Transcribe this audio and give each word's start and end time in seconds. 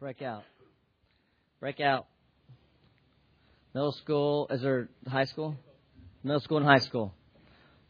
Break 0.00 0.22
out. 0.22 0.44
Break 1.60 1.78
out. 1.78 2.06
Middle 3.74 3.92
school, 3.92 4.46
is 4.48 4.62
there 4.62 4.88
high 5.06 5.26
school? 5.26 5.56
Middle 6.24 6.40
school 6.40 6.56
and 6.56 6.66
high 6.66 6.78
school. 6.78 7.12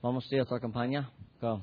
Vamos 0.02 0.26
a 0.32 0.34
otra 0.34 0.58
campaña. 0.58 1.06
Go. 1.40 1.62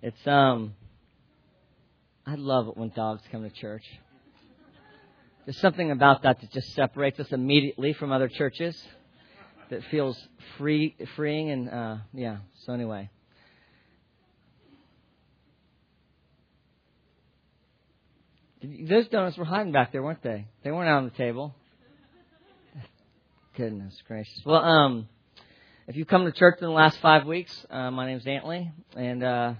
It's 0.00 0.26
um 0.26 0.74
I 2.32 2.36
love 2.36 2.68
it 2.68 2.78
when 2.78 2.88
dogs 2.88 3.20
come 3.30 3.42
to 3.42 3.50
church. 3.50 3.84
There's 5.44 5.58
something 5.58 5.90
about 5.90 6.22
that 6.22 6.40
that 6.40 6.50
just 6.50 6.72
separates 6.72 7.20
us 7.20 7.30
immediately 7.30 7.92
from 7.92 8.10
other 8.10 8.26
churches 8.26 8.82
that 9.68 9.82
feels 9.90 10.18
free 10.56 10.96
freeing 11.14 11.50
and 11.50 11.68
uh 11.68 11.96
yeah, 12.14 12.38
so 12.64 12.72
anyway. 12.72 13.10
Those 18.62 19.08
donuts 19.08 19.36
were 19.36 19.44
hiding 19.44 19.72
back 19.72 19.92
there, 19.92 20.02
weren't 20.02 20.22
they? 20.22 20.46
They 20.64 20.70
weren't 20.70 20.88
out 20.88 20.98
on 20.98 21.04
the 21.04 21.10
table. 21.10 21.54
Goodness 23.58 24.02
gracious. 24.08 24.40
Well, 24.46 24.64
um, 24.64 25.06
if 25.86 25.96
you've 25.96 26.08
come 26.08 26.24
to 26.24 26.32
church 26.32 26.56
in 26.62 26.66
the 26.66 26.72
last 26.72 26.98
five 27.00 27.26
weeks, 27.26 27.66
uh, 27.68 27.90
my 27.90 28.06
name's 28.06 28.26
Antley, 28.26 28.72
and 28.96 29.22
uh, 29.22 29.54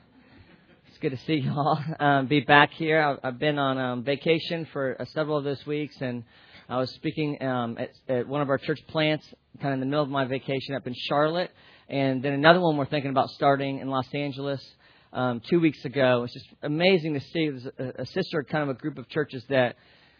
good 1.02 1.10
to 1.10 1.24
see 1.26 1.34
y'all. 1.34 1.80
Um, 1.98 2.26
be 2.28 2.42
back 2.42 2.70
here. 2.74 3.02
I've, 3.02 3.18
I've 3.24 3.38
been 3.40 3.58
on 3.58 3.76
um, 3.76 4.04
vacation 4.04 4.68
for 4.72 4.96
uh, 5.02 5.04
several 5.06 5.36
of 5.36 5.42
those 5.42 5.66
weeks, 5.66 5.96
and 6.00 6.22
I 6.68 6.78
was 6.78 6.92
speaking 6.92 7.42
um, 7.42 7.76
at, 7.76 7.90
at 8.08 8.28
one 8.28 8.40
of 8.40 8.48
our 8.48 8.56
church 8.56 8.78
plants, 8.86 9.26
kind 9.60 9.74
of 9.74 9.74
in 9.74 9.80
the 9.80 9.86
middle 9.86 10.04
of 10.04 10.10
my 10.10 10.26
vacation 10.26 10.76
up 10.76 10.86
in 10.86 10.94
Charlotte, 11.08 11.50
and 11.88 12.22
then 12.22 12.34
another 12.34 12.60
one 12.60 12.76
we're 12.76 12.86
thinking 12.86 13.10
about 13.10 13.30
starting 13.30 13.80
in 13.80 13.88
Los 13.88 14.06
Angeles. 14.14 14.64
Um, 15.12 15.42
two 15.50 15.58
weeks 15.58 15.84
ago, 15.84 16.22
it's 16.22 16.34
just 16.34 16.46
amazing 16.62 17.14
to 17.14 17.20
see. 17.20 17.50
A, 17.80 18.02
a 18.02 18.06
sister, 18.06 18.44
kind 18.44 18.62
of 18.62 18.76
a 18.76 18.78
group 18.78 18.96
of 18.96 19.08
churches 19.08 19.44
that 19.48 19.74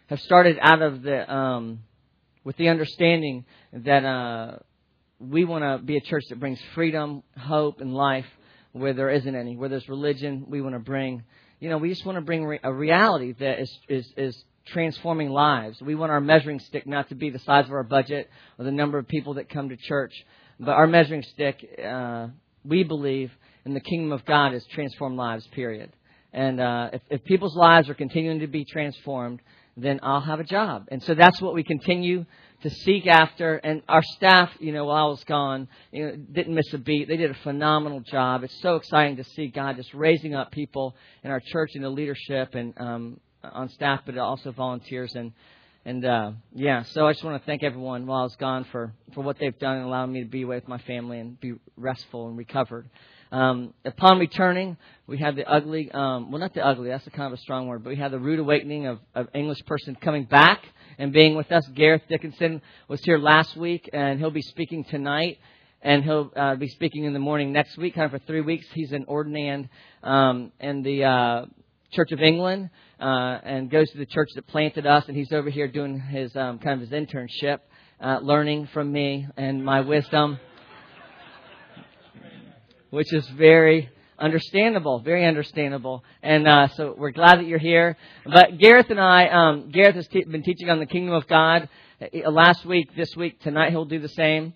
have 0.07 0.19
started 0.19 0.57
out 0.61 0.81
of 0.81 1.01
the 1.01 1.33
um, 1.33 1.79
with 2.43 2.57
the 2.57 2.67
understanding 2.67 3.45
that 3.71 4.03
uh, 4.03 4.57
we 5.17 5.45
want 5.45 5.63
to 5.63 5.81
be 5.81 5.95
a 5.95 6.01
church 6.01 6.23
that 6.27 6.41
brings 6.41 6.59
freedom, 6.75 7.23
hope, 7.37 7.79
and 7.79 7.93
life 7.93 8.25
where 8.73 8.93
there 8.93 9.09
isn't 9.09 9.35
any. 9.35 9.55
Where 9.55 9.69
there's 9.69 9.87
religion, 9.87 10.45
we 10.49 10.61
want 10.61 10.75
to 10.75 10.79
bring, 10.79 11.23
you 11.59 11.69
know, 11.69 11.77
we 11.77 11.89
just 11.89 12.05
want 12.05 12.17
to 12.17 12.21
bring 12.21 12.45
re- 12.45 12.59
a 12.61 12.73
reality 12.73 13.33
that 13.39 13.59
is, 13.59 13.79
is, 13.87 14.13
is 14.17 14.43
transforming 14.67 15.29
lives. 15.29 15.81
We 15.81 15.95
want 15.95 16.11
our 16.11 16.21
measuring 16.21 16.59
stick 16.59 16.85
not 16.85 17.09
to 17.09 17.15
be 17.15 17.29
the 17.29 17.39
size 17.39 17.65
of 17.65 17.71
our 17.71 17.83
budget 17.83 18.29
or 18.59 18.65
the 18.65 18.71
number 18.71 18.97
of 18.97 19.07
people 19.07 19.35
that 19.35 19.49
come 19.49 19.69
to 19.69 19.77
church, 19.77 20.13
but 20.59 20.71
our 20.71 20.87
measuring 20.87 21.23
stick, 21.23 21.65
uh, 21.83 22.27
we 22.65 22.83
believe 22.83 23.31
in 23.65 23.73
the 23.73 23.79
kingdom 23.79 24.11
of 24.11 24.25
God 24.25 24.53
is 24.53 24.65
transform 24.65 25.15
lives, 25.15 25.47
period. 25.47 25.91
And 26.31 26.59
uh, 26.59 26.89
if, 26.93 27.01
if 27.09 27.23
people's 27.23 27.55
lives 27.55 27.89
are 27.89 27.93
continuing 27.93 28.39
to 28.39 28.47
be 28.47 28.65
transformed, 28.65 29.41
then 29.77 29.99
I'll 30.03 30.21
have 30.21 30.39
a 30.39 30.43
job. 30.43 30.87
And 30.91 31.01
so 31.03 31.13
that's 31.13 31.41
what 31.41 31.53
we 31.53 31.63
continue 31.63 32.25
to 32.63 32.69
seek 32.69 33.07
after. 33.07 33.55
And 33.55 33.83
our 33.87 34.01
staff, 34.01 34.49
you 34.59 34.73
know, 34.73 34.85
while 34.85 35.05
I 35.05 35.09
was 35.09 35.23
gone, 35.25 35.67
you 35.91 36.05
know, 36.05 36.15
didn't 36.15 36.55
miss 36.55 36.73
a 36.73 36.77
beat. 36.77 37.07
They 37.07 37.17
did 37.17 37.31
a 37.31 37.37
phenomenal 37.43 37.99
job. 37.99 38.43
It's 38.43 38.59
so 38.61 38.75
exciting 38.75 39.17
to 39.17 39.23
see 39.23 39.47
God 39.47 39.75
just 39.75 39.93
raising 39.93 40.33
up 40.33 40.51
people 40.51 40.95
in 41.23 41.31
our 41.31 41.39
church 41.39 41.71
and 41.75 41.83
the 41.83 41.89
leadership 41.89 42.55
and 42.55 42.73
um, 42.77 43.19
on 43.43 43.69
staff, 43.69 44.01
but 44.05 44.17
also 44.17 44.51
volunteers 44.51 45.13
and. 45.15 45.31
And 45.85 46.05
uh, 46.05 46.31
yeah, 46.55 46.83
so 46.83 47.05
I 47.05 47.11
just 47.11 47.25
want 47.25 47.41
to 47.41 47.45
thank 47.45 47.61
everyone 47.61 48.05
while 48.07 48.21
I 48.21 48.23
was 48.23 48.37
gone 48.37 48.65
for, 48.71 48.93
for 49.13 49.21
what 49.21 49.37
they've 49.37 49.59
done 49.59 49.75
and 49.75 49.85
allowing 49.85 50.13
me 50.13 50.23
to 50.23 50.29
be 50.29 50.45
with 50.45 50.65
my 50.65 50.77
family 50.77 51.19
and 51.19 51.37
be 51.37 51.55
restful 51.75 52.29
and 52.29 52.37
recovered. 52.37 52.89
Um, 53.33 53.73
upon 53.83 54.17
returning, 54.17 54.77
we 55.07 55.17
had 55.17 55.35
the 55.35 55.43
ugly, 55.43 55.91
um, 55.91 56.31
well, 56.31 56.39
not 56.39 56.53
the 56.53 56.65
ugly, 56.65 56.87
that's 56.87 57.05
a 57.05 57.09
kind 57.09 57.33
of 57.33 57.37
a 57.37 57.41
strong 57.41 57.67
word, 57.67 57.83
but 57.83 57.89
we 57.89 57.97
had 57.97 58.11
the 58.11 58.19
rude 58.19 58.39
awakening 58.39 58.85
of, 58.85 58.99
of 59.13 59.27
English 59.35 59.65
person 59.65 59.97
coming 59.99 60.23
back 60.23 60.63
and 60.97 61.11
being 61.11 61.35
with 61.35 61.51
us. 61.51 61.67
Gareth 61.75 62.03
Dickinson 62.09 62.61
was 62.87 63.01
here 63.03 63.17
last 63.17 63.55
week, 63.55 63.89
and 63.93 64.19
he'll 64.19 64.31
be 64.31 64.41
speaking 64.41 64.83
tonight, 64.83 65.39
and 65.81 66.03
he'll 66.03 66.31
uh, 66.35 66.55
be 66.55 66.67
speaking 66.67 67.05
in 67.05 67.13
the 67.13 67.19
morning 67.19 67.51
next 67.51 67.77
week, 67.77 67.95
kind 67.95 68.05
of 68.05 68.11
for 68.11 68.25
three 68.25 68.41
weeks. 68.41 68.65
He's 68.73 68.91
an 68.91 69.05
ordinand 69.05 69.69
um, 70.03 70.51
in 70.59 70.83
the 70.83 71.03
uh, 71.03 71.45
Church 71.91 72.11
of 72.11 72.21
England, 72.21 72.69
uh, 72.99 73.39
and 73.43 73.69
goes 73.69 73.89
to 73.91 73.97
the 73.97 74.05
church 74.05 74.29
that 74.35 74.47
planted 74.47 74.85
us, 74.85 75.05
and 75.07 75.15
he's 75.15 75.31
over 75.31 75.49
here 75.49 75.67
doing 75.67 75.99
his 75.99 76.35
um, 76.35 76.59
kind 76.59 76.81
of 76.81 76.89
his 76.89 76.89
internship, 76.89 77.59
uh, 77.99 78.19
learning 78.21 78.67
from 78.73 78.91
me 78.91 79.27
and 79.37 79.63
my 79.63 79.81
wisdom 79.81 80.39
which 82.93 83.11
is 83.11 83.27
very 83.29 83.89
understandable, 84.19 84.99
very 84.99 85.25
understandable. 85.25 86.03
And 86.21 86.47
uh, 86.47 86.67
so 86.69 86.95
we're 86.97 87.11
glad 87.11 87.39
that 87.39 87.47
you're 87.47 87.59
here. 87.59 87.97
But 88.25 88.57
Gareth 88.57 88.89
and 88.89 88.99
I, 88.99 89.27
um, 89.27 89.69
Gareth 89.71 89.95
has 89.95 90.07
been 90.07 90.43
teaching 90.43 90.69
on 90.69 90.79
the 90.79 90.85
kingdom 90.85 91.13
of 91.13 91.27
God 91.27 91.69
uh, 92.01 92.29
last 92.29 92.65
week, 92.65 92.95
this 92.95 93.15
week, 93.15 93.39
tonight 93.41 93.71
he'll 93.71 93.85
do 93.85 93.99
the 93.99 94.09
same. 94.09 94.53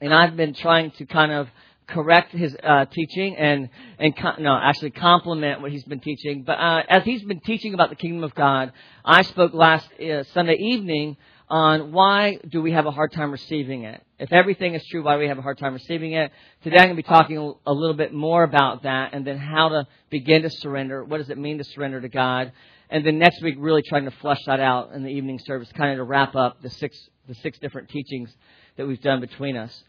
And 0.00 0.12
I've 0.12 0.36
been 0.36 0.54
trying 0.54 0.90
to 0.92 1.06
kind 1.06 1.32
of 1.32 1.48
correct 1.88 2.32
his 2.32 2.56
uh, 2.62 2.84
teaching 2.86 3.36
and 3.36 3.68
and 3.98 4.12
no, 4.40 4.58
actually 4.60 4.90
complement 4.90 5.60
what 5.60 5.70
he's 5.70 5.84
been 5.84 6.00
teaching. 6.00 6.42
But 6.44 6.58
uh, 6.58 6.82
as 6.88 7.04
he's 7.04 7.22
been 7.22 7.40
teaching 7.40 7.74
about 7.74 7.90
the 7.90 7.96
kingdom 7.96 8.24
of 8.24 8.34
God, 8.34 8.72
I 9.04 9.22
spoke 9.22 9.54
last 9.54 9.88
uh, 10.00 10.24
Sunday 10.34 10.56
evening 10.56 11.16
on 11.48 11.92
why 11.92 12.38
do 12.48 12.60
we 12.60 12.72
have 12.72 12.86
a 12.86 12.90
hard 12.90 13.12
time 13.12 13.30
receiving 13.30 13.84
it. 13.84 14.02
If 14.18 14.32
everything 14.32 14.74
is 14.74 14.84
true, 14.86 15.04
why 15.04 15.14
do 15.14 15.20
we 15.20 15.28
have 15.28 15.38
a 15.38 15.42
hard 15.42 15.58
time 15.58 15.74
receiving 15.74 16.12
it? 16.12 16.32
Today 16.64 16.78
I'm 16.78 16.86
going 16.86 16.96
to 16.96 17.02
be 17.02 17.08
talking 17.08 17.54
a 17.66 17.72
little 17.72 17.94
bit 17.94 18.12
more 18.12 18.42
about 18.42 18.82
that 18.82 19.14
and 19.14 19.24
then 19.24 19.38
how 19.38 19.68
to 19.68 19.86
begin 20.10 20.42
to 20.42 20.50
surrender. 20.50 21.04
What 21.04 21.18
does 21.18 21.30
it 21.30 21.38
mean 21.38 21.58
to 21.58 21.64
surrender 21.64 22.00
to 22.00 22.08
God? 22.08 22.52
And 22.90 23.06
then 23.06 23.18
next 23.18 23.42
week, 23.42 23.56
really 23.58 23.82
trying 23.82 24.06
to 24.06 24.10
flesh 24.22 24.40
that 24.46 24.58
out 24.58 24.92
in 24.92 25.02
the 25.02 25.10
evening 25.10 25.38
service, 25.44 25.70
kind 25.72 25.92
of 25.92 25.98
to 25.98 26.04
wrap 26.04 26.34
up 26.34 26.62
the 26.62 26.70
six, 26.70 26.98
the 27.28 27.34
six 27.34 27.58
different 27.58 27.90
teachings 27.90 28.34
that 28.76 28.86
we've 28.86 29.00
done 29.00 29.20
between 29.20 29.56
us. 29.56 29.84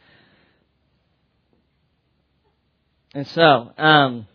And 3.16 3.28
so, 3.28 3.72
um, 3.78 4.28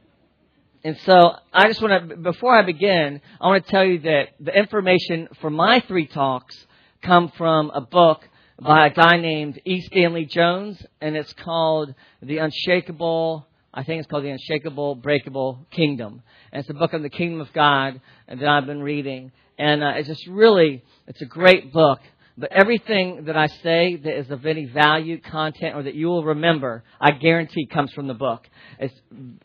and 0.83 0.99
so 1.05 1.37
I 1.53 1.69
just 1.69 1.81
want 1.81 2.11
to, 2.11 2.17
before 2.17 2.57
I 2.57 2.63
begin, 2.63 3.21
I 3.41 3.47
want 3.47 3.65
to 3.65 3.71
tell 3.71 3.85
you 3.85 4.01
that 4.01 4.31
the 4.41 4.57
information 4.57 5.29
for 5.41 5.51
my 5.51 5.81
three 5.87 6.07
talks 6.07 6.57
come 7.03 7.33
from 7.37 7.71
a 7.71 7.81
book 7.81 8.29
by 8.61 8.87
a 8.87 8.91
guy 8.91 9.17
named 9.17 9.61
E. 9.65 9.81
Stanley 9.83 10.25
Jones, 10.25 10.85
and 11.01 11.17
it's 11.17 11.33
called 11.33 11.95
The 12.23 12.39
Unshakable, 12.39 13.47
I 13.75 13.83
think 13.83 14.01
it's 14.01 14.09
called 14.09 14.25
The 14.25 14.31
Unshakable, 14.31 14.95
Breakable 14.97 15.67
Kingdom. 15.73 16.23
And 16.53 16.61
it's 16.61 16.71
a 16.71 16.75
book 16.75 16.95
on 16.95 17.03
the 17.03 17.11
kingdom 17.11 17.41
of 17.41 17.53
God 17.53 18.01
that 18.29 18.47
I've 18.47 18.67
been 18.67 18.83
reading. 18.83 19.33
And 19.59 19.83
uh, 19.83 19.95
it's 19.97 20.09
just 20.09 20.27
really, 20.29 20.85
it's 21.09 21.23
a 21.23 21.27
great 21.27 21.73
book. 21.73 21.99
But 22.37 22.51
everything 22.51 23.25
that 23.27 23.37
I 23.37 23.47
say 23.47 23.97
that 23.97 24.19
is 24.19 24.31
of 24.31 24.47
any 24.47 24.65
value, 24.65 25.21
content, 25.21 25.77
or 25.77 25.83
that 25.83 25.95
you 25.95 26.07
will 26.07 26.25
remember, 26.25 26.83
I 26.99 27.11
guarantee 27.11 27.67
comes 27.67 27.93
from 27.93 28.07
the 28.07 28.15
book. 28.15 28.49
It's, 28.79 28.95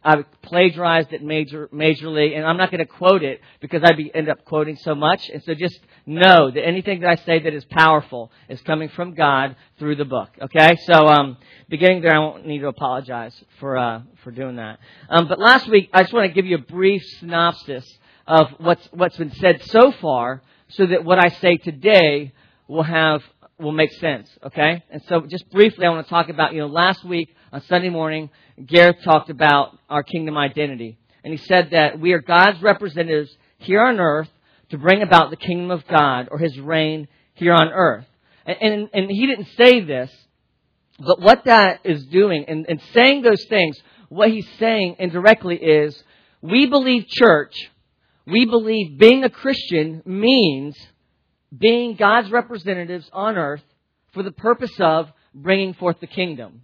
I've 0.03 0.24
plagiarized 0.42 1.12
it 1.12 1.22
major, 1.22 1.68
majorly, 1.74 2.36
and 2.38 2.46
I'm 2.46 2.56
not 2.56 2.72
going 2.72 2.80
to 2.80 2.86
quote 2.86 3.24
it 3.24 3.42
because 3.59 3.84
I'd 3.84 3.98
be, 3.98 4.09
end 4.16 4.30
up 4.30 4.46
quoting 4.46 4.78
so 4.78 4.96
much. 4.96 5.30
And 5.30 5.44
so 5.44 5.53
just 5.53 5.78
know 6.06 6.50
that 6.50 6.66
anything 6.66 7.02
that 7.02 7.09
I 7.09 7.16
say 7.25 7.40
that 7.40 7.53
is 7.53 7.66
powerful 7.66 8.31
is 8.48 8.62
coming 8.62 8.88
from 8.88 9.16
God 9.16 9.58
through 9.80 9.98
the 9.98 10.06
book. 10.06 10.30
Okay? 10.42 10.78
So, 10.86 11.08
um, 11.08 11.38
beginning 11.68 12.02
there, 12.02 12.16
I 12.16 12.19
won't 12.19 12.48
need 12.48 12.59
to 12.59 12.68
apologize 12.68 13.36
for, 13.59 13.78
uh, 13.78 14.02
for 14.24 14.31
doing 14.31 14.56
that. 14.56 14.80
Um, 15.09 15.28
but 15.28 15.40
last 15.40 15.68
week, 15.68 15.90
I 15.92 16.04
just 16.04 16.14
want 16.14 16.30
to 16.30 16.34
give 16.34 16.46
you 16.46 16.56
a 16.56 16.62
brief 16.62 17.04
synopsis 17.19 17.86
of 18.25 18.48
what's, 18.59 18.88
what's 18.92 19.18
been 19.18 19.33
said 19.33 19.62
so 19.66 19.92
far 19.92 20.42
so 20.69 20.86
that 20.86 21.04
what 21.04 21.19
I 21.19 21.30
say 21.30 21.57
today 21.57 22.33
will 22.68 22.84
have 22.84 23.22
will 23.60 23.72
make 23.72 23.92
sense, 23.94 24.30
okay? 24.44 24.84
And 24.92 25.02
so 25.08 25.22
just 25.22 25.50
briefly 25.50 25.86
I 25.86 25.90
want 25.90 26.06
to 26.06 26.10
talk 26.10 26.30
about, 26.30 26.54
you 26.54 26.60
know, 26.60 26.68
last 26.68 27.04
week 27.04 27.34
on 27.52 27.62
Sunday 27.64 27.90
morning, 27.90 28.30
Gareth 28.64 28.98
talked 29.04 29.30
about 29.31 29.78
our 29.90 30.04
kingdom 30.04 30.38
identity. 30.38 31.00
And 31.24 31.34
he 31.34 31.44
said 31.46 31.72
that 31.72 32.00
we 32.00 32.14
are 32.14 32.22
God's 32.22 32.62
representatives 32.62 33.36
here 33.58 33.81
on 33.81 34.00
earth 34.00 34.30
to 34.69 34.78
bring 34.78 35.02
about 35.02 35.31
the 35.31 35.38
kingdom 35.38 35.72
of 35.72 35.88
God 35.88 36.28
or 36.30 36.38
his 36.38 36.60
reign 36.60 37.08
here 37.34 37.54
on 37.54 37.69
earth. 37.69 38.06
And, 38.46 38.58
and, 38.62 38.90
and 38.94 39.10
he 39.10 39.25
didn't 39.25 39.50
say 39.58 39.81
this, 39.81 40.12
but 41.00 41.19
what 41.19 41.46
that 41.46 41.81
is 41.84 42.06
doing, 42.06 42.46
and, 42.48 42.66
and 42.68 42.81
saying 42.94 43.22
those 43.22 43.44
things, 43.46 43.78
what 44.10 44.30
he's 44.30 44.48
saying 44.60 44.98
indirectly 45.00 45.56
is, 45.56 46.02
we 46.42 46.68
believe 46.68 47.08
church, 47.08 47.56
we 48.25 48.46
believe 48.46 49.00
being 49.00 49.24
a 49.24 49.30
Christian 49.30 50.02
means 50.06 50.78
being 51.55 51.95
God's 51.95 52.31
representatives 52.31 53.09
on 53.13 53.38
earth 53.38 53.63
for 54.13 54.23
the 54.23 54.31
purpose 54.31 54.73
of 54.79 55.09
bringing 55.33 55.73
forth 55.73 55.99
the 55.99 56.07
kingdom. 56.07 56.61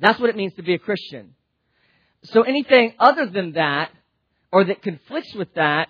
That's 0.00 0.18
what 0.18 0.30
it 0.30 0.36
means 0.36 0.54
to 0.54 0.62
be 0.62 0.74
a 0.74 0.78
Christian. 0.78 1.34
So 2.24 2.42
anything 2.42 2.94
other 2.98 3.26
than 3.26 3.52
that, 3.52 3.90
or 4.50 4.64
that 4.64 4.82
conflicts 4.82 5.34
with 5.34 5.52
that, 5.54 5.88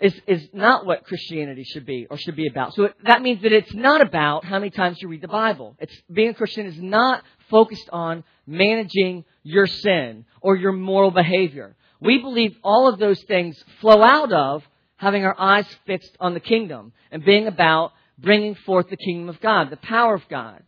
is, 0.00 0.14
is 0.26 0.48
not 0.52 0.86
what 0.86 1.04
Christianity 1.04 1.64
should 1.64 1.86
be 1.86 2.06
or 2.10 2.18
should 2.18 2.36
be 2.36 2.48
about. 2.48 2.74
So 2.74 2.90
that 3.04 3.22
means 3.22 3.42
that 3.42 3.52
it's 3.52 3.72
not 3.74 4.00
about 4.00 4.44
how 4.44 4.58
many 4.58 4.70
times 4.70 5.00
you 5.00 5.08
read 5.08 5.22
the 5.22 5.28
Bible. 5.28 5.76
It's, 5.78 5.94
being 6.12 6.30
a 6.30 6.34
Christian 6.34 6.66
is 6.66 6.80
not 6.80 7.22
focused 7.50 7.88
on 7.92 8.24
managing 8.46 9.24
your 9.42 9.66
sin 9.66 10.24
or 10.40 10.56
your 10.56 10.72
moral 10.72 11.10
behavior. 11.10 11.76
We 12.00 12.18
believe 12.18 12.56
all 12.62 12.88
of 12.88 12.98
those 12.98 13.22
things 13.22 13.62
flow 13.80 14.02
out 14.02 14.32
of 14.32 14.62
having 14.96 15.24
our 15.24 15.38
eyes 15.38 15.66
fixed 15.86 16.16
on 16.20 16.34
the 16.34 16.40
kingdom 16.40 16.92
and 17.10 17.24
being 17.24 17.46
about 17.46 17.92
bringing 18.18 18.54
forth 18.54 18.88
the 18.88 18.96
kingdom 18.96 19.28
of 19.28 19.40
God, 19.40 19.70
the 19.70 19.76
power 19.76 20.14
of 20.14 20.22
God. 20.28 20.62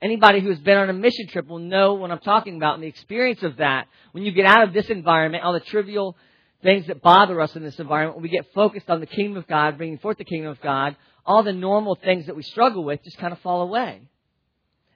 Anybody 0.00 0.40
who 0.40 0.48
has 0.48 0.58
been 0.58 0.78
on 0.78 0.90
a 0.90 0.92
mission 0.94 1.28
trip 1.28 1.46
will 1.46 1.60
know 1.60 1.94
what 1.94 2.10
I'm 2.10 2.18
talking 2.18 2.56
about 2.56 2.74
and 2.74 2.82
the 2.82 2.88
experience 2.88 3.42
of 3.44 3.58
that. 3.58 3.86
When 4.10 4.24
you 4.24 4.32
get 4.32 4.46
out 4.46 4.66
of 4.66 4.72
this 4.74 4.90
environment, 4.90 5.44
all 5.44 5.52
the 5.52 5.60
trivial 5.60 6.16
things 6.62 6.88
that 6.88 7.02
bother 7.02 7.40
us 7.40 7.54
in 7.54 7.62
this 7.62 7.78
environment, 7.78 8.16
when 8.16 8.24
we 8.24 8.28
get 8.28 8.52
focused 8.52 8.90
on 8.90 8.98
the 8.98 9.06
kingdom 9.06 9.36
of 9.36 9.46
God, 9.46 9.76
bringing 9.78 9.98
forth 9.98 10.18
the 10.18 10.24
kingdom 10.24 10.50
of 10.50 10.60
God, 10.60 10.96
all 11.24 11.44
the 11.44 11.52
normal 11.52 11.94
things 11.94 12.26
that 12.26 12.34
we 12.34 12.42
struggle 12.42 12.82
with 12.82 13.02
just 13.04 13.18
kind 13.18 13.32
of 13.32 13.38
fall 13.40 13.62
away. 13.62 14.02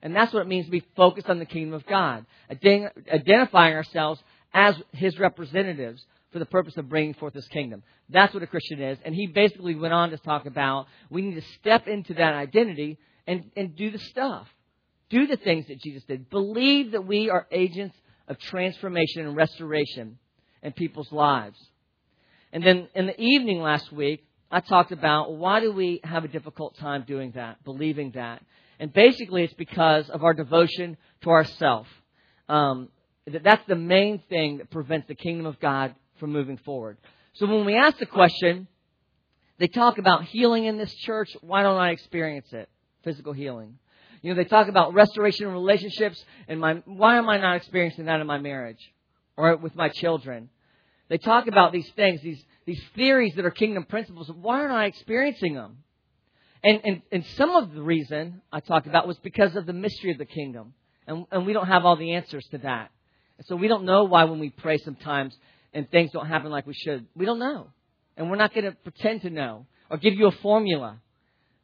And 0.02 0.14
that's 0.14 0.32
what 0.32 0.42
it 0.42 0.48
means 0.48 0.66
to 0.66 0.72
be 0.72 0.84
focused 0.96 1.28
on 1.28 1.38
the 1.38 1.46
kingdom 1.46 1.74
of 1.74 1.86
God. 1.86 2.26
Identifying 2.50 3.74
ourselves 3.74 4.20
as 4.52 4.74
His 4.92 5.18
representatives 5.18 6.04
for 6.36 6.40
the 6.40 6.44
purpose 6.44 6.76
of 6.76 6.86
bringing 6.86 7.14
forth 7.14 7.32
His 7.32 7.48
kingdom. 7.48 7.82
That's 8.10 8.34
what 8.34 8.42
a 8.42 8.46
Christian 8.46 8.82
is. 8.82 8.98
And 9.06 9.14
he 9.14 9.26
basically 9.26 9.74
went 9.74 9.94
on 9.94 10.10
to 10.10 10.18
talk 10.18 10.44
about 10.44 10.86
we 11.08 11.22
need 11.22 11.36
to 11.36 11.48
step 11.58 11.88
into 11.88 12.12
that 12.12 12.34
identity 12.34 12.98
and, 13.26 13.50
and 13.56 13.74
do 13.74 13.90
the 13.90 13.98
stuff. 13.98 14.46
Do 15.08 15.26
the 15.26 15.38
things 15.38 15.66
that 15.68 15.80
Jesus 15.80 16.02
did. 16.04 16.28
Believe 16.28 16.92
that 16.92 17.06
we 17.06 17.30
are 17.30 17.46
agents 17.50 17.96
of 18.28 18.38
transformation 18.38 19.26
and 19.26 19.34
restoration 19.34 20.18
in 20.62 20.72
people's 20.72 21.10
lives. 21.10 21.56
And 22.52 22.62
then 22.62 22.88
in 22.94 23.06
the 23.06 23.18
evening 23.18 23.62
last 23.62 23.90
week, 23.90 24.22
I 24.50 24.60
talked 24.60 24.92
about 24.92 25.32
why 25.32 25.60
do 25.60 25.72
we 25.72 26.02
have 26.04 26.24
a 26.24 26.28
difficult 26.28 26.76
time 26.76 27.04
doing 27.06 27.32
that, 27.34 27.64
believing 27.64 28.10
that. 28.10 28.42
And 28.78 28.92
basically, 28.92 29.42
it's 29.42 29.54
because 29.54 30.10
of 30.10 30.22
our 30.22 30.34
devotion 30.34 30.98
to 31.22 31.30
ourself. 31.30 31.86
Um, 32.46 32.90
that's 33.26 33.66
the 33.66 33.74
main 33.74 34.20
thing 34.28 34.58
that 34.58 34.70
prevents 34.70 35.08
the 35.08 35.14
kingdom 35.14 35.46
of 35.46 35.58
God 35.58 35.94
from 36.18 36.32
moving 36.32 36.56
forward. 36.58 36.98
So 37.34 37.46
when 37.46 37.64
we 37.64 37.76
ask 37.76 37.98
the 37.98 38.06
question, 38.06 38.66
they 39.58 39.68
talk 39.68 39.98
about 39.98 40.24
healing 40.24 40.64
in 40.64 40.76
this 40.76 40.94
church. 40.94 41.34
Why 41.40 41.62
don't 41.62 41.78
I 41.78 41.90
experience 41.90 42.52
it? 42.52 42.68
Physical 43.04 43.32
healing. 43.32 43.78
You 44.22 44.30
know, 44.30 44.42
they 44.42 44.48
talk 44.48 44.68
about 44.68 44.94
restoration 44.94 45.46
in 45.46 45.52
relationships, 45.52 46.22
and 46.48 46.60
my, 46.60 46.82
why 46.84 47.16
am 47.16 47.28
I 47.28 47.36
not 47.36 47.56
experiencing 47.56 48.06
that 48.06 48.20
in 48.20 48.26
my 48.26 48.38
marriage 48.38 48.80
or 49.36 49.56
with 49.56 49.76
my 49.76 49.88
children? 49.88 50.48
They 51.08 51.18
talk 51.18 51.46
about 51.46 51.72
these 51.72 51.88
things, 51.94 52.20
these, 52.22 52.42
these 52.64 52.82
theories 52.96 53.34
that 53.36 53.44
are 53.44 53.50
kingdom 53.50 53.84
principles. 53.84 54.28
Why 54.28 54.60
aren't 54.60 54.72
I 54.72 54.86
experiencing 54.86 55.54
them? 55.54 55.78
And, 56.64 56.80
and, 56.84 57.02
and 57.12 57.24
some 57.36 57.50
of 57.50 57.72
the 57.72 57.82
reason 57.82 58.42
I 58.50 58.60
talked 58.60 58.88
about 58.88 59.06
was 59.06 59.18
because 59.18 59.54
of 59.54 59.66
the 59.66 59.72
mystery 59.72 60.10
of 60.10 60.18
the 60.18 60.24
kingdom. 60.24 60.74
And, 61.06 61.26
and 61.30 61.46
we 61.46 61.52
don't 61.52 61.68
have 61.68 61.84
all 61.84 61.96
the 61.96 62.14
answers 62.14 62.44
to 62.50 62.58
that. 62.58 62.90
And 63.38 63.46
so 63.46 63.54
we 63.54 63.68
don't 63.68 63.84
know 63.84 64.04
why 64.04 64.24
when 64.24 64.40
we 64.40 64.50
pray 64.50 64.78
sometimes 64.78 65.36
and 65.72 65.90
things 65.90 66.10
don't 66.12 66.26
happen 66.26 66.50
like 66.50 66.66
we 66.66 66.74
should. 66.74 67.06
We 67.14 67.26
don't 67.26 67.38
know. 67.38 67.68
And 68.16 68.30
we're 68.30 68.36
not 68.36 68.54
going 68.54 68.64
to 68.64 68.72
pretend 68.72 69.22
to 69.22 69.30
know 69.30 69.66
or 69.90 69.98
give 69.98 70.14
you 70.14 70.26
a 70.26 70.32
formula 70.32 70.98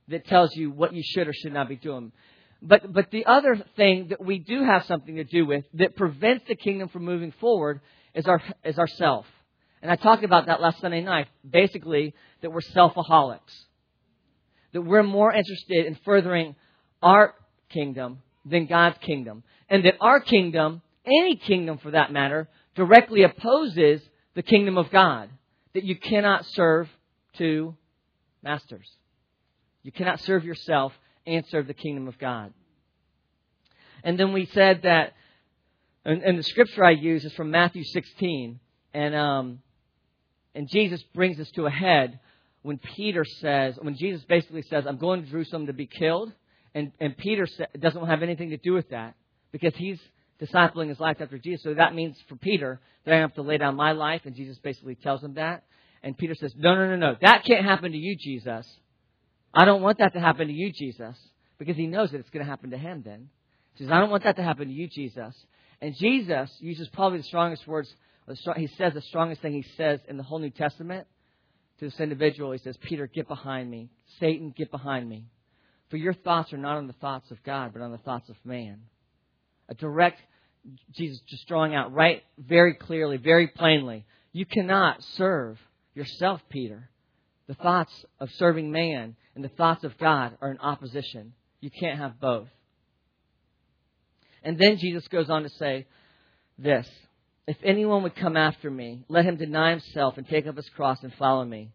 that 0.08 0.26
tells 0.26 0.54
you 0.54 0.70
what 0.70 0.93
you 0.93 1.02
should 1.04 1.28
or 1.28 1.32
should 1.32 1.52
not 1.52 1.69
be 1.69 1.76
doing. 1.76 2.12
But, 2.60 2.93
but 2.93 3.10
the 3.10 3.26
other 3.26 3.56
thing 3.76 4.08
that 4.08 4.25
we 4.25 4.38
do 4.38 4.62
have 4.64 4.84
something 4.84 5.16
to 5.16 5.25
do 5.25 5.46
with 5.46 5.64
that 5.75 5.96
prevents 5.96 6.44
the 6.46 6.54
kingdom 6.54 6.88
from 6.88 7.04
moving 7.04 7.32
forward 7.40 7.81
is 8.14 8.26
our, 8.26 8.43
is 8.64 8.78
ourself. 8.78 9.26
And 9.81 9.90
I 9.90 9.96
talked 9.96 10.22
about 10.22 10.46
that 10.46 10.60
last 10.60 10.81
Sunday 10.81 11.00
night. 11.00 11.26
Basically, 11.49 12.14
that 12.40 12.50
we're 12.52 12.60
selfaholics 12.60 13.64
that 14.72 14.82
we're 14.82 15.02
more 15.02 15.32
interested 15.32 15.87
in 15.87 15.96
furthering 16.04 16.54
our 17.02 17.34
kingdom 17.69 18.22
than 18.44 18.66
God's 18.66 18.99
kingdom. 18.99 19.43
And 19.69 19.84
that 19.84 19.94
our 20.00 20.20
kingdom, 20.20 20.82
any 21.06 21.37
kingdom 21.37 21.78
for 21.78 21.93
that 21.93 22.12
matter, 22.12 22.49
directly 22.75 23.23
opposes 23.23 24.03
the 24.35 24.43
kingdom 24.43 24.79
of 24.79 24.91
God. 24.91 25.31
That 25.75 25.85
you 25.85 25.97
cannot 25.97 26.45
serve 26.47 26.89
two 27.37 27.75
masters. 28.43 28.91
You 29.83 29.93
cannot 29.93 30.21
serve 30.21 30.45
yourself 30.45 30.93
and 31.27 31.47
serve 31.47 31.67
the 31.67 31.75
kingdom 31.75 32.09
of 32.09 32.19
God. 32.19 32.53
And 34.05 34.19
then 34.19 34.33
we 34.33 34.47
said 34.47 34.83
that, 34.83 35.15
and, 36.05 36.23
and 36.23 36.39
the 36.39 36.43
scripture 36.43 36.85
I 36.85 36.91
use 36.91 37.25
is 37.25 37.33
from 37.33 37.51
Matthew 37.51 37.85
16, 37.85 38.61
and 38.93 39.15
um, 39.15 39.61
and 40.55 40.69
Jesus 40.69 41.03
brings 41.15 41.39
this 41.39 41.51
to 41.53 41.67
a 41.67 41.71
head 41.71 42.21
when 42.63 42.79
Peter 42.79 43.25
says, 43.25 43.77
when 43.81 43.97
Jesus 43.97 44.25
basically 44.25 44.63
says, 44.63 44.85
I'm 44.87 44.99
going 44.99 45.25
to 45.25 45.31
Jerusalem 45.31 45.67
to 45.67 45.73
be 45.73 45.87
killed, 45.87 46.33
and, 46.75 46.93
and 47.01 47.17
Peter 47.17 47.47
sa- 47.47 47.65
doesn't 47.79 48.07
have 48.07 48.23
anything 48.23 48.51
to 48.51 48.57
do 48.57 48.73
with 48.73 48.91
that 48.91 49.15
because 49.51 49.75
he's 49.77 50.01
discipling 50.43 50.89
his 50.89 50.99
life 50.99 51.19
after 51.21 51.39
Jesus. 51.39 51.62
So 51.62 51.75
that 51.75 51.94
means 51.94 52.17
for 52.29 52.37
Peter 52.37 52.81
that 53.05 53.15
I 53.15 53.19
have 53.19 53.35
to 53.35 53.43
lay 53.43 53.59
down 53.59 53.77
my 53.77 53.93
life, 53.93 54.23
and 54.25 54.35
Jesus 54.35 54.59
basically 54.59 54.97
tells 54.97 55.23
him 55.23 55.35
that. 55.35 55.65
And 56.03 56.19
Peter 56.19 56.35
says, 56.35 56.53
No, 56.56 56.75
no, 56.75 56.89
no, 56.89 56.97
no. 56.97 57.17
That 57.21 57.44
can't 57.44 57.65
happen 57.65 57.93
to 57.93 57.99
you, 57.99 58.17
Jesus. 58.17 58.67
I 59.55 59.65
don't 59.65 59.83
want 59.83 59.99
that 59.99 60.15
to 60.15 60.21
happen 60.21 60.49
to 60.49 60.53
you, 60.53 60.73
Jesus. 60.73 61.17
Because 61.59 61.77
he 61.77 61.87
knows 61.87 62.11
that 62.11 62.19
it's 62.19 62.31
going 62.31 62.44
to 62.44 62.50
happen 62.50 62.71
to 62.71 62.79
him 62.79 63.03
then. 63.05 63.29
He 63.75 63.85
says, 63.85 63.93
I 63.93 64.00
don't 64.00 64.11
want 64.11 64.25
that 64.25 64.37
to 64.37 64.43
happen 64.43 64.67
to 64.67 64.73
you, 64.73 64.89
Jesus. 64.89 65.35
And 65.81 65.94
Jesus 65.97 66.50
uses 66.61 66.88
probably 66.88 67.19
the 67.19 67.25
strongest 67.25 67.67
words, 67.67 67.93
he 68.56 68.67
says 68.79 68.95
the 68.95 69.00
strongest 69.03 69.43
thing 69.43 69.53
he 69.53 69.67
says 69.77 70.00
in 70.09 70.17
the 70.17 70.23
whole 70.23 70.38
New 70.38 70.50
Testament 70.50 71.06
to 71.79 71.87
this 71.87 72.00
individual, 72.00 72.53
he 72.53 72.59
says, 72.59 72.77
Peter, 72.83 73.06
get 73.06 73.29
behind 73.29 73.71
me. 73.71 73.91
Satan, 74.21 74.55
get 74.56 74.71
behind 74.71 75.09
me. 75.09 75.27
For 75.91 75.97
your 75.97 76.15
thoughts 76.15 76.53
are 76.53 76.59
not 76.59 76.79
on 76.79 76.87
the 76.87 76.93
thoughts 76.95 77.31
of 77.31 77.43
God, 77.43 77.73
but 77.73 77.83
on 77.83 77.93
the 77.93 77.99
thoughts 77.99 78.29
of 78.29 78.37
man. 78.45 78.83
A 79.69 79.75
direct, 79.75 80.21
Jesus 80.93 81.20
just 81.26 81.47
drawing 81.49 81.75
out 81.75 81.93
right, 81.93 82.23
very 82.38 82.75
clearly, 82.75 83.17
very 83.17 83.49
plainly. 83.49 84.05
You 84.32 84.47
cannot 84.47 85.03
serve 85.17 85.59
yourself, 85.94 86.41
Peter. 86.49 86.88
The 87.49 87.55
thoughts 87.55 87.93
of 88.20 88.31
serving 88.32 88.70
man 88.70 89.17
and 89.35 89.44
the 89.44 89.49
thoughts 89.49 89.85
of 89.85 89.99
God 89.99 90.37
are 90.41 90.50
in 90.50 90.59
opposition. 90.59 91.32
You 91.61 91.70
can't 91.70 91.99
have 91.99 92.20
both. 92.20 92.49
And 94.43 94.59
then 94.59 94.79
Jesus 94.79 95.06
goes 95.09 95.31
on 95.31 95.43
to 95.43 95.49
say 95.50 95.87
this 96.59 96.88
if 97.47 97.56
anyone 97.64 98.05
would 98.05 98.14
come 98.14 98.37
after 98.37 98.70
me, 98.70 99.05
let 99.09 99.25
him 99.25 99.37
deny 99.37 99.70
himself 99.70 100.17
and 100.17 100.26
take 100.26 100.47
up 100.47 100.56
his 100.56 100.69
cross 100.70 101.03
and 101.03 101.12
follow 101.14 101.44
me. 101.44 101.73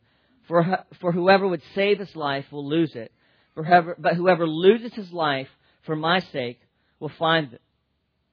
For, 0.48 0.86
for 1.02 1.12
whoever 1.12 1.46
would 1.48 1.62
save 1.76 2.00
his 2.00 2.16
life 2.16 2.46
will 2.52 2.68
lose 2.68 2.96
it. 2.96 3.12
But 3.56 4.16
whoever 4.16 4.48
loses 4.48 4.94
his 4.94 5.12
life 5.12 5.50
for 5.86 5.96
my 5.96 6.20
sake 6.20 6.62
will 7.00 7.12
find 7.20 7.54
it, 7.54 7.62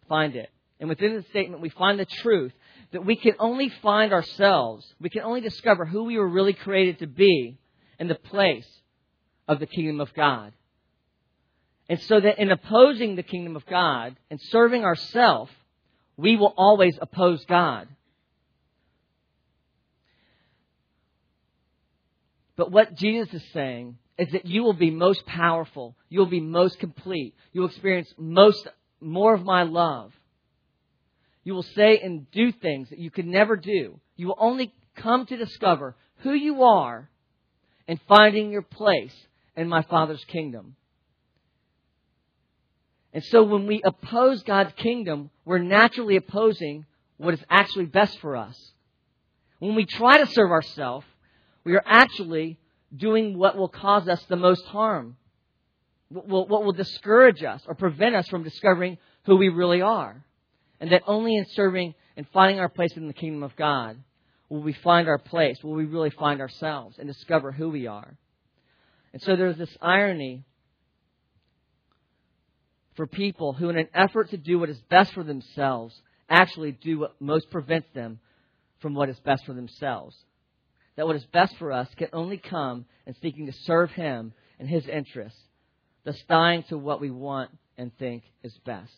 find 0.08 0.37
it. 0.37 0.50
And 0.80 0.88
within 0.88 1.14
the 1.14 1.23
statement, 1.30 1.62
we 1.62 1.70
find 1.70 1.99
the 1.99 2.04
truth 2.04 2.52
that 2.92 3.04
we 3.04 3.16
can 3.16 3.34
only 3.38 3.68
find 3.82 4.12
ourselves, 4.12 4.87
we 5.00 5.11
can 5.11 5.23
only 5.23 5.40
discover 5.40 5.84
who 5.84 6.04
we 6.04 6.18
were 6.18 6.28
really 6.28 6.52
created 6.52 7.00
to 7.00 7.06
be 7.06 7.58
in 7.99 8.08
the 8.08 8.14
place 8.14 8.68
of 9.49 9.58
the 9.61 9.66
kingdom 9.66 10.00
of 10.00 10.12
God. 10.14 10.52
And 11.88 12.00
so 12.00 12.20
that 12.20 12.38
in 12.38 12.50
opposing 12.50 13.16
the 13.16 13.23
kingdom 13.23 13.56
of 13.56 13.66
God 13.66 14.16
and 14.30 14.40
serving 14.40 14.84
ourselves, 14.84 15.52
we 16.16 16.37
will 16.37 16.54
always 16.56 16.96
oppose 17.00 17.44
God. 17.44 17.88
But 22.56 22.70
what 22.70 22.94
Jesus 22.94 23.32
is 23.34 23.44
saying 23.52 23.99
is 24.16 24.30
that 24.32 24.46
you 24.46 24.62
will 24.62 24.75
be 24.75 24.90
most 24.90 25.26
powerful. 25.26 25.96
You 26.08 26.20
will 26.20 26.26
be 26.26 26.40
most 26.40 26.78
complete. 26.78 27.34
You 27.52 27.62
will 27.62 27.68
experience 27.68 28.12
most, 28.16 28.66
more 29.04 29.34
of 29.34 29.44
my 29.44 29.62
love. 29.62 30.12
You 31.44 31.54
will 31.54 31.62
say 31.62 32.00
and 32.02 32.30
do 32.30 32.52
things 32.52 32.90
that 32.90 32.99
you 32.99 33.11
could 33.11 33.26
never 33.26 33.56
do. 33.56 34.00
You 34.16 34.28
will 34.28 34.38
only 34.38 34.73
come 34.96 35.26
to 35.26 35.37
discover 35.37 35.94
who 36.18 36.32
you 36.32 36.62
are 36.62 37.08
and 37.87 38.00
finding 38.08 38.50
your 38.50 38.62
place 38.62 39.14
in 39.56 39.68
my 39.68 39.82
Father's 39.82 40.25
kingdom. 40.25 40.76
And 43.12 43.23
so 43.25 43.44
when 43.44 43.66
we 43.66 43.82
oppose 43.84 44.42
God's 44.42 44.73
kingdom, 44.76 45.30
we're 45.44 45.58
naturally 45.58 46.16
opposing 46.16 46.87
what 47.16 47.34
is 47.34 47.44
actually 47.49 47.87
best 47.87 48.18
for 48.20 48.37
us. 48.37 48.58
When 49.61 49.76
we 49.76 49.87
try 49.87 50.18
to 50.18 50.26
serve 50.26 50.50
ourselves, 50.50 51.06
we 51.62 51.76
are 51.76 51.84
actually 51.87 52.58
doing 52.94 53.38
what 53.38 53.56
will 53.56 53.68
cause 53.68 54.08
us 54.08 54.23
the 54.25 54.37
most 54.37 54.64
harm, 54.66 55.16
what 56.08 56.28
will, 56.28 56.46
what 56.46 56.64
will 56.64 56.73
discourage 56.73 57.42
us 57.42 57.62
or 57.66 57.75
prevent 57.75 58.14
us 58.14 58.28
from 58.28 58.42
discovering 58.42 58.99
who 59.25 59.37
we 59.37 59.49
really 59.49 59.82
are. 59.82 60.25
And 60.80 60.92
that 60.92 61.02
only 61.06 61.37
in 61.37 61.46
serving 61.50 61.94
and 62.16 62.26
finding 62.32 62.61
our 62.61 62.68
place 62.68 62.96
in 62.96 63.06
the 63.06 63.12
kingdom 63.12 63.42
of 63.42 63.56
God 63.56 63.96
will 64.49 64.62
we 64.62 64.73
find 64.73 65.08
our 65.08 65.18
place, 65.18 65.62
will 65.62 65.73
we 65.73 65.84
really 65.84 66.11
find 66.11 66.40
ourselves 66.40 66.99
and 66.99 67.08
discover 67.08 67.52
who 67.52 67.70
we 67.70 67.87
are. 67.87 68.16
And 69.12 69.23
so 69.23 69.37
there's 69.37 69.56
this 69.56 69.76
irony 69.80 70.44
for 72.96 73.06
people 73.06 73.52
who, 73.52 73.70
in 73.70 73.78
an 73.78 73.88
effort 73.94 74.30
to 74.30 74.37
do 74.37 74.58
what 74.58 74.70
is 74.70 74.80
best 74.90 75.12
for 75.14 75.25
themselves, 75.25 76.00
actually 76.28 76.73
do 76.73 76.99
what 77.00 77.20
most 77.20 77.50
prevents 77.50 77.88
them 77.94 78.20
from 78.80 78.94
what 78.94 79.08
is 79.08 79.18
best 79.20 79.44
for 79.46 79.54
themselves. 79.54 80.16
that 80.96 81.06
what 81.06 81.16
is 81.16 81.25
best 81.32 81.56
for 81.56 81.73
us 81.73 81.88
can 81.96 82.08
only 82.12 82.37
come 82.37 82.84
in 83.06 83.14
seeking 83.20 83.46
to 83.46 83.52
serve 83.64 83.90
Him 83.92 84.32
and 84.58 84.68
His 84.68 84.87
interests, 84.87 85.40
thus 86.04 86.23
dying 86.28 86.62
to 86.64 86.78
what 86.78 87.00
we 87.00 87.11
want 87.11 87.50
and 87.76 87.96
think 87.99 88.23
is 88.42 88.56
best. 88.64 88.92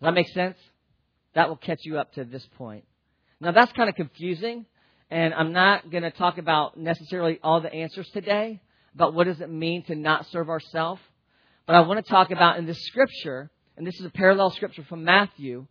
Does 0.00 0.06
that 0.06 0.14
make 0.14 0.28
sense? 0.28 0.56
That 1.34 1.48
will 1.48 1.56
catch 1.56 1.80
you 1.84 1.98
up 1.98 2.12
to 2.14 2.24
this 2.24 2.46
point. 2.56 2.84
Now 3.40 3.52
that's 3.52 3.72
kind 3.72 3.88
of 3.88 3.96
confusing, 3.96 4.66
and 5.10 5.34
I'm 5.34 5.52
not 5.52 5.90
going 5.90 6.04
to 6.04 6.10
talk 6.10 6.38
about 6.38 6.78
necessarily 6.78 7.38
all 7.42 7.60
the 7.60 7.72
answers 7.72 8.08
today 8.10 8.60
about 8.94 9.14
what 9.14 9.24
does 9.24 9.40
it 9.40 9.50
mean 9.50 9.82
to 9.84 9.94
not 9.94 10.26
serve 10.26 10.48
ourselves. 10.48 11.00
But 11.66 11.76
I 11.76 11.80
want 11.80 12.04
to 12.04 12.10
talk 12.10 12.30
about 12.30 12.58
in 12.58 12.66
this 12.66 12.82
scripture, 12.84 13.50
and 13.76 13.86
this 13.86 13.98
is 13.98 14.06
a 14.06 14.10
parallel 14.10 14.50
scripture 14.50 14.84
from 14.84 15.04
Matthew, 15.04 15.66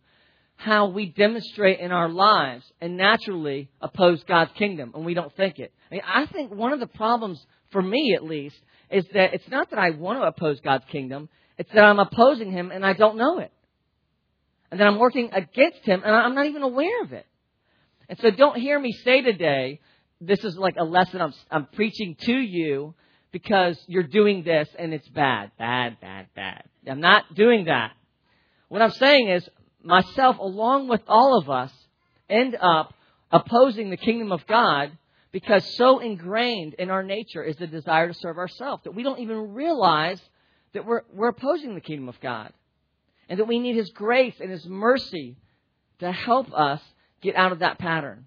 how 0.56 0.86
we 0.86 1.06
demonstrate 1.06 1.80
in 1.80 1.92
our 1.92 2.08
lives 2.08 2.64
and 2.80 2.96
naturally 2.96 3.68
oppose 3.80 4.22
God's 4.24 4.52
kingdom 4.52 4.92
and 4.94 5.04
we 5.04 5.14
don't 5.14 5.34
think 5.36 5.58
it. 5.58 5.72
I, 5.90 5.94
mean, 5.94 6.02
I 6.06 6.26
think 6.26 6.52
one 6.52 6.72
of 6.72 6.80
the 6.80 6.86
problems, 6.86 7.44
for 7.70 7.82
me 7.82 8.14
at 8.14 8.24
least, 8.24 8.56
is 8.92 9.06
that 9.14 9.34
it's 9.34 9.48
not 9.48 9.70
that 9.70 9.78
I 9.78 9.90
want 9.90 10.20
to 10.20 10.26
oppose 10.26 10.60
God's 10.60 10.84
kingdom, 10.86 11.28
it's 11.58 11.72
that 11.72 11.84
I'm 11.84 11.98
opposing 11.98 12.52
Him 12.52 12.70
and 12.70 12.84
I 12.84 12.92
don't 12.92 13.16
know 13.16 13.38
it. 13.38 13.52
And 14.70 14.80
that 14.80 14.86
I'm 14.86 14.98
working 14.98 15.30
against 15.32 15.84
Him 15.84 16.02
and 16.04 16.14
I'm 16.14 16.34
not 16.34 16.46
even 16.46 16.62
aware 16.62 17.02
of 17.02 17.12
it. 17.12 17.26
And 18.08 18.18
so 18.20 18.30
don't 18.30 18.56
hear 18.56 18.78
me 18.78 18.92
say 19.04 19.22
today, 19.22 19.80
this 20.20 20.44
is 20.44 20.56
like 20.56 20.76
a 20.78 20.84
lesson 20.84 21.20
I'm, 21.20 21.32
I'm 21.50 21.66
preaching 21.66 22.16
to 22.20 22.32
you 22.32 22.94
because 23.32 23.82
you're 23.86 24.02
doing 24.02 24.44
this 24.44 24.68
and 24.78 24.92
it's 24.92 25.08
bad, 25.08 25.50
bad, 25.58 25.98
bad, 26.00 26.28
bad. 26.34 26.64
I'm 26.86 27.00
not 27.00 27.34
doing 27.34 27.64
that. 27.64 27.92
What 28.68 28.82
I'm 28.82 28.90
saying 28.90 29.28
is 29.28 29.48
myself, 29.82 30.38
along 30.38 30.88
with 30.88 31.02
all 31.08 31.38
of 31.38 31.50
us, 31.50 31.72
end 32.28 32.56
up 32.60 32.94
opposing 33.30 33.90
the 33.90 33.96
kingdom 33.96 34.32
of 34.32 34.46
God 34.46 34.96
because 35.32 35.64
so 35.76 35.98
ingrained 35.98 36.74
in 36.74 36.90
our 36.90 37.02
nature 37.02 37.42
is 37.42 37.56
the 37.56 37.66
desire 37.66 38.08
to 38.08 38.14
serve 38.14 38.36
ourselves 38.36 38.84
that 38.84 38.94
we 38.94 39.02
don't 39.02 39.20
even 39.20 39.54
realize 39.54 40.20
that 40.74 40.84
we're, 40.84 41.02
we're 41.12 41.28
opposing 41.28 41.74
the 41.74 41.80
kingdom 41.80 42.08
of 42.08 42.20
God. 42.20 42.52
And 43.28 43.38
that 43.38 43.46
we 43.46 43.58
need 43.58 43.76
His 43.76 43.90
grace 43.90 44.34
and 44.40 44.50
His 44.50 44.66
mercy 44.66 45.36
to 46.00 46.12
help 46.12 46.52
us 46.52 46.82
get 47.22 47.34
out 47.34 47.52
of 47.52 47.60
that 47.60 47.78
pattern. 47.78 48.26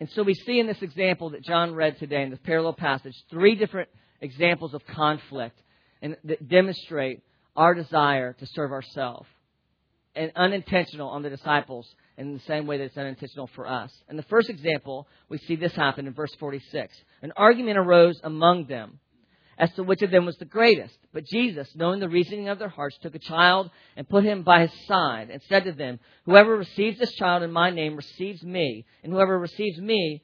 And 0.00 0.10
so 0.10 0.22
we 0.22 0.34
see 0.34 0.58
in 0.58 0.66
this 0.66 0.82
example 0.82 1.30
that 1.30 1.44
John 1.44 1.74
read 1.74 1.98
today 1.98 2.22
in 2.22 2.30
this 2.30 2.40
parallel 2.42 2.74
passage 2.74 3.14
three 3.30 3.54
different 3.54 3.88
examples 4.20 4.74
of 4.74 4.84
conflict 4.86 5.58
and 6.02 6.16
that 6.24 6.48
demonstrate 6.48 7.22
our 7.54 7.74
desire 7.74 8.34
to 8.34 8.46
serve 8.46 8.72
ourselves 8.72 9.28
and 10.16 10.32
unintentional 10.34 11.08
on 11.08 11.22
the 11.22 11.30
disciples 11.30 11.86
in 12.16 12.32
the 12.32 12.40
same 12.40 12.66
way 12.66 12.78
that 12.78 12.84
it's 12.84 12.96
unintentional 12.96 13.48
for 13.54 13.66
us. 13.66 13.92
In 14.08 14.16
the 14.16 14.22
first 14.24 14.48
example, 14.48 15.06
we 15.28 15.38
see 15.38 15.56
this 15.56 15.74
happen 15.74 16.06
in 16.06 16.14
verse 16.14 16.34
46. 16.40 16.96
An 17.22 17.32
argument 17.36 17.78
arose 17.78 18.18
among 18.24 18.66
them 18.66 18.98
as 19.58 19.72
to 19.74 19.82
which 19.82 20.02
of 20.02 20.10
them 20.10 20.26
was 20.26 20.36
the 20.36 20.44
greatest. 20.44 20.96
But 21.12 21.24
Jesus, 21.24 21.68
knowing 21.74 22.00
the 22.00 22.08
reasoning 22.08 22.48
of 22.48 22.58
their 22.58 22.68
hearts, 22.68 22.98
took 23.00 23.14
a 23.14 23.20
child 23.20 23.70
and 23.96 24.08
put 24.08 24.24
him 24.24 24.42
by 24.42 24.66
his 24.66 24.86
side 24.86 25.30
and 25.30 25.40
said 25.48 25.64
to 25.64 25.72
them, 25.72 25.98
Whoever 26.24 26.56
receives 26.56 26.98
this 26.98 27.12
child 27.14 27.42
in 27.42 27.52
my 27.52 27.70
name 27.70 27.96
receives 27.96 28.42
me, 28.42 28.84
and 29.02 29.12
whoever 29.12 29.38
receives 29.38 29.78
me 29.78 30.22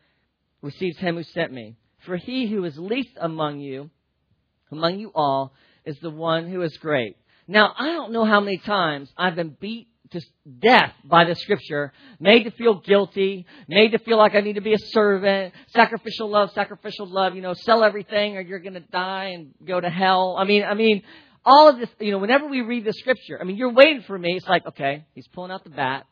receives 0.61 0.99
him 0.99 1.17
who 1.17 1.23
sent 1.23 1.53
me. 1.53 1.77
For 2.05 2.17
he 2.17 2.47
who 2.47 2.65
is 2.65 2.77
least 2.79 3.17
among 3.21 3.61
you, 3.61 3.91
among 4.71 4.99
you 4.99 5.13
all, 5.15 5.55
is 5.85 5.99
the 6.01 6.11
one 6.11 6.49
who 6.49 6.63
is 6.63 6.77
great. 6.79 7.17
Now, 7.49 7.75
I 7.77 7.87
don't 7.93 8.13
know 8.13 8.25
how 8.25 8.41
many 8.41 8.59
times 8.59 9.13
I've 9.17 9.37
been 9.37 9.57
beat 9.61 9.89
to 10.13 10.21
death 10.61 10.93
by 11.05 11.25
the 11.25 11.35
scripture, 11.35 11.93
made 12.21 12.45
to 12.45 12.51
feel 12.53 12.81
guilty, 12.81 13.47
made 13.69 13.93
to 13.93 13.99
feel 13.99 14.19
like 14.19 14.35
I 14.35 14.41
need 14.41 14.55
to 14.55 14.61
be 14.61 14.75
a 14.75 14.79
servant, 14.79 15.55
sacrificial 15.69 16.29
love, 16.29 16.53
sacrificial 16.53 17.07
love, 17.07 17.35
you 17.35 17.43
know, 17.43 17.55
sell 17.55 17.83
everything 17.83 18.37
or 18.37 18.41
you're 18.41 18.61
going 18.61 18.75
to 18.75 18.81
die 18.81 19.33
and 19.35 19.55
go 19.65 19.81
to 19.81 19.89
hell. 19.89 20.37
I 20.39 20.45
mean, 20.45 20.65
I 20.65 20.75
mean, 20.75 21.03
all 21.45 21.69
of 21.69 21.79
this, 21.79 21.89
you 21.99 22.11
know, 22.11 22.19
whenever 22.19 22.47
we 22.47 22.61
read 22.61 22.85
the 22.85 22.93
scripture, 22.93 23.39
I 23.41 23.45
mean, 23.45 23.57
you're 23.57 23.73
waiting 23.73 24.03
for 24.03 24.19
me. 24.19 24.37
It's 24.37 24.47
like, 24.47 24.67
okay, 24.67 25.05
he's 25.15 25.27
pulling 25.29 25.51
out 25.51 25.65
the 25.65 25.71
bat. 25.71 26.07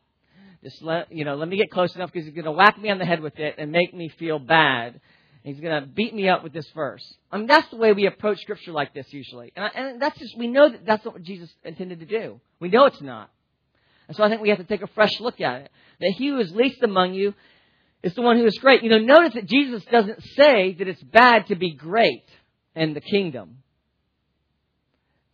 Just 0.63 0.83
let, 0.83 1.11
you 1.11 1.25
know, 1.25 1.37
let 1.37 1.49
me 1.49 1.57
get 1.57 1.71
close 1.71 1.95
enough 1.95 2.13
because 2.13 2.27
he's 2.27 2.35
going 2.35 2.45
to 2.45 2.53
whack 2.53 2.79
me 2.79 2.91
on 2.91 2.99
the 2.99 3.07
head 3.07 3.21
with 3.21 3.39
it 3.39 3.55
and 3.57 3.73
make 3.73 3.95
me 3.95 4.11
feel 4.19 4.39
bad. 4.39 5.01
He's 5.43 5.59
going 5.59 5.81
to 5.81 5.87
beat 5.87 6.15
me 6.15 6.29
up 6.29 6.43
with 6.43 6.53
this 6.53 6.69
verse. 6.75 7.03
I 7.33 7.39
mean, 7.39 7.47
that's 7.47 7.69
the 7.71 7.77
way 7.77 7.93
we 7.93 8.07
approach 8.07 8.41
scripture 8.41 8.73
like 8.73 8.93
this 8.93 9.07
usually. 9.11 9.53
And, 9.57 9.65
I, 9.65 9.69
and 9.69 10.03
that's 10.03 10.19
just, 10.19 10.37
we 10.37 10.49
know 10.49 10.69
that 10.69 10.85
that's 10.85 11.05
not 11.05 11.15
what 11.15 11.23
Jesus 11.23 11.51
intended 11.65 12.01
to 12.01 12.07
do. 12.07 12.41
We 12.61 12.69
know 12.69 12.85
it's 12.85 13.01
not. 13.01 13.31
And 14.07 14.17
so 14.17 14.23
I 14.23 14.29
think 14.29 14.43
we 14.43 14.51
have 14.51 14.59
to 14.59 14.65
take 14.65 14.83
a 14.83 14.87
fresh 14.89 15.19
look 15.19 15.41
at 15.41 15.63
it. 15.63 15.71
That 16.01 16.15
he 16.19 16.29
who 16.29 16.39
is 16.41 16.55
least 16.55 16.83
among 16.83 17.15
you 17.15 17.33
is 18.03 18.15
the 18.15 18.23
one 18.23 18.37
who 18.37 18.45
is 18.45 18.59
great. 18.59 18.83
You 18.83 18.91
know, 18.91 18.99
notice 18.99 19.35
that 19.35 19.47
Jesus 19.47 19.83
doesn't 19.91 20.23
say 20.37 20.75
that 20.75 20.89
it's 20.89 21.03
bad 21.03 21.47
to 21.47 21.55
be 21.55 21.73
great 21.75 22.29
in 22.75 22.93
the 22.93 23.01
kingdom. 23.01 23.59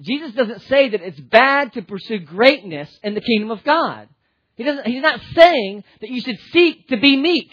Jesus 0.01 0.33
doesn't 0.33 0.63
say 0.63 0.91
that 0.91 1.01
it's 1.01 1.19
bad 1.19 1.73
to 1.73 1.83
pursue 1.83 2.19
greatness 2.19 2.89
in 3.03 3.15
the 3.15 3.21
kingdom 3.21 3.51
of 3.51 3.65
God. 3.65 4.09
He 4.57 4.65
doesn't, 4.65 4.87
he's 4.87 5.03
not 5.03 5.21
saying 5.35 5.85
that 6.01 6.11
you 6.11 6.21
should 6.21 6.39
seek 6.53 6.89
to 6.89 6.97
be 6.97 7.17
meek. 7.17 7.51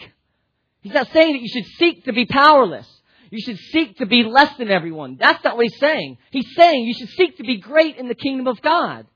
He's 0.83 0.93
not 0.93 1.11
saying 1.11 1.33
that 1.33 1.41
you 1.41 1.47
should 1.47 1.71
seek 1.77 2.05
to 2.05 2.13
be 2.13 2.25
powerless. 2.25 2.87
You 3.31 3.41
should 3.41 3.57
seek 3.71 3.97
to 3.97 4.05
be 4.05 4.23
less 4.23 4.55
than 4.57 4.69
everyone. 4.69 5.17
That's 5.19 5.43
not 5.43 5.55
what 5.55 5.63
he's 5.63 5.79
saying. 5.79 6.17
He's 6.29 6.53
saying 6.55 6.83
you 6.85 6.93
should 6.93 7.09
seek 7.09 7.37
to 7.37 7.43
be 7.43 7.57
great 7.57 7.97
in 7.97 8.07
the 8.07 8.15
kingdom 8.15 8.47
of 8.47 8.61
God. 8.61 9.07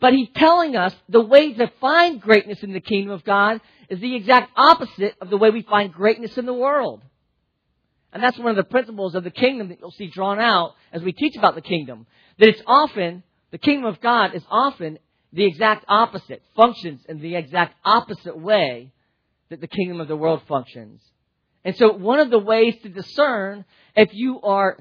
But 0.00 0.14
he's 0.14 0.30
telling 0.34 0.74
us 0.74 0.92
the 1.08 1.20
way 1.20 1.52
to 1.52 1.70
find 1.80 2.20
greatness 2.20 2.64
in 2.64 2.72
the 2.72 2.80
kingdom 2.80 3.12
of 3.12 3.22
God 3.22 3.60
is 3.88 4.00
the 4.00 4.16
exact 4.16 4.50
opposite 4.56 5.14
of 5.20 5.30
the 5.30 5.36
way 5.36 5.50
we 5.50 5.62
find 5.62 5.92
greatness 5.92 6.36
in 6.36 6.46
the 6.46 6.54
world. 6.54 7.02
And 8.12 8.22
that's 8.22 8.38
one 8.38 8.48
of 8.48 8.56
the 8.56 8.64
principles 8.64 9.14
of 9.14 9.24
the 9.24 9.30
kingdom 9.30 9.68
that 9.68 9.78
you'll 9.78 9.92
see 9.92 10.08
drawn 10.08 10.40
out 10.40 10.74
as 10.92 11.02
we 11.02 11.12
teach 11.12 11.36
about 11.36 11.54
the 11.54 11.60
kingdom. 11.60 12.06
That 12.38 12.48
it's 12.48 12.62
often, 12.66 13.22
the 13.52 13.58
kingdom 13.58 13.84
of 13.84 14.00
God 14.00 14.34
is 14.34 14.42
often 14.50 14.98
the 15.32 15.44
exact 15.44 15.84
opposite, 15.86 16.42
functions 16.56 17.02
in 17.08 17.20
the 17.20 17.36
exact 17.36 17.76
opposite 17.84 18.38
way 18.38 18.90
that 19.52 19.60
the 19.60 19.68
kingdom 19.68 20.00
of 20.00 20.08
the 20.08 20.16
world 20.16 20.40
functions. 20.48 21.02
And 21.62 21.76
so 21.76 21.92
one 21.92 22.20
of 22.20 22.30
the 22.30 22.38
ways 22.38 22.74
to 22.82 22.88
discern 22.88 23.66
if 23.94 24.08
you 24.12 24.40
are 24.40 24.78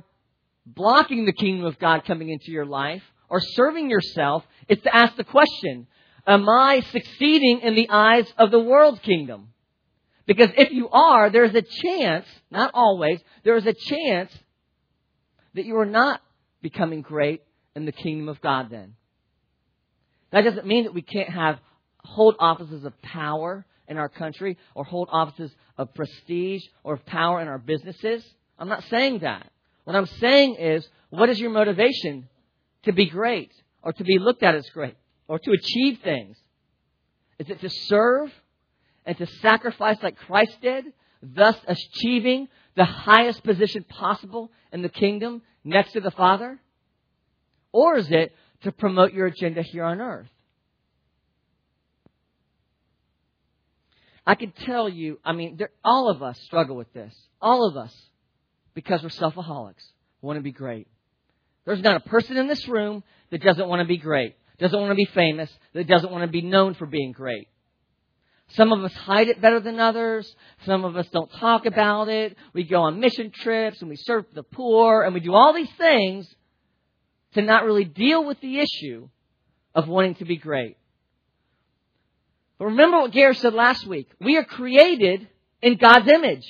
blocking 0.66 1.26
the 1.26 1.34
kingdom 1.34 1.66
of 1.66 1.78
God 1.78 2.06
coming 2.06 2.30
into 2.30 2.52
your 2.52 2.66
life 2.66 3.04
or 3.30 3.42
serving 3.42 3.90
yourself 3.90 4.46
is 4.70 4.80
to 4.80 4.96
ask 4.96 5.18
the 5.18 5.26
question, 5.26 5.88
am 6.26 6.48
I 6.48 6.80
succeeding 6.92 7.60
in 7.62 7.76
the 7.76 7.90
eyes 7.90 8.32
of 8.38 8.50
the 8.50 8.60
world 8.60 9.02
kingdom? 9.02 9.50
Because 10.26 10.50
if 10.58 10.72
you 10.72 10.88
are, 10.88 11.30
there's 11.30 11.54
a 11.54 11.62
chance, 11.62 12.26
not 12.50 12.72
always, 12.74 13.20
there 13.44 13.58
is 13.58 13.66
a 13.66 13.74
chance 13.74 14.32
that 15.54 15.66
you 15.66 15.78
are 15.78 15.86
not 15.86 16.22
becoming 16.62 17.02
great 17.02 17.42
in 17.76 17.86
the 17.86 17.92
kingdom 17.92 18.30
of 18.30 18.40
God 18.40 18.70
then. 18.70 18.96
That 20.32 20.46
doesn't 20.46 20.66
mean 20.66 20.86
that 20.86 20.94
we 20.94 21.02
can't 21.02 21.30
have 21.30 21.60
hold 22.04 22.36
offices 22.40 22.86
of 22.86 23.02
power 23.02 23.66
in 23.92 23.98
our 23.98 24.10
country 24.10 24.58
or 24.74 24.86
hold 24.86 25.10
offices 25.12 25.52
of 25.78 25.94
prestige 25.94 26.64
or 26.84 26.94
of 26.96 27.06
power 27.06 27.42
in 27.42 27.48
our 27.50 27.60
businesses. 27.60 28.24
I'm 28.58 28.70
not 28.70 28.84
saying 28.86 29.20
that. 29.20 29.52
What 29.84 29.96
I'm 29.96 30.06
saying 30.06 30.56
is, 30.56 30.88
what 31.10 31.30
is 31.30 31.40
your 31.40 31.52
motivation 31.52 32.30
to 32.84 32.94
be 32.94 33.08
great 33.08 33.52
or 33.84 33.92
to 33.92 34.04
be 34.04 34.18
looked 34.18 34.44
at 34.44 34.56
as 34.56 34.68
great 34.70 34.96
or 35.28 35.40
to 35.40 35.52
achieve 35.52 36.00
things? 36.04 36.38
Is 37.38 37.50
it 37.50 37.60
to 37.60 37.70
serve 37.70 38.32
and 39.06 39.18
to 39.18 39.26
sacrifice 39.26 39.98
like 40.02 40.18
Christ 40.18 40.58
did, 40.62 40.86
thus 41.22 41.58
achieving 41.68 42.48
the 42.76 42.86
highest 42.86 43.44
position 43.44 43.84
possible 43.84 44.52
in 44.72 44.82
the 44.84 44.90
kingdom 44.90 45.42
next 45.66 45.92
to 45.94 46.00
the 46.00 46.12
Father? 46.12 46.60
Or 47.74 47.98
is 47.98 48.10
it 48.10 48.34
to 48.64 48.72
promote 48.72 49.12
your 49.12 49.28
agenda 49.28 49.64
here 49.64 49.84
on 49.84 50.00
earth? 50.00 50.30
I 54.32 54.36
can 54.36 54.54
tell 54.54 54.88
you, 54.88 55.20
I 55.26 55.34
mean, 55.34 55.60
all 55.84 56.08
of 56.10 56.24
us 56.24 56.40
struggle 56.46 56.78
with 56.78 56.94
this. 56.94 57.14
All 57.42 57.68
of 57.68 57.76
us. 57.76 57.94
Because 58.74 59.04
we're 59.04 59.10
selfaholics. 59.10 59.84
Want 60.22 60.38
to 60.38 60.42
be 60.42 60.54
great. 60.54 60.88
There's 61.66 61.82
not 61.82 61.98
a 61.98 62.10
person 62.10 62.38
in 62.38 62.48
this 62.48 62.66
room 62.70 63.04
that 63.30 63.44
doesn't 63.44 63.68
want 63.68 63.82
to 63.82 63.86
be 63.86 63.98
great, 63.98 64.38
doesn't 64.58 64.80
want 64.80 64.92
to 64.92 64.96
be 64.96 65.10
famous, 65.14 65.52
that 65.74 65.86
doesn't 65.86 66.14
want 66.14 66.24
to 66.24 66.32
be 66.32 66.42
known 66.42 66.76
for 66.76 66.86
being 66.86 67.12
great. 67.12 67.50
Some 68.52 68.72
of 68.72 68.82
us 68.86 68.94
hide 68.94 69.28
it 69.28 69.42
better 69.42 69.60
than 69.60 69.82
others. 69.82 70.34
Some 70.66 70.86
of 70.86 70.96
us 70.96 71.10
don't 71.10 71.30
talk 71.34 71.66
about 71.66 72.08
it. 72.08 72.38
We 72.54 72.64
go 72.64 72.84
on 72.84 73.02
mission 73.02 73.32
trips 73.32 73.82
and 73.82 73.90
we 73.90 73.98
serve 73.98 74.24
the 74.34 74.44
poor 74.44 75.02
and 75.04 75.14
we 75.14 75.20
do 75.20 75.34
all 75.34 75.54
these 75.54 75.72
things 75.78 76.34
to 77.34 77.42
not 77.42 77.66
really 77.66 77.84
deal 77.84 78.24
with 78.24 78.40
the 78.40 78.60
issue 78.60 79.10
of 79.76 79.90
wanting 79.90 80.16
to 80.16 80.26
be 80.26 80.38
great. 80.38 80.78
But 82.62 82.68
remember 82.68 83.00
what 83.00 83.12
Gary 83.12 83.34
said 83.34 83.56
last 83.56 83.88
week. 83.88 84.08
We 84.20 84.38
are 84.38 84.44
created 84.44 85.28
in 85.64 85.78
God's 85.78 86.08
image. 86.08 86.46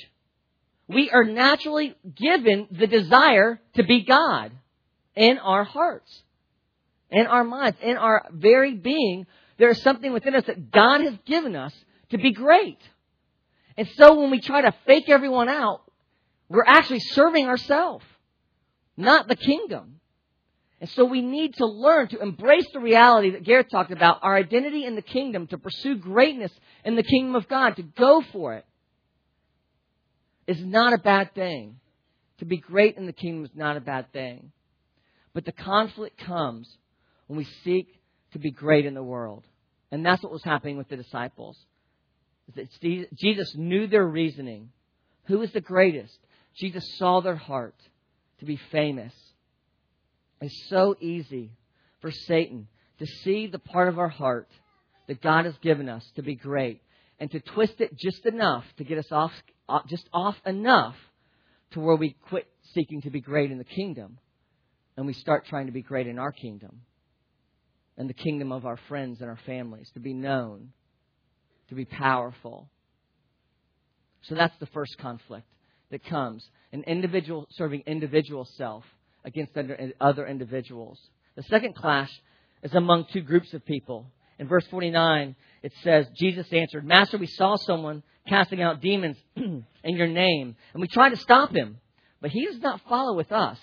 We 0.86 1.10
are 1.10 1.24
naturally 1.24 1.94
given 2.14 2.68
the 2.70 2.86
desire 2.86 3.58
to 3.76 3.82
be 3.82 4.04
God 4.04 4.52
in 5.16 5.38
our 5.38 5.64
hearts, 5.64 6.22
in 7.10 7.26
our 7.26 7.44
minds, 7.44 7.78
in 7.80 7.96
our 7.96 8.26
very 8.30 8.74
being. 8.74 9.26
there 9.56 9.70
is 9.70 9.80
something 9.80 10.12
within 10.12 10.34
us 10.34 10.44
that 10.44 10.70
God 10.70 11.00
has 11.00 11.14
given 11.24 11.56
us 11.56 11.72
to 12.10 12.18
be 12.18 12.32
great. 12.32 12.80
And 13.78 13.88
so 13.96 14.20
when 14.20 14.30
we 14.30 14.42
try 14.42 14.60
to 14.60 14.74
fake 14.84 15.08
everyone 15.08 15.48
out, 15.48 15.80
we're 16.50 16.66
actually 16.66 17.00
serving 17.00 17.46
ourselves, 17.46 18.04
not 18.98 19.28
the 19.28 19.36
kingdom. 19.36 20.01
And 20.82 20.90
so 20.90 21.04
we 21.04 21.22
need 21.22 21.54
to 21.58 21.64
learn 21.64 22.08
to 22.08 22.20
embrace 22.20 22.66
the 22.72 22.80
reality 22.80 23.30
that 23.30 23.44
Gareth 23.44 23.68
talked 23.70 23.92
about, 23.92 24.18
our 24.22 24.34
identity 24.34 24.84
in 24.84 24.96
the 24.96 25.00
kingdom, 25.00 25.46
to 25.46 25.56
pursue 25.56 25.94
greatness 25.94 26.50
in 26.84 26.96
the 26.96 27.04
kingdom 27.04 27.36
of 27.36 27.48
God, 27.48 27.76
to 27.76 27.84
go 27.84 28.20
for 28.32 28.54
it, 28.54 28.66
is 30.48 30.60
not 30.60 30.92
a 30.92 30.98
bad 30.98 31.36
thing. 31.36 31.76
To 32.40 32.44
be 32.44 32.56
great 32.56 32.96
in 32.96 33.06
the 33.06 33.12
kingdom 33.12 33.44
is 33.44 33.52
not 33.54 33.76
a 33.76 33.80
bad 33.80 34.12
thing. 34.12 34.50
But 35.32 35.44
the 35.44 35.52
conflict 35.52 36.18
comes 36.18 36.68
when 37.28 37.36
we 37.36 37.46
seek 37.62 37.86
to 38.32 38.40
be 38.40 38.50
great 38.50 38.84
in 38.84 38.94
the 38.94 39.04
world. 39.04 39.44
And 39.92 40.04
that's 40.04 40.20
what 40.20 40.32
was 40.32 40.42
happening 40.42 40.78
with 40.78 40.88
the 40.88 40.96
disciples. 40.96 41.56
Jesus 43.14 43.54
knew 43.54 43.86
their 43.86 44.04
reasoning. 44.04 44.70
Who 45.26 45.38
was 45.38 45.52
the 45.52 45.60
greatest? 45.60 46.18
Jesus 46.56 46.98
saw 46.98 47.20
their 47.20 47.36
heart 47.36 47.76
to 48.40 48.44
be 48.44 48.58
famous. 48.72 49.12
It's 50.42 50.68
so 50.68 50.96
easy 51.00 51.52
for 52.00 52.10
Satan 52.10 52.66
to 52.98 53.06
see 53.06 53.46
the 53.46 53.60
part 53.60 53.88
of 53.88 53.98
our 53.98 54.08
heart 54.08 54.48
that 55.06 55.22
God 55.22 55.44
has 55.44 55.56
given 55.58 55.88
us 55.88 56.04
to 56.16 56.22
be 56.22 56.34
great 56.34 56.82
and 57.20 57.30
to 57.30 57.40
twist 57.40 57.80
it 57.80 57.96
just 57.96 58.26
enough 58.26 58.64
to 58.78 58.84
get 58.84 58.98
us 58.98 59.10
off, 59.12 59.32
just 59.86 60.08
off 60.12 60.36
enough 60.44 60.96
to 61.70 61.80
where 61.80 61.94
we 61.94 62.16
quit 62.28 62.48
seeking 62.74 63.02
to 63.02 63.10
be 63.10 63.20
great 63.20 63.52
in 63.52 63.58
the 63.58 63.64
kingdom 63.64 64.18
and 64.96 65.06
we 65.06 65.12
start 65.12 65.46
trying 65.46 65.66
to 65.66 65.72
be 65.72 65.80
great 65.80 66.08
in 66.08 66.18
our 66.18 66.32
kingdom 66.32 66.80
and 67.96 68.10
the 68.10 68.14
kingdom 68.14 68.50
of 68.50 68.66
our 68.66 68.78
friends 68.88 69.20
and 69.20 69.30
our 69.30 69.38
families, 69.46 69.90
to 69.94 70.00
be 70.00 70.12
known, 70.12 70.72
to 71.68 71.76
be 71.76 71.84
powerful. 71.84 72.68
So 74.22 74.34
that's 74.34 74.56
the 74.58 74.66
first 74.66 74.98
conflict 74.98 75.46
that 75.90 76.04
comes 76.04 76.44
an 76.72 76.82
individual 76.84 77.46
serving 77.52 77.84
individual 77.86 78.44
self 78.56 78.84
against 79.24 79.52
other 80.00 80.26
individuals. 80.26 80.98
The 81.36 81.42
second 81.44 81.74
clash 81.74 82.10
is 82.62 82.74
among 82.74 83.06
two 83.12 83.22
groups 83.22 83.52
of 83.54 83.64
people. 83.64 84.06
In 84.38 84.48
verse 84.48 84.66
49, 84.68 85.36
it 85.62 85.72
says, 85.82 86.06
Jesus 86.18 86.46
answered, 86.52 86.84
Master, 86.84 87.18
we 87.18 87.26
saw 87.26 87.56
someone 87.56 88.02
casting 88.28 88.62
out 88.62 88.80
demons 88.80 89.16
in 89.36 89.64
your 89.84 90.08
name, 90.08 90.56
and 90.72 90.80
we 90.80 90.88
tried 90.88 91.10
to 91.10 91.16
stop 91.16 91.54
him, 91.54 91.78
but 92.20 92.30
he 92.30 92.46
does 92.46 92.60
not 92.60 92.80
follow 92.88 93.16
with 93.16 93.32
us. 93.32 93.58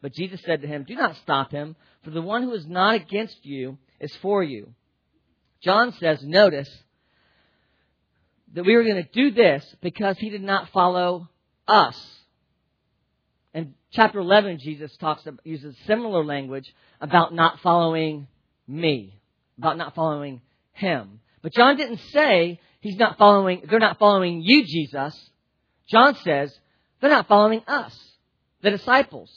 But 0.00 0.14
Jesus 0.14 0.40
said 0.44 0.62
to 0.62 0.66
him, 0.66 0.84
Do 0.86 0.96
not 0.96 1.16
stop 1.16 1.52
him, 1.52 1.76
for 2.02 2.10
the 2.10 2.22
one 2.22 2.42
who 2.42 2.52
is 2.52 2.66
not 2.66 2.96
against 2.96 3.44
you 3.44 3.78
is 4.00 4.14
for 4.16 4.42
you. 4.42 4.74
John 5.62 5.92
says, 5.92 6.22
notice 6.24 6.68
that 8.54 8.64
we 8.64 8.76
were 8.76 8.82
going 8.82 9.02
to 9.02 9.08
do 9.12 9.30
this 9.30 9.64
because 9.80 10.18
he 10.18 10.28
did 10.28 10.42
not 10.42 10.70
follow 10.70 11.28
us. 11.68 11.96
Chapter 13.92 14.20
11, 14.20 14.58
Jesus 14.58 14.96
talks 14.96 15.26
uses 15.44 15.76
similar 15.86 16.24
language 16.24 16.64
about 17.00 17.34
not 17.34 17.60
following 17.60 18.26
me, 18.66 19.20
about 19.58 19.76
not 19.76 19.94
following 19.94 20.40
him. 20.72 21.20
But 21.42 21.52
John 21.52 21.76
didn't 21.76 22.00
say 22.10 22.58
he's 22.80 22.96
not 22.96 23.18
following, 23.18 23.62
they're 23.68 23.78
not 23.78 23.98
following 23.98 24.40
you, 24.42 24.64
Jesus. 24.64 25.30
John 25.90 26.14
says 26.16 26.56
they're 27.00 27.10
not 27.10 27.28
following 27.28 27.62
us, 27.66 27.94
the 28.62 28.70
disciples. 28.70 29.30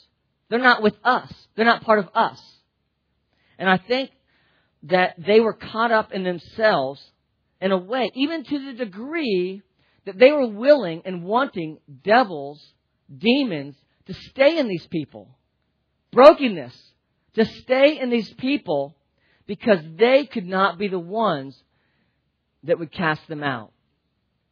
They're 0.48 0.58
not 0.58 0.82
with 0.82 0.96
us. 1.04 1.30
They're 1.54 1.66
not 1.66 1.82
part 1.82 1.98
of 1.98 2.08
us. 2.14 2.40
And 3.58 3.68
I 3.68 3.76
think 3.76 4.10
that 4.84 5.16
they 5.18 5.40
were 5.40 5.52
caught 5.52 5.92
up 5.92 6.12
in 6.12 6.22
themselves 6.22 7.02
in 7.60 7.72
a 7.72 7.76
way, 7.76 8.10
even 8.14 8.44
to 8.44 8.64
the 8.64 8.72
degree 8.72 9.60
that 10.06 10.18
they 10.18 10.32
were 10.32 10.46
willing 10.46 11.02
and 11.04 11.24
wanting 11.24 11.78
devils, 12.04 12.64
demons, 13.14 13.74
to 14.06 14.14
stay 14.14 14.58
in 14.58 14.68
these 14.68 14.86
people. 14.86 15.28
Brokenness, 16.12 16.74
to 17.34 17.44
stay 17.44 17.98
in 17.98 18.10
these 18.10 18.32
people 18.34 18.96
because 19.46 19.80
they 19.96 20.26
could 20.26 20.46
not 20.46 20.78
be 20.78 20.88
the 20.88 20.98
ones 20.98 21.60
that 22.64 22.78
would 22.78 22.92
cast 22.92 23.26
them 23.28 23.42
out. 23.42 23.72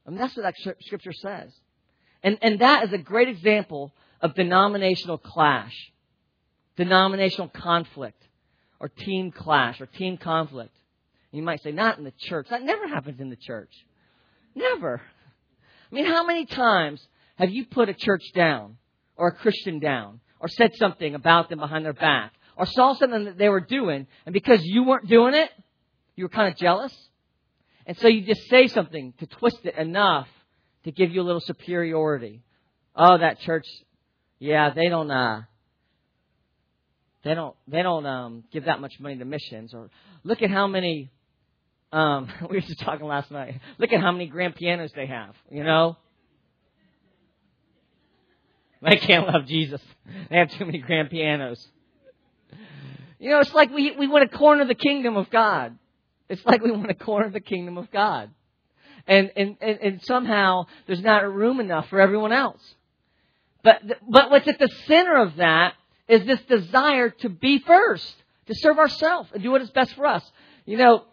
Mean, 0.07 0.19
that's 0.19 0.37
what 0.37 0.43
that 0.43 0.77
scripture 0.81 1.12
says. 1.12 1.51
And, 2.23 2.38
and 2.43 2.61
that 2.61 2.85
is 2.85 2.93
a 2.93 2.99
great 2.99 3.29
example 3.29 3.93
of 4.21 4.35
denominational 4.35 5.19
clash, 5.19 5.75
denominational 6.77 7.49
conflict, 7.49 8.23
or 8.81 8.88
team 8.88 9.31
clash, 9.31 9.81
or 9.81 9.87
team 9.87 10.17
conflict. 10.17 10.77
You 11.33 11.43
might 11.43 11.62
say, 11.62 11.73
not 11.73 11.99
in 11.99 12.05
the 12.05 12.12
church. 12.12 12.47
That 12.51 12.62
never 12.62 12.87
happens 12.87 13.21
in 13.21 13.29
the 13.29 13.37
church. 13.37 13.73
Never. 14.55 15.01
I 15.90 15.95
mean, 15.95 16.07
how 16.07 16.25
many 16.25 16.47
times 16.47 17.07
have 17.37 17.51
you 17.51 17.67
put 17.67 17.88
a 17.88 17.95
church 17.95 18.23
down, 18.35 18.77
or 19.16 19.29
a 19.29 19.33
Christian 19.33 19.79
down, 19.79 20.20
or 20.40 20.48
said 20.48 20.72
something 20.77 21.14
about 21.14 21.48
them 21.48 21.59
behind 21.59 21.85
their 21.85 21.92
back, 21.92 22.33
or 22.57 22.66
saw 22.66 22.94
something 22.94 23.24
that 23.24 23.38
they 23.38 23.48
were 23.48 23.61
doing, 23.61 24.07
and 24.27 24.33
because 24.33 24.61
you 24.62 24.85
weren't 24.85 25.09
doing 25.09 25.35
it, 25.35 25.50
you 26.16 26.24
were 26.24 26.29
kind 26.29 26.53
of 26.53 26.59
jealous? 26.59 26.92
And 27.87 27.96
so 27.98 28.09
you 28.09 28.24
just 28.27 28.48
say 28.48 28.68
something 28.68 29.12
to 29.18 29.27
twist 29.27 29.59
it 29.64 29.77
enough 29.77 30.29
to 30.85 30.92
give 30.92 31.11
you 31.11 31.20
a 31.20 31.24
little 31.24 31.40
superiority. 31.40 32.42
Oh, 32.96 33.18
that 33.18 33.40
church, 33.40 33.66
yeah, 34.38 34.70
they 34.74 34.88
don't, 34.88 35.11
uh, 35.11 35.42
they 37.24 37.35
don't, 37.35 37.57
they 37.66 37.83
don't, 37.83 38.07
um, 38.07 38.44
give 38.53 38.66
that 38.66 38.81
much 38.81 38.92
money 39.00 39.18
to 39.18 39.24
missions. 39.24 39.74
Or 39.74 39.90
look 40.22 40.42
at 40.42 40.50
how 40.50 40.66
many, 40.66 41.11
um, 41.92 42.29
we 42.48 42.57
were 42.57 42.61
just 42.61 42.81
talking 42.81 43.07
last 43.07 43.31
night. 43.31 43.61
Look 43.79 43.92
at 43.92 44.00
how 44.00 44.12
many 44.12 44.27
grand 44.27 44.55
pianos 44.55 44.92
they 44.94 45.07
have, 45.07 45.35
you 45.50 45.64
know? 45.64 45.96
They 48.88 48.97
can't 48.97 49.27
love 49.27 49.47
Jesus. 49.47 49.81
They 50.31 50.37
have 50.37 50.51
too 50.51 50.66
many 50.66 50.79
grand 50.79 51.09
pianos. 51.09 51.66
You 53.18 53.31
know, 53.31 53.40
it's 53.40 53.55
like 53.55 53.70
we, 53.70 53.92
we 53.92 54.07
want 54.07 54.31
to 54.31 54.37
corner 54.37 54.66
the 54.66 54.75
kingdom 54.75 55.16
of 55.16 55.31
God. 55.31 55.79
It's 56.29 56.44
like 56.44 56.62
we 56.62 56.70
want 56.70 56.88
to 56.88 56.94
corner 56.94 57.31
the 57.31 57.40
kingdom 57.40 57.79
of 57.79 57.90
God. 57.90 58.31
And, 59.07 59.31
and, 59.37 59.57
and, 59.62 59.79
and 59.81 60.05
somehow 60.05 60.66
there's 60.87 61.01
not 61.01 61.31
room 61.33 61.61
enough 61.61 61.88
for 61.88 61.99
everyone 61.99 62.33
else. 62.33 62.61
But, 63.62 63.83
but 64.07 64.31
what's 64.31 64.47
at 64.49 64.59
the 64.59 64.68
center 64.87 65.16
of 65.16 65.37
that 65.37 65.75
is 66.07 66.27
this 66.27 66.40
desire 66.42 67.09
to 67.09 67.31
be 67.31 67.61
first, 67.61 68.14
to 68.47 68.55
serve 68.55 68.79
ourselves 68.79 69.31
and 69.33 69.42
do 69.42 69.51
what 69.51 69.62
is 69.62 69.70
best 69.70 69.94
for 69.94 70.05
us. 70.05 70.23
You 70.66 70.77
know, 70.77 71.05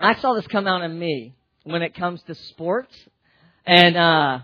I 0.00 0.16
saw 0.16 0.34
this 0.34 0.46
come 0.48 0.66
out 0.66 0.82
in 0.82 0.98
me 0.98 1.34
when 1.62 1.82
it 1.82 1.94
comes 1.94 2.20
to 2.24 2.34
sports. 2.34 2.94
And, 3.64 3.96
uh, 3.96 4.40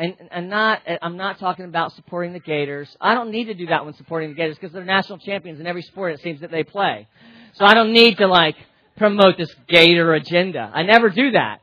and, 0.00 0.16
and 0.30 0.48
not, 0.48 0.80
I'm 1.02 1.18
not 1.18 1.38
talking 1.38 1.66
about 1.66 1.92
supporting 1.92 2.32
the 2.32 2.40
Gators. 2.40 2.88
I 3.00 3.14
don't 3.14 3.30
need 3.30 3.44
to 3.44 3.54
do 3.54 3.66
that 3.66 3.84
when 3.84 3.92
supporting 3.94 4.30
the 4.30 4.34
Gators 4.34 4.56
because 4.56 4.72
they're 4.72 4.82
national 4.82 5.18
champions 5.18 5.60
in 5.60 5.66
every 5.66 5.82
sport 5.82 6.14
it 6.14 6.20
seems 6.20 6.40
that 6.40 6.50
they 6.50 6.64
play. 6.64 7.06
So 7.52 7.66
I 7.66 7.74
don't 7.74 7.92
need 7.92 8.16
to 8.16 8.26
like 8.26 8.56
promote 8.96 9.36
this 9.36 9.54
Gator 9.68 10.14
agenda. 10.14 10.70
I 10.72 10.84
never 10.84 11.10
do 11.10 11.32
that. 11.32 11.60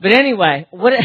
But 0.00 0.10
anyway, 0.10 0.66
what 0.70 0.92
it, 0.92 1.04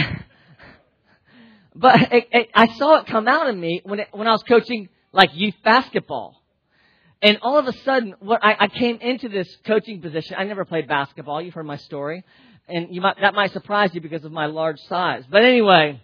but 1.75 2.11
it, 2.11 2.27
it, 2.31 2.49
I 2.55 2.75
saw 2.75 3.01
it 3.01 3.05
come 3.05 3.27
out 3.27 3.47
in 3.47 3.59
me 3.59 3.81
when 3.83 3.99
it, 3.99 4.07
when 4.11 4.27
I 4.27 4.31
was 4.31 4.41
coaching 4.43 4.89
like 5.11 5.29
youth 5.35 5.55
basketball. 5.63 6.41
And 7.21 7.37
all 7.43 7.59
of 7.59 7.67
a 7.67 7.73
sudden, 7.83 8.15
what 8.19 8.43
I, 8.43 8.55
I 8.61 8.67
came 8.67 8.97
into 8.97 9.29
this 9.29 9.47
coaching 9.67 10.01
position. 10.01 10.37
I 10.39 10.43
never 10.45 10.65
played 10.65 10.87
basketball. 10.87 11.39
You've 11.39 11.53
heard 11.53 11.65
my 11.65 11.77
story, 11.77 12.23
and 12.67 12.87
you 12.93 13.01
might, 13.01 13.21
that 13.21 13.35
might 13.35 13.51
surprise 13.51 13.91
you 13.93 14.01
because 14.01 14.25
of 14.25 14.31
my 14.31 14.47
large 14.47 14.79
size. 14.89 15.23
But 15.29 15.43
anyway, 15.43 16.01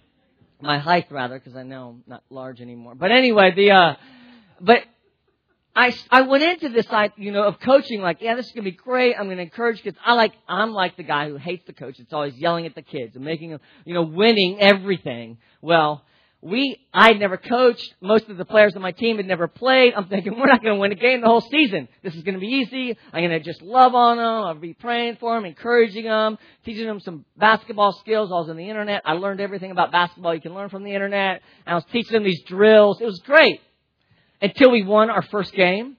my 0.61 0.79
height 0.79 1.07
rather, 1.11 1.39
because 1.39 1.55
I 1.55 1.63
know 1.63 1.89
I'm 1.89 2.03
not 2.07 2.23
large 2.29 2.61
anymore. 2.61 2.95
But 2.95 3.11
anyway, 3.11 3.51
the 3.55 3.71
uh, 3.71 3.95
but 4.59 4.83
I, 5.75 5.95
I 6.09 6.21
went 6.21 6.43
into 6.43 6.69
this, 6.69 6.85
I, 6.89 7.11
you 7.15 7.31
know, 7.31 7.43
of 7.43 7.59
coaching 7.61 8.01
like, 8.01 8.17
yeah, 8.19 8.35
this 8.35 8.47
is 8.47 8.51
going 8.51 8.65
to 8.65 8.71
be 8.71 8.75
great. 8.75 9.15
I'm 9.17 9.25
going 9.25 9.37
to 9.37 9.43
encourage 9.43 9.81
kids. 9.81 9.97
I 10.05 10.13
like, 10.13 10.33
I'm 10.47 10.73
like 10.73 10.97
the 10.97 11.03
guy 11.03 11.29
who 11.29 11.37
hates 11.37 11.63
the 11.65 11.71
coach. 11.73 11.97
It's 11.97 12.11
always 12.11 12.35
yelling 12.35 12.65
at 12.65 12.75
the 12.75 12.81
kids 12.81 13.15
and 13.15 13.23
making 13.23 13.51
them, 13.51 13.61
you 13.85 13.93
know, 13.93 14.01
winning 14.01 14.59
everything. 14.59 15.37
Well, 15.61 16.03
we, 16.43 16.79
I'd 16.91 17.19
never 17.19 17.37
coached. 17.37 17.93
Most 18.01 18.27
of 18.27 18.37
the 18.37 18.45
players 18.45 18.75
on 18.75 18.81
my 18.81 18.91
team 18.91 19.17
had 19.17 19.27
never 19.27 19.47
played. 19.47 19.93
I'm 19.93 20.07
thinking, 20.07 20.33
we're 20.39 20.47
not 20.47 20.63
going 20.63 20.75
to 20.75 20.79
win 20.79 20.91
a 20.91 20.95
game 20.95 21.21
the 21.21 21.27
whole 21.27 21.41
season. 21.41 21.87
This 22.03 22.15
is 22.15 22.23
going 22.23 22.33
to 22.33 22.39
be 22.39 22.47
easy. 22.47 22.97
I'm 23.13 23.21
going 23.21 23.29
to 23.29 23.39
just 23.39 23.61
love 23.61 23.93
on 23.93 24.17
them. 24.17 24.25
I'll 24.25 24.55
be 24.55 24.73
praying 24.73 25.17
for 25.19 25.35
them, 25.35 25.45
encouraging 25.45 26.05
them, 26.05 26.39
teaching 26.65 26.87
them 26.87 26.99
some 26.99 27.25
basketball 27.37 27.93
skills. 27.93 28.31
I 28.31 28.35
was 28.35 28.49
on 28.49 28.57
the 28.57 28.67
internet. 28.67 29.03
I 29.05 29.13
learned 29.13 29.39
everything 29.39 29.69
about 29.69 29.91
basketball 29.91 30.33
you 30.33 30.41
can 30.41 30.55
learn 30.55 30.69
from 30.69 30.83
the 30.83 30.93
internet. 30.93 31.41
I 31.67 31.75
was 31.75 31.85
teaching 31.91 32.13
them 32.13 32.23
these 32.23 32.41
drills. 32.43 32.99
It 32.99 33.05
was 33.05 33.19
great 33.19 33.61
until 34.41 34.71
we 34.71 34.83
won 34.83 35.11
our 35.11 35.21
first 35.21 35.53
game, 35.53 35.95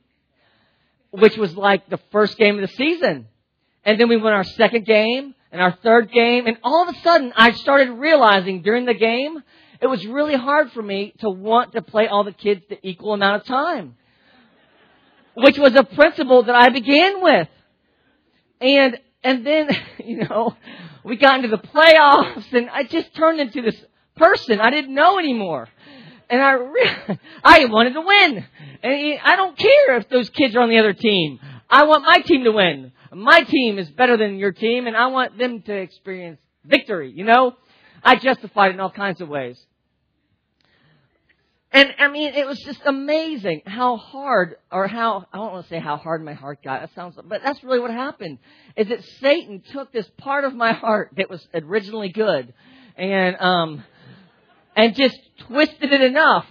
which 1.12 1.36
was 1.36 1.56
like 1.56 1.88
the 1.88 2.00
first 2.10 2.36
game 2.36 2.56
of 2.56 2.68
the 2.68 2.74
season. 2.76 3.28
And 3.84 3.98
then 4.00 4.08
we 4.08 4.16
won 4.16 4.32
our 4.32 4.44
second 4.44 4.86
game 4.86 5.34
and 5.52 5.60
our 5.60 5.76
third 5.84 6.10
game. 6.10 6.46
And 6.46 6.56
all 6.64 6.88
of 6.88 6.94
a 6.94 6.98
sudden, 7.00 7.32
I 7.36 7.52
started 7.52 7.90
realizing 7.90 8.62
during 8.62 8.86
the 8.86 8.94
game, 8.94 9.42
it 9.82 9.88
was 9.88 10.06
really 10.06 10.36
hard 10.36 10.70
for 10.70 10.80
me 10.80 11.12
to 11.18 11.28
want 11.28 11.72
to 11.72 11.82
play 11.82 12.06
all 12.06 12.22
the 12.22 12.32
kids 12.32 12.62
the 12.70 12.78
equal 12.86 13.14
amount 13.14 13.42
of 13.42 13.48
time, 13.48 13.96
which 15.34 15.58
was 15.58 15.74
a 15.74 15.82
principle 15.82 16.44
that 16.44 16.54
I 16.54 16.68
began 16.68 17.20
with. 17.20 17.48
And, 18.60 19.00
and 19.24 19.44
then, 19.44 19.70
you 20.04 20.18
know, 20.18 20.54
we 21.04 21.16
got 21.16 21.44
into 21.44 21.48
the 21.48 21.58
playoffs 21.58 22.52
and 22.52 22.70
I 22.70 22.84
just 22.84 23.12
turned 23.16 23.40
into 23.40 23.60
this 23.60 23.74
person 24.14 24.60
I 24.60 24.70
didn't 24.70 24.94
know 24.94 25.18
anymore. 25.18 25.68
And 26.30 26.40
I, 26.40 26.52
re- 26.52 27.18
I 27.44 27.64
wanted 27.64 27.94
to 27.94 28.02
win. 28.02 28.46
And 28.84 29.18
I 29.24 29.34
don't 29.34 29.58
care 29.58 29.96
if 29.96 30.08
those 30.08 30.30
kids 30.30 30.54
are 30.54 30.60
on 30.60 30.68
the 30.68 30.78
other 30.78 30.92
team. 30.92 31.40
I 31.68 31.84
want 31.86 32.04
my 32.04 32.20
team 32.20 32.44
to 32.44 32.52
win. 32.52 32.92
My 33.12 33.40
team 33.40 33.80
is 33.80 33.90
better 33.90 34.16
than 34.16 34.38
your 34.38 34.52
team 34.52 34.86
and 34.86 34.96
I 34.96 35.08
want 35.08 35.38
them 35.38 35.60
to 35.62 35.74
experience 35.74 36.38
victory, 36.64 37.10
you 37.10 37.24
know? 37.24 37.56
I 38.04 38.14
justified 38.14 38.68
it 38.68 38.74
in 38.74 38.80
all 38.80 38.90
kinds 38.90 39.20
of 39.20 39.28
ways. 39.28 39.58
And 41.74 41.94
I 41.98 42.08
mean, 42.08 42.34
it 42.34 42.46
was 42.46 42.58
just 42.60 42.80
amazing 42.84 43.62
how 43.64 43.96
hard, 43.96 44.56
or 44.70 44.86
how, 44.86 45.26
I 45.32 45.38
don't 45.38 45.52
want 45.52 45.64
to 45.64 45.70
say 45.70 45.80
how 45.80 45.96
hard 45.96 46.22
my 46.22 46.34
heart 46.34 46.62
got, 46.62 46.80
that 46.80 46.94
sounds, 46.94 47.16
but 47.24 47.40
that's 47.42 47.64
really 47.64 47.80
what 47.80 47.90
happened, 47.90 48.38
is 48.76 48.88
that 48.88 49.02
Satan 49.20 49.62
took 49.72 49.90
this 49.90 50.06
part 50.18 50.44
of 50.44 50.54
my 50.54 50.74
heart 50.74 51.12
that 51.16 51.30
was 51.30 51.46
originally 51.54 52.10
good, 52.10 52.52
and, 52.96 53.36
um, 53.40 53.84
and 54.76 54.94
just 54.94 55.18
twisted 55.48 55.90
it 55.90 56.02
enough 56.02 56.44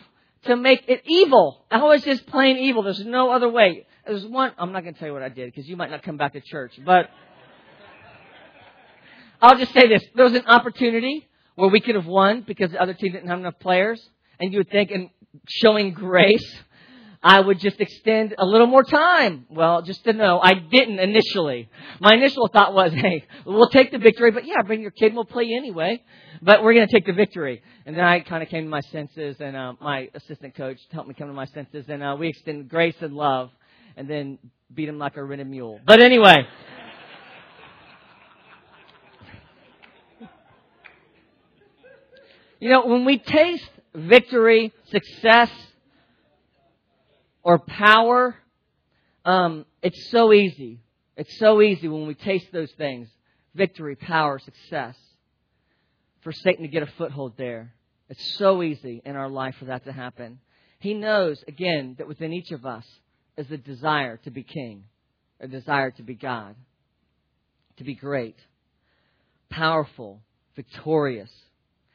to 0.46 0.56
make 0.56 0.86
it 0.88 1.04
evil. 1.06 1.66
I 1.70 1.84
was 1.84 2.04
just 2.04 2.26
plain 2.26 2.58
evil. 2.58 2.82
There's 2.82 3.06
no 3.06 3.30
other 3.32 3.48
way. 3.48 3.86
There's 4.08 4.26
one, 4.26 4.54
I'm 4.58 4.72
not 4.72 4.82
going 4.82 4.96
to 4.96 5.00
tell 5.00 5.08
you 5.08 5.14
what 5.14 5.22
I 5.22 5.30
did, 5.30 5.54
because 5.54 5.70
you 5.70 5.78
might 5.78 5.92
not 5.92 6.02
come 6.02 6.18
back 6.18 6.34
to 6.34 6.42
church, 6.42 6.74
but, 6.84 7.12
I'll 9.40 9.58
just 9.58 9.74
say 9.74 9.88
this. 9.88 10.04
There 10.16 10.26
was 10.26 10.34
an 10.34 10.46
opportunity 10.48 11.28
where 11.54 11.70
we 11.70 11.80
could 11.80 11.96
have 11.96 12.08
won 12.08 12.44
because 12.46 12.72
the 12.72 12.82
other 12.82 12.96
team 12.96 13.12
didn't 13.12 13.28
have 13.28 13.40
enough 13.40 13.60
players 13.60 14.02
and 14.42 14.52
you 14.52 14.60
would 14.60 14.72
think 14.72 14.92
in 14.92 15.10
showing 15.48 15.94
grace, 15.94 16.60
I 17.24 17.40
would 17.40 17.60
just 17.60 17.80
extend 17.80 18.34
a 18.38 18.46
little 18.46 18.66
more 18.66 18.84
time. 18.84 19.46
Well, 19.52 19.84
just 19.84 20.04
to 20.06 20.14
know, 20.14 20.40
I 20.42 20.56
didn't 20.56 20.98
initially. 20.98 21.70
My 22.00 22.16
initial 22.16 22.48
thought 22.48 22.74
was, 22.74 22.92
hey, 22.96 23.26
we'll 23.46 23.70
take 23.70 23.92
the 23.92 24.00
victory, 24.00 24.32
but 24.32 24.46
yeah, 24.46 24.64
bring 24.66 24.82
your 24.82 24.92
kid, 24.92 25.14
we'll 25.14 25.26
play 25.26 25.54
anyway. 25.56 26.02
But 26.42 26.64
we're 26.64 26.74
going 26.74 26.88
to 26.88 26.94
take 26.94 27.06
the 27.06 27.14
victory. 27.14 27.62
And 27.86 27.96
then 27.96 28.04
I 28.04 28.22
kind 28.22 28.42
of 28.42 28.50
came 28.50 28.64
to 28.64 28.70
my 28.70 28.80
senses, 28.80 29.38
and 29.40 29.56
uh, 29.56 29.74
my 29.80 30.10
assistant 30.16 30.56
coach 30.56 30.80
helped 30.92 31.08
me 31.08 31.14
come 31.14 31.28
to 31.28 31.34
my 31.34 31.46
senses, 31.46 31.86
and 31.88 32.02
uh, 32.02 32.16
we 32.20 32.30
extended 32.30 32.68
grace 32.68 32.96
and 33.02 33.14
love, 33.14 33.52
and 33.96 34.10
then 34.10 34.40
beat 34.74 34.90
him 34.90 34.98
like 34.98 35.18
a 35.18 35.24
rented 35.24 35.48
mule. 35.48 35.80
But 35.86 36.02
anyway. 36.02 36.48
You 42.60 42.70
know, 42.70 42.86
when 42.86 43.06
we 43.06 43.18
taste 43.18 43.72
victory, 43.94 44.74
success, 44.90 45.50
or 47.44 47.60
power, 47.60 48.36
um, 49.26 49.66
it's 49.82 50.10
so 50.10 50.34
easy. 50.34 50.80
It's 51.18 51.38
so 51.40 51.62
easy 51.62 51.88
when 51.88 52.08
we 52.08 52.16
taste 52.16 52.48
those 52.52 52.72
things 52.78 53.08
victory, 53.54 53.96
power, 53.96 54.40
success 54.40 54.96
for 56.22 56.32
Satan 56.32 56.64
to 56.64 56.70
get 56.70 56.84
a 56.84 56.92
foothold 56.98 57.34
there. 57.38 57.74
It's 58.10 58.38
so 58.38 58.64
easy 58.64 59.02
in 59.06 59.16
our 59.16 59.30
life 59.30 59.56
for 59.60 59.66
that 59.66 59.86
to 59.86 59.92
happen. 59.92 60.40
He 60.80 60.94
knows, 60.94 61.44
again, 61.48 61.96
that 61.98 62.08
within 62.08 62.34
each 62.34 62.52
of 62.52 62.66
us 62.66 62.86
is 63.38 63.50
a 63.52 63.58
desire 63.58 64.18
to 64.18 64.32
be 64.32 64.44
king, 64.44 64.86
a 65.40 65.48
desire 65.48 65.92
to 65.92 66.04
be 66.04 66.16
God, 66.16 66.56
to 67.78 67.84
be 67.84 67.96
great, 67.96 68.36
powerful, 69.50 70.22
victorious, 70.56 71.32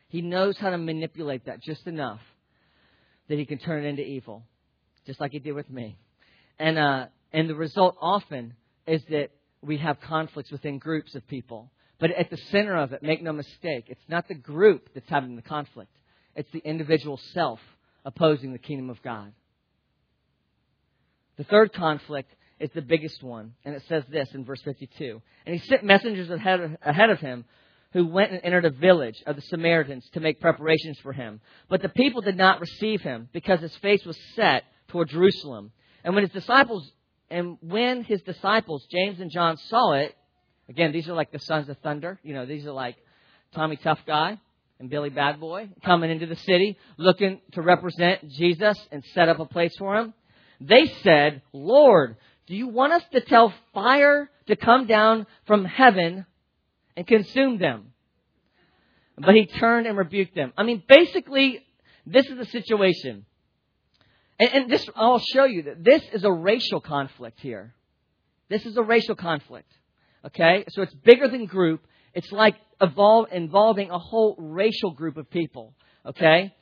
he 0.09 0.23
knows 0.23 0.57
how 0.59 0.71
to 0.71 0.79
manipulate 0.79 1.47
that 1.47 1.63
just 1.63 1.87
enough 1.87 2.21
that 3.29 3.39
he 3.39 3.47
can 3.47 3.59
turn 3.59 3.85
it 3.85 3.89
into 3.89 4.03
evil, 4.03 4.45
just 5.07 5.21
like 5.21 5.33
he 5.33 5.39
did 5.39 5.53
with 5.53 5.69
me. 5.69 5.97
And 6.59 6.79
uh, 6.79 7.07
and 7.33 7.51
the 7.51 7.55
result 7.55 7.97
often 8.01 8.55
is 8.87 9.03
that 9.11 9.31
we 9.63 9.79
have 9.79 10.01
conflicts 10.01 10.51
within 10.51 10.79
groups 10.79 11.15
of 11.15 11.27
people. 11.27 11.71
But 11.99 12.11
at 12.11 12.31
the 12.31 12.37
center 12.51 12.77
of 12.77 12.93
it, 12.93 13.03
make 13.03 13.23
no 13.23 13.33
mistake, 13.33 13.87
it's 13.89 14.09
not 14.09 14.29
the 14.29 14.35
group 14.35 14.91
that's 14.95 15.09
having 15.09 15.35
the 15.35 15.43
conflict. 15.43 15.91
It's 16.35 16.51
the 16.53 16.63
individual 16.65 17.19
self 17.33 17.59
opposing 18.05 18.53
the 18.53 18.59
kingdom 18.59 18.91
of 18.91 19.03
God. 19.03 19.33
The 21.39 21.45
third 21.45 21.73
conflict 21.73 22.35
is 22.61 22.71
the 22.75 22.83
biggest 22.83 23.23
one, 23.23 23.55
and 23.65 23.75
it 23.75 23.83
says 23.89 24.05
this 24.11 24.29
in 24.35 24.45
verse 24.45 24.61
52. 24.63 25.21
And 25.45 25.55
he 25.55 25.67
sent 25.67 25.85
messengers 25.85 26.31
ahead 26.31 26.79
ahead 26.83 27.11
of 27.11 27.19
him 27.19 27.45
who 27.93 28.07
went 28.07 28.33
and 28.33 28.41
entered 28.45 28.65
a 28.65 28.71
village 28.71 29.23
of 29.27 29.37
the 29.37 29.43
Samaritans 29.43 30.09
to 30.13 30.21
make 30.21 30.41
preparations 30.41 30.99
for 31.03 31.13
him. 31.13 31.41
But 31.69 31.83
the 31.83 31.89
people 31.89 32.21
did 32.21 32.37
not 32.37 32.61
receive 32.61 33.01
him 33.01 33.29
because 33.33 33.61
his 33.61 33.77
face 33.77 34.05
was 34.05 34.19
set 34.35 34.65
toward 34.89 35.09
Jerusalem. 35.09 35.73
And 36.05 36.15
when 36.15 36.25
his 36.25 36.33
disciples 36.33 36.91
and 37.31 37.59
when 37.61 38.05
his 38.05 38.23
disciples, 38.23 38.87
James 38.91 39.21
and 39.21 39.31
John, 39.31 39.57
saw 39.57 39.93
it, 39.93 40.15
again, 40.69 40.93
these 40.93 41.09
are 41.09 41.15
like 41.15 41.33
the 41.33 41.41
sons 41.41 41.69
of 41.69 41.79
thunder. 41.79 42.21
You 42.23 42.35
know, 42.35 42.47
these 42.47 42.67
are 42.67 42.73
like 42.73 42.97
Tommy 43.55 43.77
Tough 43.77 44.01
Guy 44.07 44.39
and 44.79 44.91
Billy 44.91 45.11
Bad 45.11 45.41
Boy 45.41 45.69
coming 45.85 46.11
into 46.11 46.27
the 46.27 46.37
city 46.37 46.79
looking 46.99 47.41
to 47.53 47.63
represent 47.63 48.29
Jesus 48.31 48.79
and 48.93 49.03
set 49.15 49.29
up 49.29 49.41
a 49.41 49.47
place 49.47 49.75
for 49.79 49.97
him. 49.97 50.15
They 50.61 50.87
said, 51.03 51.43
Lord, 51.53 52.17
do 52.47 52.55
you 52.55 52.69
want 52.69 52.93
us 52.93 53.03
to 53.13 53.21
tell 53.21 53.53
fire 53.75 54.31
to 54.47 54.57
come 54.57 54.87
down 54.87 55.27
from 55.47 55.65
heaven 55.65 56.27
and 56.97 57.07
consumed 57.07 57.61
them. 57.61 57.93
But 59.19 59.35
he 59.35 59.47
turned 59.47 59.87
and 59.87 59.97
rebuked 59.97 60.35
them. 60.35 60.53
I 60.57 60.63
mean, 60.63 60.83
basically, 60.87 61.65
this 62.05 62.27
is 62.27 62.37
the 62.37 62.45
situation. 62.47 63.25
And, 64.39 64.51
and 64.53 64.71
this, 64.71 64.87
I'll 64.95 65.19
show 65.19 65.45
you 65.45 65.63
that 65.65 65.83
this 65.83 66.03
is 66.13 66.25
a 66.25 66.33
racial 66.33 66.81
conflict 66.81 67.41
here. 67.41 67.75
This 68.49 68.65
is 68.67 68.77
a 68.77 68.83
racial 68.83 69.15
conflict. 69.15 69.71
Okay? 70.25 70.65
So 70.69 70.83
it's 70.83 70.95
bigger 70.95 71.29
than 71.29 71.47
group. 71.47 71.87
It's 72.15 72.31
like 72.31 72.57
evolve, 72.81 73.29
involving 73.33 73.91
a 73.91 73.99
whole 73.99 74.37
racial 74.39 74.91
group 74.91 75.17
of 75.17 75.31
people. 75.31 75.75
Okay? 76.05 76.55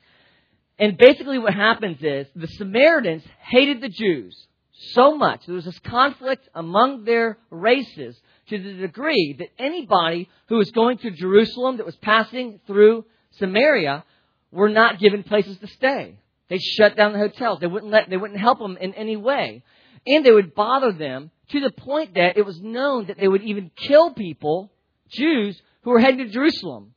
And 0.78 0.96
basically 0.96 1.38
what 1.38 1.54
happens 1.54 1.98
is 2.02 2.26
the 2.34 2.48
Samaritans 2.48 3.22
hated 3.40 3.80
the 3.80 3.88
Jews 3.88 4.46
so 4.92 5.16
much. 5.16 5.46
There 5.46 5.54
was 5.54 5.64
this 5.64 5.78
conflict 5.80 6.48
among 6.54 7.04
their 7.04 7.38
races 7.50 8.20
to 8.48 8.58
the 8.58 8.74
degree 8.74 9.36
that 9.38 9.48
anybody 9.58 10.28
who 10.48 10.56
was 10.56 10.70
going 10.70 10.98
to 10.98 11.10
Jerusalem 11.10 11.78
that 11.78 11.86
was 11.86 11.96
passing 11.96 12.60
through 12.66 13.04
Samaria 13.38 14.04
were 14.52 14.68
not 14.68 14.98
given 14.98 15.22
places 15.22 15.58
to 15.58 15.66
stay. 15.66 16.16
They 16.48 16.58
shut 16.58 16.96
down 16.96 17.12
the 17.12 17.18
hotels. 17.18 17.60
They 17.60 17.66
wouldn't 17.66 17.90
let, 17.90 18.10
they 18.10 18.16
wouldn't 18.16 18.40
help 18.40 18.58
them 18.58 18.76
in 18.76 18.94
any 18.94 19.16
way. 19.16 19.62
And 20.06 20.24
they 20.24 20.30
would 20.30 20.54
bother 20.54 20.92
them 20.92 21.30
to 21.50 21.60
the 21.60 21.70
point 21.70 22.14
that 22.14 22.36
it 22.36 22.44
was 22.44 22.60
known 22.60 23.06
that 23.06 23.18
they 23.18 23.28
would 23.28 23.42
even 23.42 23.70
kill 23.74 24.12
people, 24.12 24.70
Jews, 25.08 25.60
who 25.82 25.90
were 25.90 26.00
heading 26.00 26.18
to 26.18 26.28
Jerusalem. 26.28 26.94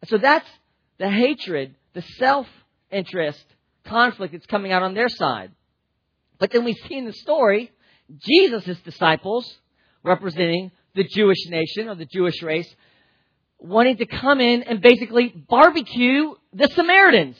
And 0.00 0.08
so 0.08 0.18
that's 0.18 0.48
the 0.98 1.10
hatred, 1.10 1.74
the 1.94 2.02
self-interest 2.02 3.44
conflict 3.84 4.32
that's 4.32 4.46
coming 4.46 4.72
out 4.72 4.82
on 4.82 4.94
their 4.94 5.08
side. 5.08 5.50
But 6.38 6.50
then 6.52 6.64
we 6.64 6.74
see 6.74 6.96
in 6.96 7.04
the 7.04 7.12
story, 7.12 7.72
Jesus' 8.26 8.78
disciples 8.80 9.56
representing 10.02 10.70
the 10.94 11.04
Jewish 11.04 11.46
nation 11.48 11.88
or 11.88 11.94
the 11.94 12.06
Jewish 12.06 12.42
race, 12.42 12.68
wanting 13.58 13.96
to 13.98 14.06
come 14.06 14.40
in 14.40 14.62
and 14.62 14.80
basically 14.80 15.28
barbecue 15.48 16.34
the 16.52 16.68
Samaritans. 16.74 17.36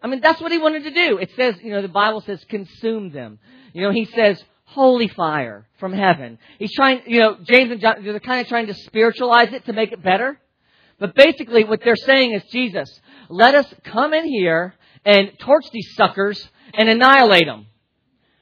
I 0.00 0.06
mean, 0.06 0.20
that's 0.20 0.40
what 0.40 0.52
he 0.52 0.58
wanted 0.58 0.84
to 0.84 0.90
do. 0.90 1.18
It 1.18 1.30
says, 1.36 1.56
you 1.62 1.72
know, 1.72 1.82
the 1.82 1.88
Bible 1.88 2.20
says 2.20 2.44
consume 2.48 3.10
them. 3.10 3.38
You 3.72 3.82
know, 3.82 3.90
he 3.90 4.04
says 4.04 4.42
holy 4.64 5.08
fire 5.08 5.66
from 5.78 5.92
heaven. 5.92 6.38
He's 6.58 6.72
trying, 6.72 7.02
you 7.06 7.20
know, 7.20 7.36
James 7.42 7.70
and 7.70 7.80
John, 7.80 8.04
they're 8.04 8.20
kind 8.20 8.40
of 8.40 8.48
trying 8.48 8.66
to 8.66 8.74
spiritualize 8.74 9.52
it 9.52 9.64
to 9.66 9.72
make 9.72 9.92
it 9.92 10.02
better. 10.02 10.38
But 10.98 11.14
basically 11.14 11.64
what 11.64 11.80
they're 11.84 11.96
saying 11.96 12.32
is, 12.32 12.42
Jesus, 12.52 12.88
let 13.28 13.54
us 13.54 13.66
come 13.84 14.14
in 14.14 14.26
here 14.26 14.74
and 15.04 15.32
torch 15.38 15.64
these 15.72 15.94
suckers 15.96 16.48
and 16.72 16.88
annihilate 16.88 17.46
them. 17.46 17.66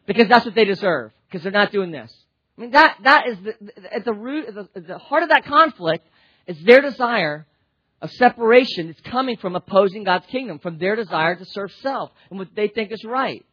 Because 0.06 0.28
that's 0.28 0.44
what 0.44 0.54
they 0.54 0.64
deserve. 0.64 1.12
Because 1.28 1.42
they're 1.42 1.52
not 1.52 1.72
doing 1.72 1.90
this. 1.90 2.12
I 2.56 2.60
mean, 2.60 2.70
that, 2.72 2.98
that 3.04 3.28
is 3.28 3.38
the, 3.38 3.94
at 3.94 4.04
the 4.04 4.12
root, 4.12 4.46
the, 4.54 4.80
the 4.80 4.98
heart 4.98 5.22
of 5.22 5.30
that 5.30 5.44
conflict 5.44 6.06
is 6.46 6.62
their 6.64 6.80
desire 6.80 7.46
of 8.00 8.10
separation. 8.12 8.90
It's 8.90 9.00
coming 9.00 9.36
from 9.36 9.56
opposing 9.56 10.04
God's 10.04 10.26
kingdom, 10.26 10.58
from 10.58 10.78
their 10.78 10.96
desire 10.96 11.36
to 11.36 11.44
serve 11.46 11.72
self 11.80 12.10
and 12.30 12.38
what 12.38 12.48
they 12.54 12.68
think 12.68 12.92
is 12.92 13.04
right. 13.04 13.44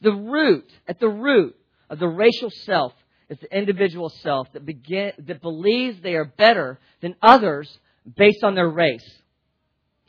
The 0.00 0.12
root, 0.12 0.68
at 0.88 0.98
the 0.98 1.08
root 1.08 1.56
of 1.88 1.98
the 1.98 2.08
racial 2.08 2.50
self 2.50 2.92
is 3.28 3.38
the 3.38 3.56
individual 3.56 4.08
self 4.08 4.52
that 4.52 4.66
begin, 4.66 5.12
that 5.18 5.40
believes 5.40 6.00
they 6.00 6.14
are 6.14 6.24
better 6.24 6.78
than 7.00 7.14
others 7.22 7.78
based 8.16 8.42
on 8.42 8.54
their 8.54 8.68
race, 8.68 9.08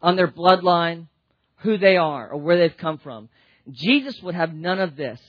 on 0.02 0.16
their 0.16 0.28
bloodline, 0.28 1.08
who 1.58 1.78
they 1.78 1.98
are, 1.98 2.30
or 2.30 2.38
where 2.38 2.58
they've 2.58 2.78
come 2.78 2.98
from. 2.98 3.30
Jesus 3.72 4.20
would 4.22 4.36
have 4.36 4.54
none 4.54 4.80
of 4.80 4.96
this 4.96 5.20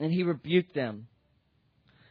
and 0.00 0.12
he 0.12 0.22
rebuked 0.22 0.74
them. 0.74 1.06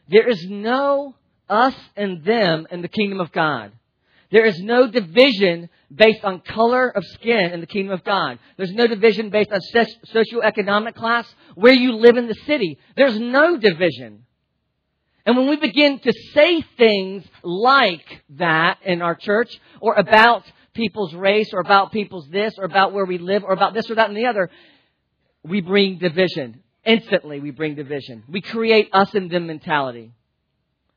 There 0.08 0.28
is 0.28 0.44
no 0.48 1.14
us 1.48 1.74
and 1.96 2.24
them 2.24 2.66
in 2.70 2.82
the 2.82 2.88
kingdom 2.88 3.20
of 3.20 3.32
God. 3.32 3.72
There 4.30 4.44
is 4.44 4.58
no 4.60 4.90
division 4.90 5.68
based 5.94 6.24
on 6.24 6.40
color 6.40 6.88
of 6.88 7.04
skin 7.04 7.52
in 7.52 7.60
the 7.60 7.66
kingdom 7.66 7.92
of 7.94 8.02
God. 8.02 8.38
There's 8.56 8.72
no 8.72 8.86
division 8.86 9.30
based 9.30 9.52
on 9.52 9.60
socioeconomic 10.12 10.94
class, 10.94 11.32
where 11.54 11.72
you 11.72 11.92
live 11.92 12.16
in 12.16 12.26
the 12.26 12.34
city. 12.46 12.78
There's 12.96 13.18
no 13.18 13.56
division. 13.56 14.24
And 15.24 15.36
when 15.36 15.48
we 15.48 15.56
begin 15.56 15.98
to 16.00 16.12
say 16.34 16.62
things 16.76 17.24
like 17.42 18.22
that 18.30 18.78
in 18.84 19.02
our 19.02 19.14
church 19.14 19.50
or 19.80 19.94
about 19.94 20.44
people's 20.74 21.14
race 21.14 21.50
or 21.52 21.60
about 21.60 21.90
people's 21.90 22.28
this 22.28 22.54
or 22.58 22.64
about 22.64 22.92
where 22.92 23.04
we 23.04 23.18
live 23.18 23.42
or 23.44 23.52
about 23.52 23.74
this 23.74 23.90
or 23.90 23.94
that 23.96 24.08
and 24.08 24.16
the 24.16 24.26
other, 24.26 24.50
we 25.42 25.60
bring 25.60 25.98
division. 25.98 26.62
Instantly, 26.86 27.40
we 27.40 27.50
bring 27.50 27.74
division. 27.74 28.22
We 28.28 28.40
create 28.40 28.88
us 28.92 29.12
and 29.14 29.30
them 29.30 29.48
mentality. 29.48 30.12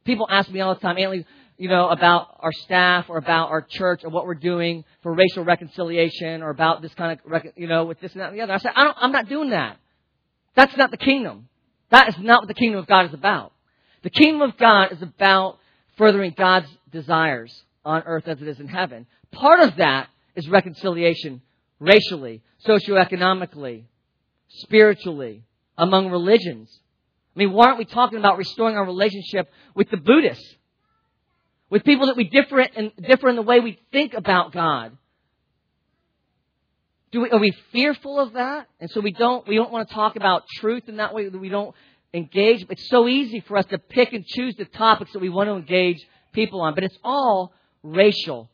People 0.05 0.27
ask 0.29 0.49
me 0.49 0.61
all 0.61 0.75
the 0.75 0.79
time, 0.79 0.97
Antley, 0.97 1.25
you 1.57 1.67
know, 1.67 1.89
about 1.89 2.37
our 2.39 2.53
staff 2.53 3.07
or 3.09 3.17
about 3.17 3.49
our 3.49 3.61
church 3.61 4.03
or 4.03 4.09
what 4.09 4.25
we're 4.25 4.35
doing 4.35 4.85
for 5.03 5.13
racial 5.13 5.43
reconciliation 5.43 6.41
or 6.41 6.51
about 6.51 6.81
this 6.81 6.93
kind 6.93 7.19
of, 7.19 7.43
you 7.57 7.67
know, 7.67 7.85
with 7.85 7.99
this 7.99 8.13
and 8.13 8.21
that 8.21 8.29
and 8.29 8.37
the 8.37 8.43
other. 8.43 8.53
I 8.53 8.57
said, 8.59 8.71
I 8.75 8.93
I'm 8.95 9.11
not 9.11 9.27
doing 9.27 9.49
that. 9.49 9.77
That's 10.55 10.77
not 10.77 10.91
the 10.91 10.97
kingdom. 10.97 11.49
That 11.89 12.07
is 12.09 12.15
not 12.19 12.43
what 12.43 12.47
the 12.47 12.53
kingdom 12.53 12.79
of 12.79 12.87
God 12.87 13.07
is 13.07 13.13
about. 13.13 13.51
The 14.03 14.09
kingdom 14.09 14.41
of 14.41 14.57
God 14.57 14.93
is 14.93 15.01
about 15.01 15.57
furthering 15.97 16.33
God's 16.37 16.69
desires 16.91 17.53
on 17.83 18.03
earth 18.05 18.27
as 18.27 18.41
it 18.41 18.47
is 18.47 18.59
in 18.59 18.67
heaven. 18.67 19.07
Part 19.31 19.59
of 19.59 19.75
that 19.77 20.07
is 20.35 20.47
reconciliation 20.47 21.41
racially, 21.79 22.41
socioeconomically, 22.65 23.83
spiritually, 24.49 25.43
among 25.79 26.09
religions. 26.09 26.69
I 27.35 27.39
mean, 27.39 27.53
why 27.53 27.67
aren't 27.67 27.79
we 27.79 27.85
talking 27.85 28.19
about 28.19 28.37
restoring 28.37 28.75
our 28.75 28.85
relationship 28.85 29.49
with 29.73 29.89
the 29.89 29.97
Buddhists? 29.97 30.55
With 31.69 31.83
people 31.83 32.07
that 32.07 32.17
we 32.17 32.25
differ 32.25 32.59
in, 32.59 32.91
differ 33.01 33.29
in 33.29 33.35
the 33.35 33.41
way 33.41 33.59
we 33.59 33.79
think 33.91 34.13
about 34.13 34.51
God? 34.51 34.97
Do 37.11 37.21
we, 37.21 37.31
are 37.31 37.39
we 37.39 37.51
fearful 37.71 38.19
of 38.19 38.33
that? 38.33 38.67
And 38.79 38.89
so 38.91 38.99
we 38.99 39.11
don't, 39.11 39.47
we 39.47 39.55
don't 39.55 39.71
want 39.71 39.87
to 39.87 39.95
talk 39.95 40.15
about 40.15 40.43
truth 40.57 40.83
in 40.87 40.97
that 40.97 41.13
way, 41.13 41.27
we 41.29 41.49
don't 41.49 41.73
engage. 42.13 42.65
It's 42.69 42.89
so 42.89 43.07
easy 43.07 43.39
for 43.41 43.57
us 43.57 43.65
to 43.67 43.77
pick 43.77 44.13
and 44.13 44.25
choose 44.25 44.55
the 44.55 44.65
topics 44.65 45.13
that 45.13 45.19
we 45.19 45.29
want 45.29 45.47
to 45.47 45.53
engage 45.53 46.05
people 46.33 46.61
on, 46.61 46.75
but 46.75 46.83
it's 46.83 46.97
all 47.03 47.53
racial. 47.83 48.49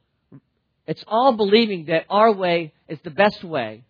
It's 0.88 1.04
all 1.08 1.34
believing 1.34 1.86
that 1.86 2.06
our 2.10 2.32
way 2.32 2.74
is 2.88 3.00
the 3.04 3.10
best 3.10 3.44
way. 3.44 3.84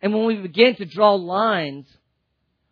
And 0.00 0.14
when 0.14 0.26
we 0.26 0.36
begin 0.36 0.76
to 0.76 0.84
draw 0.86 1.14
lines, 1.14 1.86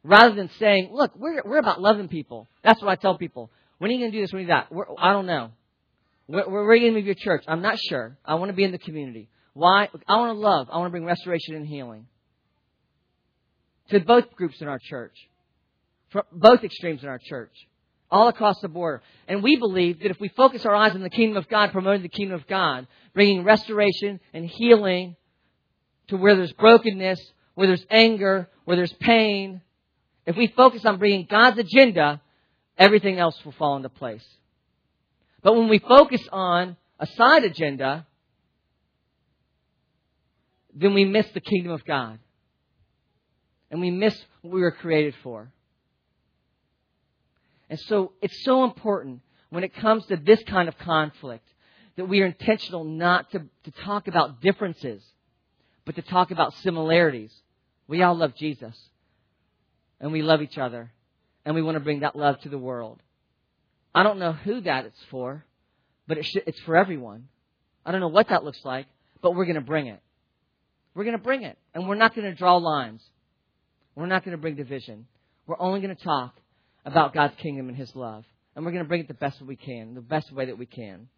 rather 0.05 0.35
than 0.35 0.51
saying, 0.59 0.91
look, 0.93 1.12
we're, 1.17 1.43
we're 1.45 1.59
about 1.59 1.81
loving 1.81 2.09
people. 2.09 2.49
That's 2.62 2.81
what 2.83 2.91
I 2.91 2.97
tell 2.97 3.17
people. 3.17 3.51
When 3.79 3.91
are 3.91 3.95
you 3.95 4.01
going 4.01 4.12
to 4.12 4.17
do 4.17 4.23
this? 4.23 4.33
When 4.33 4.41
are 4.41 4.43
you 4.43 4.49
that? 4.49 4.73
We're, 4.73 4.87
I 4.99 5.12
don't 5.12 5.27
know. 5.27 5.51
Where, 6.27 6.49
where 6.49 6.62
are 6.65 6.75
you 6.75 6.83
going 6.83 6.95
to 6.95 6.99
move 7.01 7.07
your 7.07 7.15
church? 7.15 7.45
I'm 7.49 7.62
not 7.62 7.79
sure. 7.79 8.17
I 8.25 8.35
want 8.35 8.51
to 8.51 8.55
be 8.55 8.65
in 8.65 8.73
the 8.73 8.79
community. 8.79 9.29
Why? 9.55 9.88
I 10.09 10.17
want 10.17 10.35
to 10.35 10.41
love. 10.41 10.69
I 10.71 10.79
want 10.79 10.88
to 10.88 10.91
bring 10.91 11.05
restoration 11.05 11.55
and 11.55 11.67
healing 11.67 12.07
to 13.91 14.01
both 14.01 14.33
groups 14.33 14.61
in 14.61 14.69
our 14.69 14.79
church, 14.79 15.15
from 16.11 16.23
both 16.33 16.65
extremes 16.65 17.03
in 17.03 17.09
our 17.09 17.19
church, 17.19 17.53
all 18.11 18.29
across 18.29 18.61
the 18.61 18.69
border. 18.69 19.03
And 19.29 19.43
we 19.43 19.57
believe 19.57 20.01
that 20.01 20.11
if 20.11 20.21
we 20.21 20.29
focus 20.29 20.65
our 20.65 20.75
eyes 20.75 20.95
on 20.95 21.03
the 21.03 21.11
kingdom 21.11 21.37
of 21.37 21.49
God, 21.49 21.73
promoting 21.73 22.03
the 22.03 22.09
kingdom 22.09 22.38
of 22.38 22.47
God, 22.47 22.87
bringing 23.15 23.45
restoration 23.45 24.21
and 24.33 24.47
healing 24.47 25.17
to 26.09 26.17
where 26.17 26.35
there's 26.35 26.53
brokenness, 26.53 27.21
where 27.55 27.67
there's 27.67 27.85
anger, 27.91 28.49
where 28.65 28.77
there's 28.77 28.93
pain, 28.95 29.61
if 30.27 30.37
we 30.37 30.49
focus 30.49 30.85
on 30.85 30.99
bringing 30.99 31.27
God's 31.29 31.59
agenda, 31.59 32.21
everything 32.79 33.19
else 33.19 33.43
will 33.45 33.53
fall 33.53 33.77
into 33.77 33.89
place. 33.89 34.25
But 35.43 35.57
when 35.57 35.69
we 35.69 35.79
focus 35.79 36.21
on 36.31 36.77
a 36.99 37.07
side 37.07 37.45
agenda, 37.45 38.07
then 40.75 40.95
we 40.95 41.05
miss 41.05 41.27
the 41.33 41.41
kingdom 41.41 41.73
of 41.73 41.85
God. 41.85 42.19
And 43.71 43.81
we 43.81 43.91
miss 43.91 44.17
what 44.43 44.53
we 44.55 44.61
were 44.61 44.71
created 44.71 45.15
for. 45.23 45.51
And 47.69 47.81
so 47.81 48.13
it's 48.21 48.45
so 48.45 48.65
important 48.65 49.23
when 49.51 49.65
it 49.65 49.75
comes 49.75 50.05
to 50.07 50.17
this 50.17 50.43
kind 50.45 50.69
of 50.69 50.79
conflict 50.79 51.47
that 51.97 52.05
we 52.05 52.21
are 52.21 52.27
intentional 52.27 52.85
not 52.85 53.31
to, 53.33 53.43
to 53.65 53.71
talk 53.83 54.09
about 54.09 54.41
differences, 54.41 55.03
but 55.85 55.97
to 55.97 56.03
talk 56.03 56.31
about 56.31 56.55
similarities. 56.57 57.33
We 57.89 58.03
all 58.03 58.15
love 58.15 58.35
Jesus. 58.35 58.79
And 60.03 60.12
we 60.12 60.21
love 60.21 60.43
each 60.43 60.59
other. 60.59 60.93
And 61.45 61.55
we 61.55 61.62
want 61.62 61.77
to 61.77 61.81
bring 61.81 62.01
that 62.01 62.15
love 62.15 62.38
to 62.41 62.51
the 62.51 62.59
world. 62.59 63.01
I 63.95 64.03
don't 64.03 64.19
know 64.19 64.33
who 64.33 64.61
that 64.62 64.87
is 64.87 64.93
for, 65.11 65.45
but 66.07 66.19
it 66.19 66.27
should, 66.27 66.43
it's 66.47 66.61
for 66.61 66.77
everyone. 66.77 67.29
I 67.87 67.93
don't 67.93 68.01
know 68.01 68.09
what 68.09 68.29
that 68.29 68.45
looks 68.45 68.65
like, 68.65 68.87
but 69.23 69.35
we're 69.35 69.45
going 69.45 69.55
to 69.55 69.61
bring 69.61 69.87
it. 69.87 70.01
We're 70.95 71.05
going 71.05 71.17
to 71.17 71.23
bring 71.23 71.43
it. 71.43 71.57
And 71.75 71.88
we're 71.88 71.95
not 71.95 72.15
going 72.15 72.29
to 72.29 72.35
draw 72.35 72.57
lines. 72.57 73.03
We're 73.95 74.07
not 74.07 74.25
going 74.25 74.37
to 74.37 74.41
bring 74.41 74.57
division. 74.57 75.07
We're 75.47 75.61
only 75.61 75.81
going 75.81 75.95
to 75.95 76.03
talk 76.03 76.35
about 76.85 77.15
God's 77.15 77.35
kingdom 77.37 77.69
and 77.69 77.77
His 77.77 77.95
love. 77.95 78.25
And 78.55 78.65
we're 78.65 78.73
going 78.73 78.85
to 78.85 78.88
bring 78.88 79.01
it 79.01 79.09
the 79.09 79.15
best 79.15 79.41
we 79.41 79.57
can, 79.57 79.95
the 79.95 80.01
best 80.01 80.33
way 80.33 80.47
that 80.47 80.59
we 80.59 80.67
can. 80.67 81.09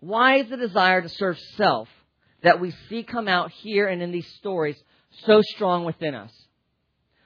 Why 0.00 0.36
is 0.36 0.48
the 0.48 0.56
desire 0.56 1.02
to 1.02 1.08
serve 1.08 1.38
self 1.56 1.88
that 2.42 2.60
we 2.60 2.72
see 2.88 3.02
come 3.02 3.28
out 3.28 3.50
here 3.50 3.86
and 3.86 4.00
in 4.00 4.12
these 4.12 4.28
stories 4.38 4.82
so 5.26 5.42
strong 5.42 5.84
within 5.84 6.14
us? 6.14 6.32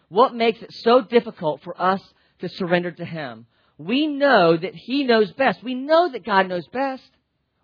What 0.08 0.34
makes 0.34 0.62
it 0.62 0.72
so 0.72 1.00
difficult 1.02 1.62
for 1.62 1.80
us 1.80 2.00
to 2.40 2.48
surrender 2.48 2.90
to 2.92 3.04
Him? 3.04 3.46
We 3.78 4.06
know 4.06 4.56
that 4.56 4.74
He 4.74 5.04
knows 5.04 5.32
best. 5.32 5.62
We 5.62 5.74
know 5.74 6.10
that 6.10 6.24
God 6.24 6.48
knows 6.48 6.66
best. 6.68 7.10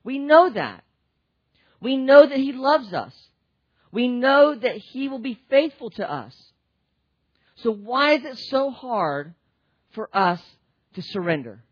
We 0.03 0.19
know 0.19 0.51
that. 0.51 0.83
We 1.81 1.97
know 1.97 2.27
that 2.27 2.39
He 2.39 2.53
loves 2.53 2.93
us. 2.93 3.15
We 3.93 4.09
know 4.09 4.55
that 4.55 4.77
He 4.77 5.09
will 5.09 5.19
be 5.19 5.41
faithful 5.49 5.91
to 5.91 6.11
us. 6.11 6.35
So 7.57 7.73
why 7.73 8.15
is 8.15 8.25
it 8.25 8.39
so 8.39 8.71
hard 8.71 9.35
for 9.93 10.09
us 10.17 10.41
to 10.95 11.03
surrender? 11.03 11.63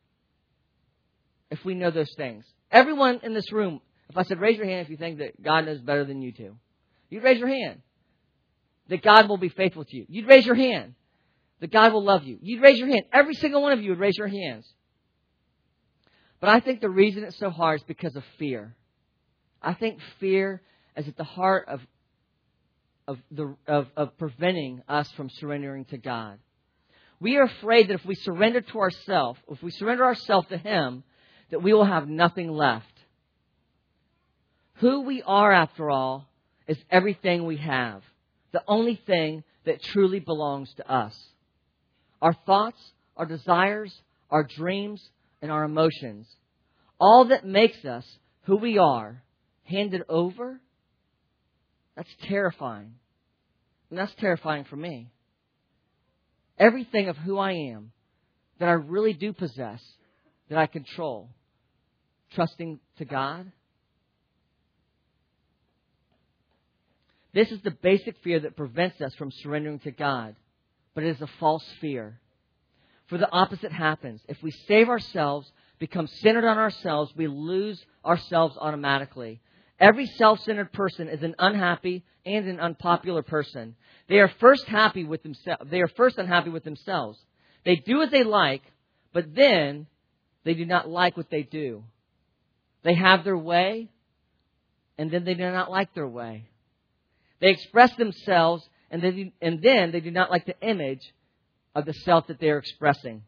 If 1.50 1.64
we 1.64 1.74
know 1.74 1.90
those 1.90 2.12
things. 2.16 2.44
Everyone 2.70 3.20
in 3.22 3.32
this 3.32 3.50
room, 3.52 3.80
if 4.10 4.16
I 4.16 4.22
said 4.22 4.40
raise 4.40 4.58
your 4.58 4.66
hand 4.66 4.82
if 4.82 4.90
you 4.90 4.98
think 4.98 5.18
that 5.18 5.42
God 5.42 5.64
knows 5.64 5.80
better 5.80 6.04
than 6.04 6.20
you 6.20 6.32
do, 6.32 6.56
you'd 7.08 7.22
raise 7.22 7.38
your 7.38 7.48
hand. 7.48 7.80
That 8.88 9.02
God 9.02 9.28
will 9.28 9.36
be 9.36 9.48
faithful 9.50 9.84
to 9.84 9.96
you. 9.96 10.06
You'd 10.08 10.26
raise 10.26 10.46
your 10.46 10.54
hand. 10.54 10.94
That 11.60 11.72
God 11.72 11.92
will 11.92 12.04
love 12.04 12.24
you. 12.24 12.38
You'd 12.40 12.62
raise 12.62 12.78
your 12.78 12.88
hand. 12.88 13.02
Every 13.12 13.34
single 13.34 13.62
one 13.62 13.72
of 13.72 13.82
you 13.82 13.90
would 13.90 13.98
raise 13.98 14.16
your 14.16 14.28
hands. 14.28 14.66
But 16.40 16.50
I 16.50 16.60
think 16.60 16.80
the 16.80 16.90
reason 16.90 17.24
it's 17.24 17.38
so 17.38 17.50
hard 17.50 17.80
is 17.80 17.84
because 17.84 18.14
of 18.16 18.24
fear. 18.38 18.76
I 19.60 19.74
think 19.74 19.98
fear 20.20 20.62
is 20.96 21.08
at 21.08 21.16
the 21.16 21.24
heart 21.24 21.66
of, 21.68 21.80
of, 23.08 23.18
the, 23.30 23.56
of, 23.66 23.88
of 23.96 24.16
preventing 24.18 24.82
us 24.88 25.10
from 25.12 25.30
surrendering 25.30 25.84
to 25.86 25.98
God. 25.98 26.38
We 27.20 27.36
are 27.36 27.44
afraid 27.44 27.88
that 27.88 27.94
if 27.94 28.06
we 28.06 28.14
surrender 28.14 28.60
to 28.60 28.78
ourselves, 28.78 29.40
if 29.50 29.62
we 29.62 29.72
surrender 29.72 30.04
ourselves 30.04 30.46
to 30.48 30.58
Him, 30.58 31.02
that 31.50 31.62
we 31.62 31.72
will 31.72 31.84
have 31.84 32.08
nothing 32.08 32.50
left. 32.50 32.86
Who 34.74 35.00
we 35.00 35.22
are, 35.22 35.50
after 35.50 35.90
all, 35.90 36.28
is 36.68 36.78
everything 36.90 37.44
we 37.44 37.56
have. 37.56 38.02
The 38.52 38.62
only 38.66 39.00
thing 39.06 39.44
that 39.64 39.82
truly 39.82 40.20
belongs 40.20 40.72
to 40.76 40.90
us. 40.90 41.14
Our 42.22 42.34
thoughts, 42.46 42.80
our 43.16 43.26
desires, 43.26 43.94
our 44.30 44.44
dreams, 44.44 45.02
and 45.42 45.52
our 45.52 45.64
emotions. 45.64 46.26
All 46.98 47.26
that 47.26 47.46
makes 47.46 47.84
us 47.84 48.04
who 48.42 48.56
we 48.56 48.78
are 48.78 49.22
handed 49.64 50.02
over, 50.08 50.60
that's 51.96 52.08
terrifying. 52.22 52.94
And 53.90 53.98
that's 53.98 54.14
terrifying 54.16 54.64
for 54.64 54.76
me. 54.76 55.10
Everything 56.58 57.08
of 57.08 57.16
who 57.16 57.38
I 57.38 57.52
am 57.52 57.92
that 58.58 58.68
I 58.68 58.72
really 58.72 59.12
do 59.12 59.32
possess, 59.32 59.80
that 60.48 60.58
I 60.58 60.66
control, 60.66 61.28
trusting 62.34 62.80
to 62.98 63.04
God. 63.04 63.50
This 67.38 67.52
is 67.52 67.60
the 67.60 67.70
basic 67.70 68.16
fear 68.24 68.40
that 68.40 68.56
prevents 68.56 69.00
us 69.00 69.14
from 69.14 69.30
surrendering 69.30 69.78
to 69.80 69.92
God, 69.92 70.34
but 70.92 71.04
it 71.04 71.10
is 71.10 71.22
a 71.22 71.28
false 71.38 71.64
fear. 71.80 72.18
For 73.06 73.16
the 73.16 73.30
opposite 73.30 73.70
happens. 73.70 74.20
If 74.26 74.42
we 74.42 74.50
save 74.50 74.88
ourselves, 74.88 75.48
become 75.78 76.08
centered 76.08 76.44
on 76.44 76.58
ourselves, 76.58 77.12
we 77.14 77.28
lose 77.28 77.80
ourselves 78.04 78.56
automatically. 78.60 79.40
Every 79.78 80.06
self-centered 80.06 80.72
person 80.72 81.08
is 81.08 81.22
an 81.22 81.36
unhappy 81.38 82.02
and 82.26 82.48
an 82.48 82.58
unpopular 82.58 83.22
person. 83.22 83.76
They 84.08 84.18
are 84.18 84.32
first 84.40 84.64
happy 84.64 85.04
with 85.04 85.22
themselves. 85.22 85.70
They 85.70 85.80
are 85.80 85.86
first 85.86 86.18
unhappy 86.18 86.50
with 86.50 86.64
themselves. 86.64 87.20
They 87.64 87.76
do 87.76 88.02
as 88.02 88.10
they 88.10 88.24
like, 88.24 88.62
but 89.12 89.36
then 89.36 89.86
they 90.42 90.54
do 90.54 90.66
not 90.66 90.88
like 90.88 91.16
what 91.16 91.30
they 91.30 91.44
do. 91.44 91.84
They 92.82 92.94
have 92.94 93.22
their 93.22 93.38
way, 93.38 93.90
and 94.98 95.08
then 95.08 95.22
they 95.22 95.34
do 95.34 95.48
not 95.52 95.70
like 95.70 95.94
their 95.94 96.08
way. 96.08 96.48
They 97.40 97.50
express 97.50 97.94
themselves, 97.96 98.68
and, 98.90 99.02
they, 99.02 99.32
and 99.40 99.62
then 99.62 99.92
they 99.92 100.00
do 100.00 100.10
not 100.10 100.30
like 100.30 100.46
the 100.46 100.60
image 100.60 101.12
of 101.74 101.84
the 101.84 101.92
self 101.92 102.26
that 102.26 102.40
they 102.40 102.50
are 102.50 102.58
expressing. 102.58 103.22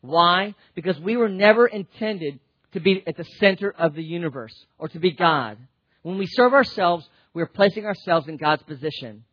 Why? 0.00 0.54
Because 0.74 0.98
we 1.00 1.16
were 1.16 1.28
never 1.28 1.66
intended 1.66 2.38
to 2.72 2.80
be 2.80 3.02
at 3.06 3.16
the 3.16 3.24
center 3.40 3.70
of 3.70 3.94
the 3.94 4.02
universe 4.02 4.54
or 4.78 4.88
to 4.88 4.98
be 4.98 5.12
God. 5.12 5.58
When 6.02 6.18
we 6.18 6.26
serve 6.26 6.52
ourselves, 6.52 7.08
we 7.34 7.42
are 7.42 7.46
placing 7.46 7.86
ourselves 7.86 8.28
in 8.28 8.36
God's 8.36 8.62
position. 8.62 9.24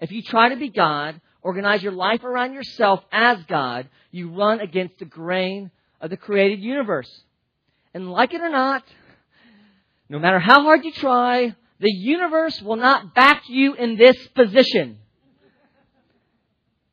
If 0.00 0.10
you 0.10 0.22
try 0.22 0.48
to 0.48 0.56
be 0.56 0.70
God 0.70 1.20
organize 1.42 1.82
your 1.82 1.92
life 1.92 2.24
around 2.24 2.52
yourself 2.52 3.02
as 3.12 3.38
God, 3.44 3.88
you 4.10 4.30
run 4.30 4.60
against 4.60 4.98
the 4.98 5.04
grain 5.04 5.70
of 6.00 6.10
the 6.10 6.16
created 6.16 6.60
universe. 6.60 7.10
And 7.94 8.10
like 8.10 8.34
it 8.34 8.40
or 8.40 8.50
not, 8.50 8.84
no 10.08 10.18
matter 10.18 10.38
how 10.38 10.62
hard 10.62 10.84
you 10.84 10.92
try, 10.92 11.54
the 11.80 11.90
universe 11.90 12.60
will 12.60 12.76
not 12.76 13.14
back 13.14 13.44
you 13.48 13.74
in 13.74 13.96
this 13.96 14.16
position. 14.28 14.98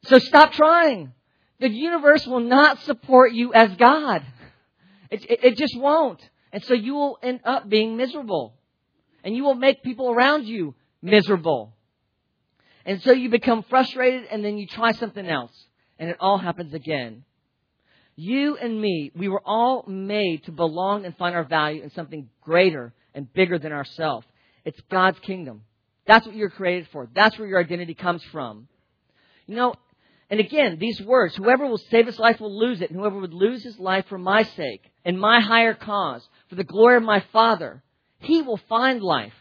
So 0.04 0.18
stop 0.18 0.54
trying. 0.54 1.14
The 1.60 1.70
universe 1.70 2.26
will 2.26 2.40
not 2.40 2.82
support 2.84 3.34
you 3.34 3.54
as 3.54 3.76
God. 3.76 4.26
It, 5.12 5.30
it, 5.30 5.44
it, 5.44 5.58
just 5.58 5.78
won't. 5.78 6.22
And 6.54 6.64
so 6.64 6.74
you 6.74 6.94
will 6.94 7.18
end 7.22 7.42
up 7.44 7.68
being 7.68 7.98
miserable. 7.98 8.54
And 9.24 9.36
you 9.36 9.44
will 9.44 9.56
make 9.56 9.84
people 9.84 10.10
around 10.10 10.46
you 10.46 10.76
miserable. 11.02 11.74
And 12.86 13.02
so 13.02 13.12
you 13.12 13.30
become 13.30 13.64
frustrated 13.64 14.26
and 14.32 14.44
then 14.46 14.58
you 14.58 14.68
try 14.68 14.94
something 14.94 15.28
else. 15.28 15.52
And 16.00 16.10
it 16.10 16.18
all 16.22 16.38
happens 16.38 16.74
again. 16.74 17.26
You 18.16 18.56
and 18.56 18.80
me, 18.80 19.12
we 19.14 19.28
were 19.28 19.42
all 19.46 19.84
made 19.88 20.46
to 20.46 20.52
belong 20.52 21.06
and 21.06 21.16
find 21.18 21.36
our 21.36 21.44
value 21.44 21.84
in 21.84 21.90
something 21.92 22.30
greater 22.42 22.94
and 23.14 23.32
bigger 23.34 23.60
than 23.60 23.74
ourselves. 23.74 24.26
It's 24.68 24.82
God's 24.92 25.18
kingdom. 25.20 25.62
That's 26.08 26.26
what 26.26 26.36
you're 26.36 26.50
created 26.50 26.90
for. 26.92 27.08
That's 27.16 27.40
where 27.40 27.48
your 27.48 27.62
identity 27.62 27.94
comes 27.94 28.22
from. 28.34 28.68
You 29.46 29.56
know, 29.56 29.76
and 30.30 30.42
again, 30.42 30.78
these 30.78 31.02
words, 31.02 31.38
whoever 31.38 31.66
will 31.66 31.78
save 31.78 32.06
his 32.06 32.20
life 32.20 32.42
will 32.42 32.60
lose 32.60 32.82
it, 32.82 32.90
and 32.90 33.00
whoever 33.00 33.18
would 33.18 33.34
lose 33.34 33.64
his 33.64 33.80
life 33.80 34.04
for 34.10 34.18
my 34.18 34.44
sake 34.44 34.84
and 35.06 35.18
my 35.18 35.40
higher 35.40 35.74
cause, 35.74 36.28
for 36.50 36.56
the 36.56 36.66
glory 36.66 36.98
of 36.98 37.04
my 37.04 37.24
Father, 37.32 37.82
he 38.20 38.42
will 38.42 38.60
find 38.68 39.02
life. 39.02 39.32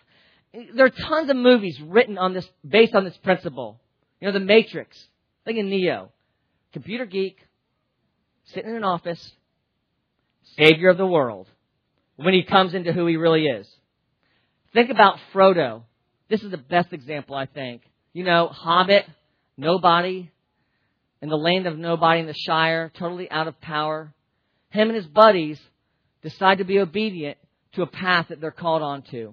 There 0.52 0.86
are 0.86 0.90
tons 0.90 1.28
of 1.28 1.36
movies 1.36 1.80
written 1.80 2.18
on 2.18 2.32
this, 2.32 2.48
based 2.64 2.94
on 2.94 3.02
this 3.02 3.16
principle. 3.16 3.80
You 4.20 4.28
know, 4.28 4.32
The 4.32 4.38
Matrix. 4.38 4.96
Think 5.44 5.58
of 5.58 5.64
Neo. 5.64 6.12
Computer 6.72 7.04
geek, 7.04 7.38
sitting 8.44 8.70
in 8.70 8.76
an 8.76 8.84
office, 8.84 9.32
savior 10.56 10.90
of 10.90 10.98
the 10.98 11.06
world, 11.06 11.48
when 12.14 12.32
he 12.32 12.44
comes 12.44 12.74
into 12.74 12.92
who 12.92 13.08
he 13.08 13.16
really 13.16 13.46
is. 13.46 13.68
Think 14.76 14.90
about 14.90 15.18
Frodo. 15.32 15.84
This 16.28 16.42
is 16.42 16.50
the 16.50 16.58
best 16.58 16.92
example, 16.92 17.34
I 17.34 17.46
think. 17.46 17.80
You 18.12 18.24
know, 18.24 18.48
Hobbit, 18.48 19.06
nobody, 19.56 20.30
in 21.22 21.30
the 21.30 21.38
land 21.38 21.66
of 21.66 21.78
nobody 21.78 22.20
in 22.20 22.26
the 22.26 22.34
Shire, 22.34 22.92
totally 22.94 23.30
out 23.30 23.48
of 23.48 23.58
power. 23.62 24.12
Him 24.68 24.88
and 24.88 24.96
his 24.96 25.06
buddies 25.06 25.58
decide 26.20 26.58
to 26.58 26.64
be 26.64 26.78
obedient 26.78 27.38
to 27.72 27.80
a 27.80 27.86
path 27.86 28.26
that 28.28 28.38
they're 28.38 28.50
called 28.50 28.82
onto. 28.82 29.32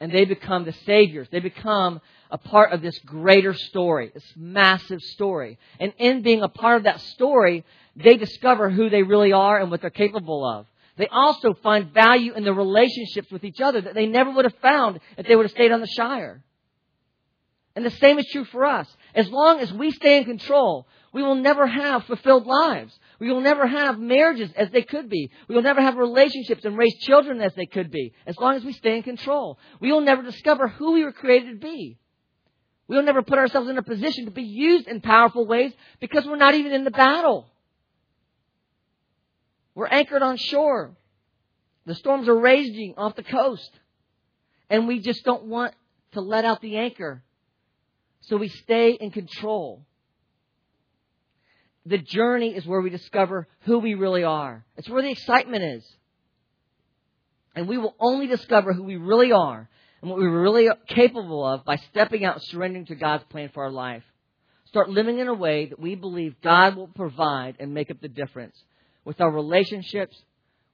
And 0.00 0.10
they 0.10 0.24
become 0.24 0.64
the 0.64 0.74
saviors. 0.84 1.28
They 1.30 1.38
become 1.38 2.00
a 2.28 2.38
part 2.38 2.72
of 2.72 2.82
this 2.82 2.98
greater 3.06 3.54
story, 3.54 4.10
this 4.12 4.32
massive 4.34 5.00
story. 5.02 5.60
And 5.78 5.92
in 5.98 6.22
being 6.22 6.42
a 6.42 6.48
part 6.48 6.78
of 6.78 6.82
that 6.82 7.00
story, 7.00 7.64
they 7.94 8.16
discover 8.16 8.70
who 8.70 8.90
they 8.90 9.04
really 9.04 9.32
are 9.32 9.60
and 9.60 9.70
what 9.70 9.82
they're 9.82 9.90
capable 9.90 10.44
of. 10.44 10.66
They 11.00 11.08
also 11.08 11.54
find 11.54 11.94
value 11.94 12.34
in 12.34 12.44
the 12.44 12.52
relationships 12.52 13.30
with 13.32 13.42
each 13.42 13.58
other 13.58 13.80
that 13.80 13.94
they 13.94 14.04
never 14.04 14.30
would 14.32 14.44
have 14.44 14.58
found 14.60 15.00
if 15.16 15.26
they 15.26 15.34
would 15.34 15.46
have 15.46 15.50
stayed 15.50 15.72
on 15.72 15.80
the 15.80 15.86
Shire. 15.86 16.44
And 17.74 17.86
the 17.86 17.90
same 17.90 18.18
is 18.18 18.28
true 18.30 18.44
for 18.44 18.66
us. 18.66 18.86
As 19.14 19.26
long 19.30 19.60
as 19.60 19.72
we 19.72 19.92
stay 19.92 20.18
in 20.18 20.24
control, 20.24 20.86
we 21.14 21.22
will 21.22 21.36
never 21.36 21.66
have 21.66 22.04
fulfilled 22.04 22.46
lives. 22.46 22.92
We 23.18 23.32
will 23.32 23.40
never 23.40 23.66
have 23.66 23.98
marriages 23.98 24.50
as 24.54 24.68
they 24.72 24.82
could 24.82 25.08
be. 25.08 25.30
We 25.48 25.54
will 25.54 25.62
never 25.62 25.80
have 25.80 25.96
relationships 25.96 26.66
and 26.66 26.76
raise 26.76 26.98
children 26.98 27.40
as 27.40 27.54
they 27.54 27.64
could 27.64 27.90
be, 27.90 28.12
as 28.26 28.36
long 28.36 28.56
as 28.56 28.64
we 28.64 28.74
stay 28.74 28.98
in 28.98 29.02
control. 29.02 29.58
We 29.80 29.92
will 29.92 30.02
never 30.02 30.22
discover 30.22 30.68
who 30.68 30.92
we 30.92 31.04
were 31.04 31.12
created 31.12 31.62
to 31.62 31.66
be. 31.66 31.96
We 32.88 32.96
will 32.96 33.04
never 33.04 33.22
put 33.22 33.38
ourselves 33.38 33.70
in 33.70 33.78
a 33.78 33.82
position 33.82 34.26
to 34.26 34.32
be 34.32 34.42
used 34.42 34.86
in 34.86 35.00
powerful 35.00 35.46
ways 35.46 35.72
because 35.98 36.26
we're 36.26 36.36
not 36.36 36.56
even 36.56 36.72
in 36.72 36.84
the 36.84 36.90
battle. 36.90 37.50
We're 39.74 39.86
anchored 39.86 40.22
on 40.22 40.36
shore. 40.36 40.92
The 41.86 41.94
storms 41.94 42.28
are 42.28 42.38
raging 42.38 42.94
off 42.96 43.16
the 43.16 43.22
coast. 43.22 43.70
And 44.68 44.86
we 44.86 45.00
just 45.00 45.24
don't 45.24 45.44
want 45.44 45.74
to 46.12 46.20
let 46.20 46.44
out 46.44 46.60
the 46.60 46.76
anchor. 46.76 47.22
So 48.22 48.36
we 48.36 48.48
stay 48.48 48.92
in 48.92 49.10
control 49.10 49.84
the 51.86 51.98
journey 51.98 52.54
is 52.54 52.66
where 52.66 52.80
we 52.80 52.90
discover 52.90 53.48
who 53.60 53.78
we 53.78 53.94
really 53.94 54.24
are. 54.24 54.64
It's 54.76 54.88
where 54.88 55.02
the 55.02 55.10
excitement 55.10 55.64
is. 55.64 55.96
And 57.54 57.66
we 57.66 57.78
will 57.78 57.94
only 57.98 58.26
discover 58.26 58.72
who 58.72 58.82
we 58.82 58.96
really 58.96 59.32
are 59.32 59.68
and 60.00 60.10
what 60.10 60.18
we're 60.18 60.42
really 60.42 60.68
capable 60.88 61.44
of 61.44 61.64
by 61.64 61.76
stepping 61.76 62.24
out 62.24 62.36
and 62.36 62.44
surrendering 62.44 62.86
to 62.86 62.94
God's 62.94 63.24
plan 63.24 63.50
for 63.52 63.64
our 63.64 63.70
life. 63.70 64.04
Start 64.66 64.88
living 64.88 65.18
in 65.18 65.26
a 65.26 65.34
way 65.34 65.66
that 65.66 65.80
we 65.80 65.94
believe 65.94 66.40
God 66.42 66.76
will 66.76 66.86
provide 66.86 67.56
and 67.58 67.74
make 67.74 67.90
up 67.90 68.00
the 68.00 68.08
difference 68.08 68.56
with 69.04 69.20
our 69.20 69.30
relationships, 69.30 70.20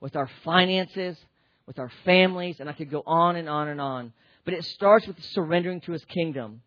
with 0.01 0.17
our 0.17 0.29
finances, 0.45 1.17
with 1.67 1.79
our 1.79 1.91
families, 2.05 2.61
and 2.61 2.69
I 2.69 2.73
could 2.73 2.91
go 2.91 3.03
on 3.07 3.37
and 3.37 3.49
on 3.49 3.69
and 3.69 3.81
on. 3.81 4.13
But 4.45 4.55
it 4.55 4.65
starts 4.65 5.07
with 5.07 5.23
surrendering 5.25 5.81
to 5.83 5.93
His 5.93 6.05
kingdom. 6.05 6.63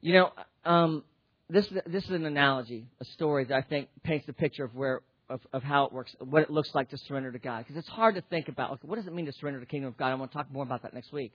You 0.00 0.14
know, 0.14 0.32
um, 0.64 1.04
this 1.48 1.68
this 1.86 2.04
is 2.04 2.10
an 2.10 2.24
analogy, 2.24 2.86
a 3.00 3.04
story 3.04 3.44
that 3.44 3.56
I 3.56 3.62
think 3.62 3.88
paints 4.02 4.26
the 4.26 4.32
picture 4.32 4.64
of 4.64 4.74
where 4.74 5.02
of, 5.28 5.40
of 5.52 5.62
how 5.62 5.84
it 5.84 5.92
works, 5.92 6.14
what 6.18 6.42
it 6.42 6.50
looks 6.50 6.74
like 6.74 6.90
to 6.90 6.98
surrender 6.98 7.32
to 7.32 7.38
God. 7.38 7.58
Because 7.58 7.76
it's 7.76 7.88
hard 7.88 8.16
to 8.16 8.20
think 8.22 8.48
about. 8.48 8.72
Okay, 8.72 8.88
what 8.88 8.96
does 8.96 9.06
it 9.06 9.14
mean 9.14 9.26
to 9.26 9.32
surrender 9.32 9.60
to 9.60 9.64
the 9.64 9.70
kingdom 9.70 9.88
of 9.88 9.96
God? 9.96 10.08
I 10.08 10.14
want 10.14 10.30
to 10.30 10.36
talk 10.36 10.52
more 10.52 10.62
about 10.62 10.82
that 10.82 10.92
next 10.94 11.12
week. 11.12 11.32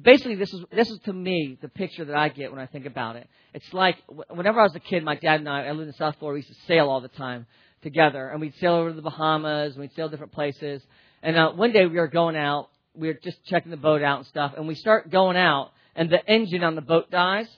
Basically, 0.00 0.36
this 0.36 0.52
is 0.52 0.64
this 0.70 0.88
is 0.88 0.98
to 1.00 1.12
me 1.12 1.58
the 1.60 1.68
picture 1.68 2.04
that 2.04 2.16
I 2.16 2.28
get 2.28 2.52
when 2.52 2.60
I 2.60 2.66
think 2.66 2.86
about 2.86 3.16
it. 3.16 3.28
It's 3.54 3.72
like 3.72 3.96
whenever 4.28 4.60
I 4.60 4.64
was 4.64 4.74
a 4.74 4.80
kid, 4.80 5.02
my 5.02 5.16
dad 5.16 5.40
and 5.40 5.48
I, 5.48 5.66
I 5.66 5.72
lived 5.72 5.88
in 5.88 5.94
South 5.94 6.16
Florida. 6.18 6.34
We 6.34 6.46
used 6.46 6.60
to 6.60 6.66
sail 6.66 6.88
all 6.88 7.00
the 7.00 7.08
time 7.08 7.46
together, 7.82 8.28
and 8.28 8.40
we'd 8.40 8.54
sail 8.56 8.74
over 8.74 8.90
to 8.90 8.96
the 8.96 9.02
Bahamas, 9.02 9.72
and 9.72 9.80
we'd 9.80 9.92
sail 9.94 10.08
different 10.08 10.32
places. 10.32 10.82
And 11.22 11.36
uh, 11.36 11.52
one 11.52 11.72
day 11.72 11.86
we 11.86 11.96
were 11.96 12.08
going 12.08 12.36
out, 12.36 12.68
we 12.94 13.08
were 13.08 13.18
just 13.22 13.44
checking 13.46 13.70
the 13.70 13.76
boat 13.76 14.02
out 14.02 14.18
and 14.18 14.26
stuff, 14.26 14.54
and 14.56 14.68
we 14.68 14.74
start 14.74 15.10
going 15.10 15.36
out, 15.36 15.72
and 15.96 16.08
the 16.08 16.24
engine 16.26 16.62
on 16.62 16.76
the 16.76 16.82
boat 16.82 17.10
dies. 17.10 17.48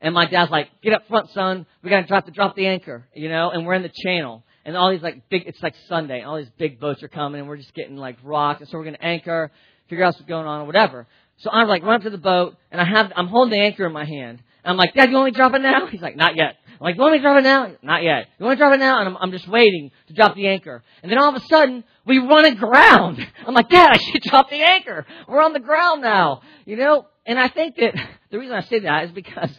And 0.00 0.14
my 0.14 0.26
dad's 0.26 0.50
like, 0.50 0.68
get 0.82 0.92
up 0.92 1.08
front, 1.08 1.30
son. 1.30 1.66
We 1.82 1.90
gotta 1.90 2.06
drop 2.06 2.24
the, 2.24 2.30
drop 2.30 2.54
the 2.54 2.66
anchor, 2.66 3.08
you 3.14 3.28
know, 3.28 3.50
and 3.50 3.66
we're 3.66 3.74
in 3.74 3.82
the 3.82 3.92
channel. 4.04 4.44
And 4.64 4.76
all 4.76 4.90
these 4.90 5.02
like 5.02 5.28
big, 5.28 5.44
it's 5.46 5.62
like 5.62 5.74
Sunday, 5.88 6.22
all 6.22 6.36
these 6.36 6.50
big 6.56 6.78
boats 6.78 7.02
are 7.02 7.08
coming 7.08 7.40
and 7.40 7.48
we're 7.48 7.56
just 7.56 7.74
getting 7.74 7.96
like 7.96 8.16
rocked. 8.22 8.60
And 8.60 8.68
so 8.68 8.78
we're 8.78 8.84
gonna 8.84 8.98
anchor, 9.00 9.50
figure 9.88 10.04
out 10.04 10.14
what's 10.14 10.22
going 10.22 10.46
on 10.46 10.62
or 10.62 10.64
whatever. 10.64 11.06
So 11.38 11.50
I'm 11.50 11.68
like, 11.68 11.82
run 11.82 11.96
up 11.96 12.02
to 12.02 12.10
the 12.10 12.18
boat 12.18 12.56
and 12.70 12.80
I 12.80 12.84
have, 12.84 13.12
I'm 13.14 13.28
holding 13.28 13.58
the 13.58 13.64
anchor 13.64 13.86
in 13.86 13.92
my 13.92 14.04
hand. 14.04 14.42
And 14.64 14.72
I'm 14.72 14.76
like, 14.76 14.94
Dad, 14.94 15.08
you 15.08 15.14
want 15.14 15.26
me 15.26 15.30
to 15.32 15.36
drop 15.36 15.54
it 15.54 15.60
now? 15.62 15.86
He's 15.90 16.00
like, 16.00 16.16
not 16.16 16.36
yet. 16.36 16.56
I'm 16.66 16.84
like, 16.84 16.96
you 16.96 17.00
want 17.00 17.12
me 17.12 17.18
to 17.18 17.22
drop 17.22 17.38
it 17.38 17.44
now? 17.44 17.72
Not 17.82 18.02
yet. 18.02 18.26
You 18.38 18.46
want 18.46 18.58
to 18.58 18.62
drop 18.62 18.74
it 18.74 18.80
now? 18.80 19.00
And 19.00 19.08
I'm, 19.08 19.16
I'm 19.16 19.30
just 19.32 19.48
waiting 19.48 19.90
to 20.08 20.14
drop 20.14 20.36
the 20.36 20.46
anchor. 20.48 20.82
And 21.02 21.10
then 21.10 21.18
all 21.18 21.34
of 21.34 21.40
a 21.40 21.44
sudden, 21.46 21.84
we 22.06 22.18
run 22.18 22.44
aground. 22.44 23.18
I'm 23.46 23.54
like, 23.54 23.68
Dad, 23.68 23.90
I 23.92 23.98
should 23.98 24.22
drop 24.30 24.50
the 24.50 24.62
anchor. 24.62 25.06
We're 25.28 25.42
on 25.42 25.52
the 25.52 25.60
ground 25.60 26.02
now. 26.02 26.42
You 26.64 26.76
know? 26.76 27.06
And 27.26 27.38
I 27.38 27.48
think 27.48 27.76
that 27.76 27.94
the 28.30 28.38
reason 28.38 28.54
I 28.54 28.62
say 28.62 28.80
that 28.80 29.04
is 29.04 29.10
because 29.12 29.50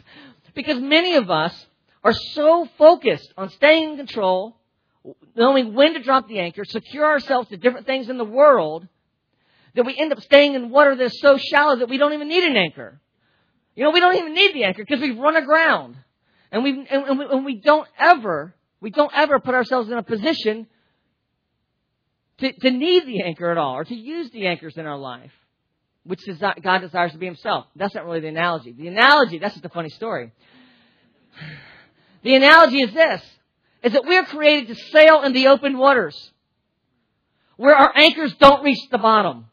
because 0.55 0.79
many 0.79 1.15
of 1.15 1.29
us 1.29 1.53
are 2.03 2.13
so 2.13 2.67
focused 2.77 3.33
on 3.37 3.49
staying 3.49 3.91
in 3.91 3.97
control, 3.97 4.57
knowing 5.35 5.73
when 5.73 5.93
to 5.93 6.01
drop 6.01 6.27
the 6.27 6.39
anchor, 6.39 6.65
secure 6.65 7.05
ourselves 7.05 7.49
to 7.49 7.57
different 7.57 7.85
things 7.85 8.09
in 8.09 8.17
the 8.17 8.25
world, 8.25 8.87
that 9.75 9.85
we 9.85 9.97
end 9.97 10.11
up 10.11 10.21
staying 10.21 10.55
in 10.55 10.69
water 10.69 10.95
that's 10.95 11.19
so 11.21 11.37
shallow 11.37 11.77
that 11.77 11.89
we 11.89 11.97
don't 11.97 12.13
even 12.13 12.27
need 12.27 12.43
an 12.43 12.55
anchor. 12.55 12.99
You 13.75 13.83
know, 13.83 13.91
we 13.91 13.99
don't 13.99 14.15
even 14.15 14.33
need 14.33 14.53
the 14.53 14.63
anchor 14.63 14.83
because 14.85 15.01
we've 15.01 15.17
run 15.17 15.35
aground. 15.35 15.95
And 16.51 16.63
we, 16.63 16.87
and, 16.89 17.19
we, 17.19 17.25
and 17.25 17.45
we 17.45 17.59
don't 17.59 17.87
ever, 17.97 18.55
we 18.81 18.89
don't 18.89 19.11
ever 19.15 19.39
put 19.39 19.55
ourselves 19.55 19.89
in 19.89 19.97
a 19.97 20.03
position 20.03 20.67
to, 22.39 22.51
to 22.51 22.71
need 22.71 23.05
the 23.05 23.21
anchor 23.21 23.51
at 23.51 23.57
all 23.57 23.75
or 23.75 23.83
to 23.83 23.95
use 23.95 24.31
the 24.31 24.47
anchors 24.47 24.77
in 24.77 24.85
our 24.85 24.97
life 24.97 25.31
which 26.09 26.21
God 26.63 26.79
desires 26.79 27.11
to 27.11 27.19
be 27.19 27.27
himself. 27.27 27.67
That's 27.75 27.93
not 27.93 28.05
really 28.05 28.21
the 28.21 28.29
analogy. 28.29 28.71
The 28.71 28.87
analogy, 28.87 29.37
that's 29.37 29.53
just 29.53 29.65
a 29.65 29.69
funny 29.69 29.89
story. 29.89 30.31
The 32.23 32.35
analogy 32.35 32.81
is 32.81 32.91
this, 32.93 33.21
is 33.83 33.93
that 33.93 34.03
we're 34.05 34.25
created 34.25 34.75
to 34.75 34.83
sail 34.91 35.21
in 35.21 35.33
the 35.33 35.47
open 35.47 35.77
waters, 35.77 36.31
where 37.57 37.75
our 37.75 37.95
anchors 37.95 38.33
don't 38.39 38.63
reach 38.63 38.79
the 38.89 38.97
bottom. 38.97 39.45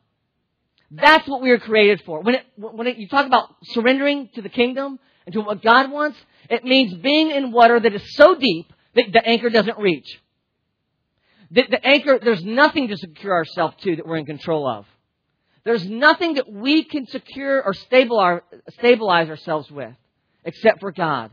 That's 0.90 1.26
what 1.28 1.42
we 1.42 1.50
were 1.50 1.58
created 1.58 2.02
for. 2.06 2.22
When, 2.22 2.36
it, 2.36 2.46
when 2.56 2.86
it, 2.86 2.96
you 2.96 3.08
talk 3.08 3.26
about 3.26 3.48
surrendering 3.64 4.30
to 4.34 4.42
the 4.42 4.48
kingdom 4.48 4.98
and 5.26 5.32
to 5.32 5.40
what 5.40 5.62
God 5.62 5.90
wants, 5.90 6.18
it 6.48 6.64
means 6.64 6.94
being 6.94 7.30
in 7.30 7.50
water 7.50 7.80
that 7.80 7.92
is 7.92 8.14
so 8.14 8.36
deep 8.36 8.72
that 8.94 9.12
the 9.12 9.26
anchor 9.26 9.50
doesn't 9.50 9.78
reach. 9.78 10.06
The, 11.50 11.64
the 11.70 11.84
anchor, 11.84 12.18
there's 12.22 12.44
nothing 12.44 12.88
to 12.88 12.96
secure 12.96 13.32
ourselves 13.32 13.76
to 13.82 13.96
that 13.96 14.06
we're 14.06 14.18
in 14.18 14.26
control 14.26 14.68
of. 14.68 14.86
There's 15.64 15.88
nothing 15.88 16.34
that 16.34 16.50
we 16.50 16.84
can 16.84 17.06
secure 17.08 17.62
or 17.62 17.74
stabilize 17.74 19.28
ourselves 19.28 19.70
with 19.70 19.94
except 20.44 20.78
for 20.78 20.92
God. 20.92 21.32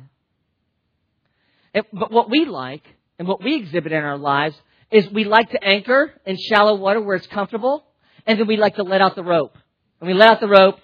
but 1.73 2.11
what 2.11 2.31
we 2.31 2.45
like 2.45 2.83
and 3.19 3.27
what 3.27 3.43
we 3.43 3.55
exhibit 3.57 3.91
in 3.91 4.03
our 4.03 4.17
lives 4.17 4.55
is 4.89 5.07
we 5.11 5.23
like 5.23 5.51
to 5.51 5.63
anchor 5.63 6.11
in 6.25 6.37
shallow 6.37 6.75
water 6.75 6.99
where 6.99 7.15
it's 7.15 7.27
comfortable, 7.27 7.85
and 8.26 8.39
then 8.39 8.47
we 8.47 8.57
like 8.57 8.76
to 8.76 8.84
let 8.84 9.01
out 9.01 9.15
the 9.15 9.24
rope. 9.24 9.57
And 9.99 10.07
we 10.07 10.13
let 10.13 10.30
out 10.30 10.39
the 10.39 10.47
rope. 10.47 10.80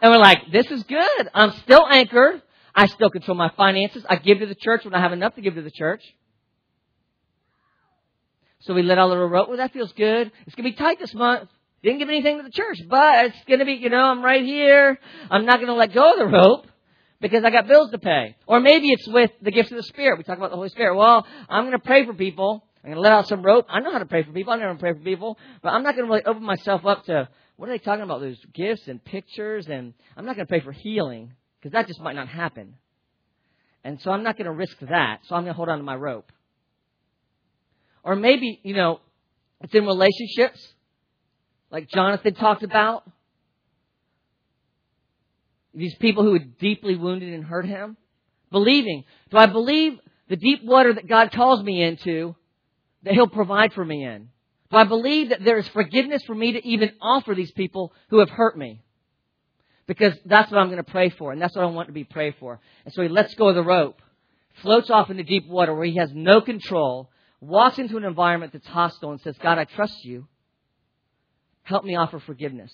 And 0.00 0.12
we're 0.12 0.18
like, 0.18 0.50
this 0.52 0.66
is 0.70 0.82
good. 0.84 1.28
I'm 1.34 1.52
still 1.62 1.86
anchored. 1.88 2.42
I 2.74 2.86
still 2.86 3.10
control 3.10 3.36
my 3.36 3.50
finances. 3.56 4.04
I 4.08 4.16
give 4.16 4.38
to 4.38 4.46
the 4.46 4.54
church 4.54 4.84
when 4.84 4.94
I 4.94 5.00
have 5.00 5.12
enough 5.12 5.34
to 5.34 5.40
give 5.40 5.54
to 5.54 5.62
the 5.62 5.70
church. 5.70 6.02
So 8.60 8.74
we 8.74 8.82
let 8.82 8.98
out 8.98 9.06
a 9.06 9.10
little 9.10 9.28
rope. 9.28 9.48
Well, 9.48 9.56
that 9.58 9.72
feels 9.72 9.92
good. 9.92 10.30
It's 10.46 10.54
going 10.54 10.70
to 10.70 10.76
be 10.76 10.76
tight 10.76 10.98
this 10.98 11.14
month. 11.14 11.48
Didn't 11.82 11.98
give 11.98 12.08
anything 12.08 12.38
to 12.38 12.42
the 12.42 12.50
church, 12.50 12.78
but 12.88 13.26
it's 13.26 13.44
going 13.46 13.60
to 13.60 13.64
be, 13.64 13.74
you 13.74 13.88
know, 13.88 14.02
I'm 14.04 14.22
right 14.22 14.44
here. 14.44 14.98
I'm 15.30 15.46
not 15.46 15.56
going 15.56 15.68
to 15.68 15.74
let 15.74 15.92
go 15.92 16.12
of 16.12 16.18
the 16.18 16.26
rope 16.26 16.66
because 17.20 17.44
I 17.44 17.50
got 17.50 17.68
bills 17.68 17.90
to 17.92 17.98
pay. 17.98 18.36
Or 18.46 18.60
maybe 18.60 18.90
it's 18.90 19.06
with 19.06 19.30
the 19.42 19.52
gifts 19.52 19.70
of 19.70 19.76
the 19.76 19.84
Spirit. 19.84 20.18
We 20.18 20.24
talk 20.24 20.38
about 20.38 20.50
the 20.50 20.56
Holy 20.56 20.70
Spirit. 20.70 20.96
Well, 20.96 21.26
I'm 21.48 21.64
going 21.64 21.78
to 21.78 21.84
pray 21.84 22.04
for 22.04 22.14
people. 22.14 22.64
I'm 22.82 22.90
going 22.90 22.96
to 22.96 23.00
let 23.00 23.12
out 23.12 23.28
some 23.28 23.42
rope. 23.42 23.66
I 23.68 23.80
know 23.80 23.92
how 23.92 23.98
to 23.98 24.06
pray 24.06 24.22
for 24.22 24.32
people. 24.32 24.52
I 24.52 24.56
never 24.56 24.74
pray 24.76 24.92
for 24.92 25.00
people, 25.00 25.38
but 25.62 25.70
I'm 25.70 25.82
not 25.82 25.96
going 25.96 26.06
to 26.06 26.12
really 26.12 26.24
open 26.24 26.44
myself 26.44 26.86
up 26.86 27.04
to 27.06 27.28
what 27.56 27.68
are 27.68 27.72
they 27.72 27.78
talking 27.78 28.04
about? 28.04 28.20
Those 28.20 28.38
gifts 28.54 28.86
and 28.86 29.04
pictures, 29.04 29.66
and 29.66 29.92
I'm 30.16 30.24
not 30.24 30.36
going 30.36 30.46
to 30.46 30.48
pray 30.48 30.60
for 30.60 30.70
healing 30.70 31.32
because 31.58 31.72
that 31.72 31.88
just 31.88 32.00
might 32.00 32.14
not 32.14 32.28
happen. 32.28 32.76
And 33.82 34.00
so 34.00 34.12
I'm 34.12 34.22
not 34.22 34.36
going 34.36 34.46
to 34.46 34.52
risk 34.52 34.78
that. 34.80 35.20
So 35.26 35.34
I'm 35.34 35.42
going 35.42 35.52
to 35.52 35.56
hold 35.56 35.68
on 35.68 35.78
to 35.78 35.84
my 35.84 35.96
rope. 35.96 36.30
Or 38.04 38.14
maybe, 38.14 38.60
you 38.62 38.74
know, 38.74 39.00
it's 39.60 39.74
in 39.74 39.84
relationships, 39.84 40.66
like 41.70 41.88
Jonathan 41.88 42.34
talked 42.34 42.62
about. 42.62 43.10
These 45.74 45.96
people 45.96 46.22
who 46.22 46.34
had 46.34 46.58
deeply 46.58 46.96
wounded 46.96 47.32
and 47.32 47.44
hurt 47.44 47.66
him. 47.66 47.96
Believing. 48.50 49.04
Do 49.30 49.36
I 49.36 49.46
believe 49.46 49.98
the 50.28 50.36
deep 50.36 50.64
water 50.64 50.94
that 50.94 51.08
God 51.08 51.32
calls 51.32 51.62
me 51.62 51.82
into 51.82 52.34
that 53.02 53.14
He'll 53.14 53.28
provide 53.28 53.72
for 53.72 53.84
me 53.84 54.04
in? 54.04 54.28
Do 54.70 54.76
I 54.76 54.84
believe 54.84 55.30
that 55.30 55.44
there 55.44 55.58
is 55.58 55.68
forgiveness 55.68 56.22
for 56.24 56.34
me 56.34 56.52
to 56.52 56.66
even 56.66 56.92
offer 57.00 57.34
these 57.34 57.52
people 57.52 57.92
who 58.10 58.18
have 58.18 58.30
hurt 58.30 58.56
me? 58.56 58.82
Because 59.86 60.14
that's 60.26 60.50
what 60.50 60.58
I'm 60.58 60.68
going 60.68 60.84
to 60.84 60.90
pray 60.90 61.08
for, 61.08 61.32
and 61.32 61.40
that's 61.40 61.56
what 61.56 61.64
I 61.64 61.68
want 61.68 61.88
to 61.88 61.94
be 61.94 62.04
prayed 62.04 62.34
for. 62.38 62.60
And 62.84 62.92
so 62.92 63.02
he 63.02 63.08
lets 63.08 63.34
go 63.34 63.48
of 63.48 63.54
the 63.54 63.62
rope, 63.62 64.02
floats 64.60 64.90
off 64.90 65.08
into 65.08 65.24
deep 65.24 65.48
water 65.48 65.74
where 65.74 65.86
he 65.86 65.96
has 65.96 66.10
no 66.12 66.42
control, 66.42 67.10
walks 67.40 67.78
into 67.78 67.96
an 67.96 68.04
environment 68.04 68.52
that's 68.52 68.66
hostile 68.66 69.12
and 69.12 69.20
says, 69.22 69.36
God, 69.42 69.56
I 69.58 69.64
trust 69.64 70.04
you. 70.04 70.28
Help 71.62 71.84
me 71.84 71.96
offer 71.96 72.20
forgiveness. 72.20 72.72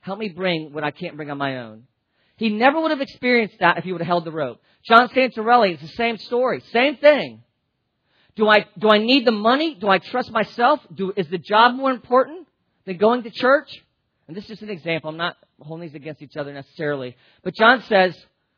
Help 0.00 0.18
me 0.18 0.28
bring 0.28 0.72
what 0.72 0.84
I 0.84 0.90
can't 0.90 1.16
bring 1.16 1.30
on 1.30 1.38
my 1.38 1.58
own. 1.58 1.84
He 2.36 2.48
never 2.48 2.80
would 2.80 2.90
have 2.90 3.00
experienced 3.00 3.56
that 3.60 3.78
if 3.78 3.84
he 3.84 3.92
would 3.92 4.00
have 4.00 4.08
held 4.08 4.24
the 4.24 4.32
rope. 4.32 4.60
John 4.86 5.08
Santarelli 5.08 5.74
is 5.74 5.80
the 5.80 5.88
same 5.88 6.18
story. 6.18 6.62
Same 6.72 6.96
thing. 6.96 7.42
Do 8.36 8.48
I, 8.48 8.66
do 8.78 8.88
I 8.88 8.98
need 8.98 9.26
the 9.26 9.32
money? 9.32 9.74
Do 9.74 9.88
I 9.88 9.98
trust 9.98 10.30
myself? 10.30 10.80
Do, 10.92 11.12
is 11.16 11.28
the 11.28 11.38
job 11.38 11.74
more 11.74 11.90
important 11.90 12.48
than 12.84 12.96
going 12.96 13.22
to 13.22 13.30
church? 13.30 13.68
And 14.26 14.36
this 14.36 14.44
is 14.44 14.50
just 14.50 14.62
an 14.62 14.70
example. 14.70 15.10
I'm 15.10 15.16
not 15.16 15.36
holding 15.60 15.86
these 15.86 15.94
against 15.94 16.22
each 16.22 16.36
other 16.36 16.52
necessarily. 16.52 17.16
But 17.42 17.54
John 17.54 17.82
says, 17.82 18.16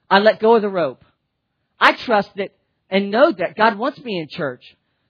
I 0.09 0.21
let 0.21 0.41
go 0.41 0.55
of 0.55 0.63
the 0.63 0.69
rope. 0.69 1.05
I 1.79 1.93
trust 1.93 2.31
that 2.37 2.51
and 2.89 3.11
know 3.11 3.33
that 3.33 3.57
God 3.57 3.77
wants 3.77 3.99
me 4.03 4.19
in 4.19 4.29
church. 4.29 4.63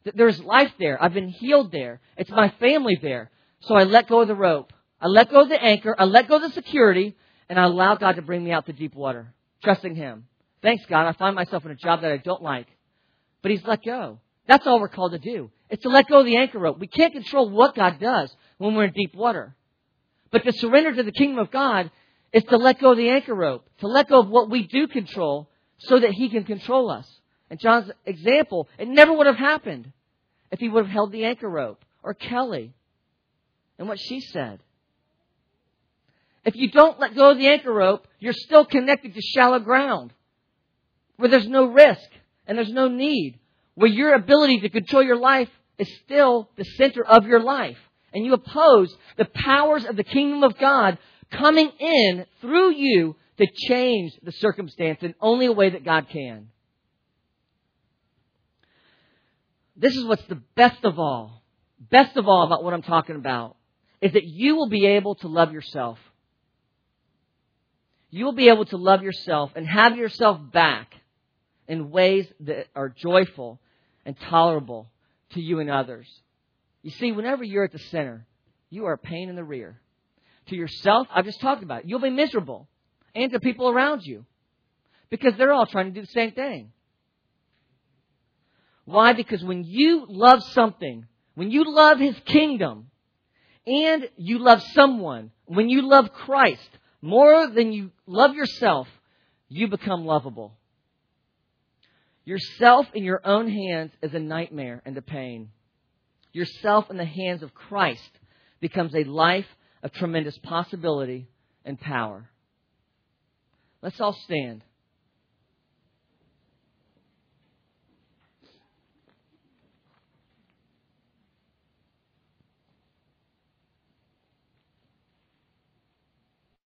That 0.05 0.17
there's 0.17 0.41
life 0.41 0.73
there. 0.79 1.03
I've 1.03 1.15
been 1.15 1.29
healed 1.29 1.71
there. 1.71 2.01
It's 2.17 2.31
my 2.31 2.49
family 2.59 2.99
there. 3.01 3.31
So 3.61 3.75
I 3.75 3.85
let 3.85 4.09
go 4.09 4.21
of 4.21 4.29
the 4.29 4.35
rope. 4.35 4.73
I 5.01 5.07
let 5.07 5.31
go 5.31 5.43
of 5.43 5.49
the 5.49 5.63
anchor. 5.63 5.95
I 5.99 6.05
let 6.05 6.29
go 6.29 6.37
of 6.37 6.43
the 6.43 6.51
security. 6.51 7.17
And 7.49 7.61
I 7.61 7.65
allow 7.65 7.95
God 7.95 8.17
to 8.17 8.23
bring 8.23 8.43
me 8.43 8.51
out 8.51 8.67
to 8.67 8.73
deep 8.73 8.95
water. 8.95 9.33
Trusting 9.63 9.95
Him. 9.95 10.27
Thanks 10.63 10.85
God. 10.87 11.07
I 11.07 11.13
find 11.13 11.37
myself 11.37 11.65
in 11.65 11.71
a 11.71 11.77
job 11.77 12.01
that 12.01 12.11
I 12.11 12.17
don't 12.17 12.43
like. 12.43 12.67
But 13.43 13.53
He's 13.53 13.65
let 13.65 13.85
go. 13.85 14.19
That's 14.47 14.67
all 14.67 14.81
we're 14.81 14.89
called 14.89 15.13
to 15.13 15.19
do. 15.19 15.51
It's 15.69 15.83
to 15.83 15.89
let 15.89 16.09
go 16.09 16.21
of 16.21 16.27
the 16.27 16.37
anchor 16.37 16.59
rope. 16.59 16.79
We 16.79 16.87
can't 16.87 17.13
control 17.13 17.51
what 17.51 17.75
God 17.75 17.99
does 17.99 18.35
when 18.59 18.75
we're 18.75 18.85
in 18.85 18.93
deep 18.93 19.15
water. 19.15 19.55
But 20.31 20.45
to 20.45 20.53
surrender 20.53 20.95
to 20.95 21.03
the 21.03 21.13
kingdom 21.13 21.39
of 21.39 21.51
God 21.51 21.91
is 22.33 22.45
to 22.45 22.57
let 22.57 22.81
go 22.81 22.93
of 22.93 22.97
the 22.97 23.11
anchor 23.11 23.35
rope, 23.35 23.69
to 23.79 23.87
let 23.87 24.09
go 24.09 24.21
of 24.21 24.29
what 24.29 24.51
we 24.51 24.67
do 24.67 24.87
control 24.87 25.49
so 25.79 25.99
that 25.99 26.13
He 26.13 26.29
can 26.29 26.45
control 26.45 26.91
us. 26.91 27.11
And 27.51 27.61
John's 27.61 27.91
example, 28.05 28.69
it 28.79 28.89
never 28.89 29.13
would 29.13 29.27
have 29.27 29.37
happened 29.37 29.93
if 30.51 30.61
he 30.61 30.69
would 30.69 30.85
have 30.85 30.93
held 30.93 31.13
the 31.13 31.25
anchor 31.25 31.49
rope, 31.49 31.85
or 32.03 32.15
Kelly, 32.15 32.73
and 33.79 33.89
what 33.89 33.99
she 33.99 34.21
said. 34.21 34.61
If 36.45 36.55
you 36.55 36.71
don't 36.71 37.01
let 37.01 37.15
go 37.15 37.31
of 37.31 37.39
the 37.39 37.49
anchor 37.49 37.73
rope, 37.73 38.07
you're 38.21 38.33
still 38.33 38.65
connected 38.65 39.15
to 39.15 39.21
shallow 39.21 39.59
ground 39.59 40.13
where 41.17 41.29
there's 41.29 41.49
no 41.49 41.67
risk 41.67 42.09
and 42.47 42.57
there's 42.57 42.73
no 42.73 42.89
need 42.89 43.39
where 43.77 43.91
your 43.91 44.15
ability 44.15 44.61
to 44.61 44.69
control 44.69 45.03
your 45.03 45.19
life 45.19 45.49
is 45.79 45.89
still 46.05 46.51
the 46.57 46.65
center 46.65 47.05
of 47.05 47.27
your 47.27 47.41
life. 47.41 47.79
And 48.13 48.25
you 48.25 48.33
oppose 48.33 48.95
the 49.17 49.27
powers 49.27 49.85
of 49.85 49.97
the 49.97 50.05
kingdom 50.05 50.43
of 50.43 50.59
God 50.59 50.99
coming 51.31 51.71
in 51.79 52.25
through 52.41 52.73
you 52.73 53.17
to 53.37 53.47
change 53.69 54.13
the 54.23 54.33
circumstance 54.33 55.03
in 55.03 55.15
only 55.21 55.47
a 55.47 55.53
way 55.53 55.71
that 55.71 55.85
God 55.85 56.09
can. 56.09 56.49
This 59.77 59.95
is 59.95 60.05
what's 60.05 60.25
the 60.25 60.41
best 60.55 60.85
of 60.85 60.99
all, 60.99 61.43
best 61.79 62.17
of 62.17 62.27
all 62.27 62.45
about 62.47 62.65
what 62.65 62.73
I'm 62.73 62.83
talking 62.83 63.17
about, 63.17 63.57
is 64.01 64.13
that 64.13 64.25
you 64.25 64.57
will 64.57 64.71
be 64.71 64.87
able 64.87 65.17
to 65.17 65.29
love 65.29 65.53
yourself. 65.53 65.99
You 68.09 68.25
will 68.25 68.33
be 68.33 68.49
able 68.49 68.65
to 68.67 68.79
love 68.79 69.03
yourself 69.03 69.53
and 69.55 69.67
have 69.67 69.99
yourself 69.99 70.41
back 70.51 70.95
in 71.69 71.91
ways 71.91 72.27
that 72.41 72.69
are 72.75 72.89
joyful 72.89 73.61
and 74.07 74.19
tolerable 74.19 74.89
to 75.33 75.41
you 75.41 75.59
and 75.59 75.69
others. 75.69 76.09
You 76.83 76.93
see, 76.93 77.13
whenever 77.13 77.45
you're 77.45 77.65
at 77.65 77.73
the 77.73 77.79
center, 77.79 78.25
you 78.71 78.87
are 78.87 78.95
a 78.95 78.99
pain 78.99 79.29
in 79.29 79.37
the 79.37 79.45
rear. 79.45 79.81
To 80.47 80.57
yourself, 80.57 81.09
I've 81.13 81.25
just 81.25 81.41
talked 81.41 81.65
about 81.65 81.81
it. 81.81 81.89
You'll 81.89 81.99
be 81.99 82.11
miserable. 82.11 82.69
And 83.15 83.33
to 83.33 83.41
people 83.41 83.69
around 83.69 84.03
you. 84.07 84.25
Because 85.11 85.35
they're 85.37 85.53
all 85.53 85.67
trying 85.67 85.87
to 85.87 85.91
do 85.91 86.03
the 86.03 86.13
same 86.13 86.31
thing. 86.33 86.73
Why? 88.85 89.13
Because 89.13 89.43
when 89.43 89.65
you 89.65 90.07
love 90.09 90.43
something, 90.53 91.07
when 91.35 91.51
you 91.51 91.65
love 91.65 91.99
His 91.99 92.17
kingdom, 92.25 92.87
and 93.67 94.09
you 94.17 94.39
love 94.39 94.63
someone, 94.75 95.33
when 95.47 95.69
you 95.69 95.89
love 95.89 96.13
Christ 96.13 96.71
more 97.03 97.49
than 97.49 97.73
you 97.73 97.91
love 98.07 98.35
yourself, 98.35 98.87
you 99.49 99.67
become 99.67 100.05
lovable. 100.05 100.57
Yourself 102.27 102.87
in 102.93 103.05
your 103.05 103.21
own 103.25 103.49
hands 103.49 103.93
is 104.03 104.13
a 104.13 104.19
nightmare 104.19 104.83
and 104.85 104.97
a 104.99 105.03
pain. 105.03 105.51
Yourself 106.33 106.91
in 106.91 106.97
the 106.97 107.05
hands 107.05 107.43
of 107.43 107.55
Christ 107.55 108.11
becomes 108.61 108.95
a 108.95 109.05
life 109.05 109.47
of 109.83 109.93
tremendous 109.93 110.37
possibility 110.39 111.29
and 111.65 111.81
power. 111.81 112.29
Let's 113.81 114.01
all 114.01 114.13
stand. 114.25 114.65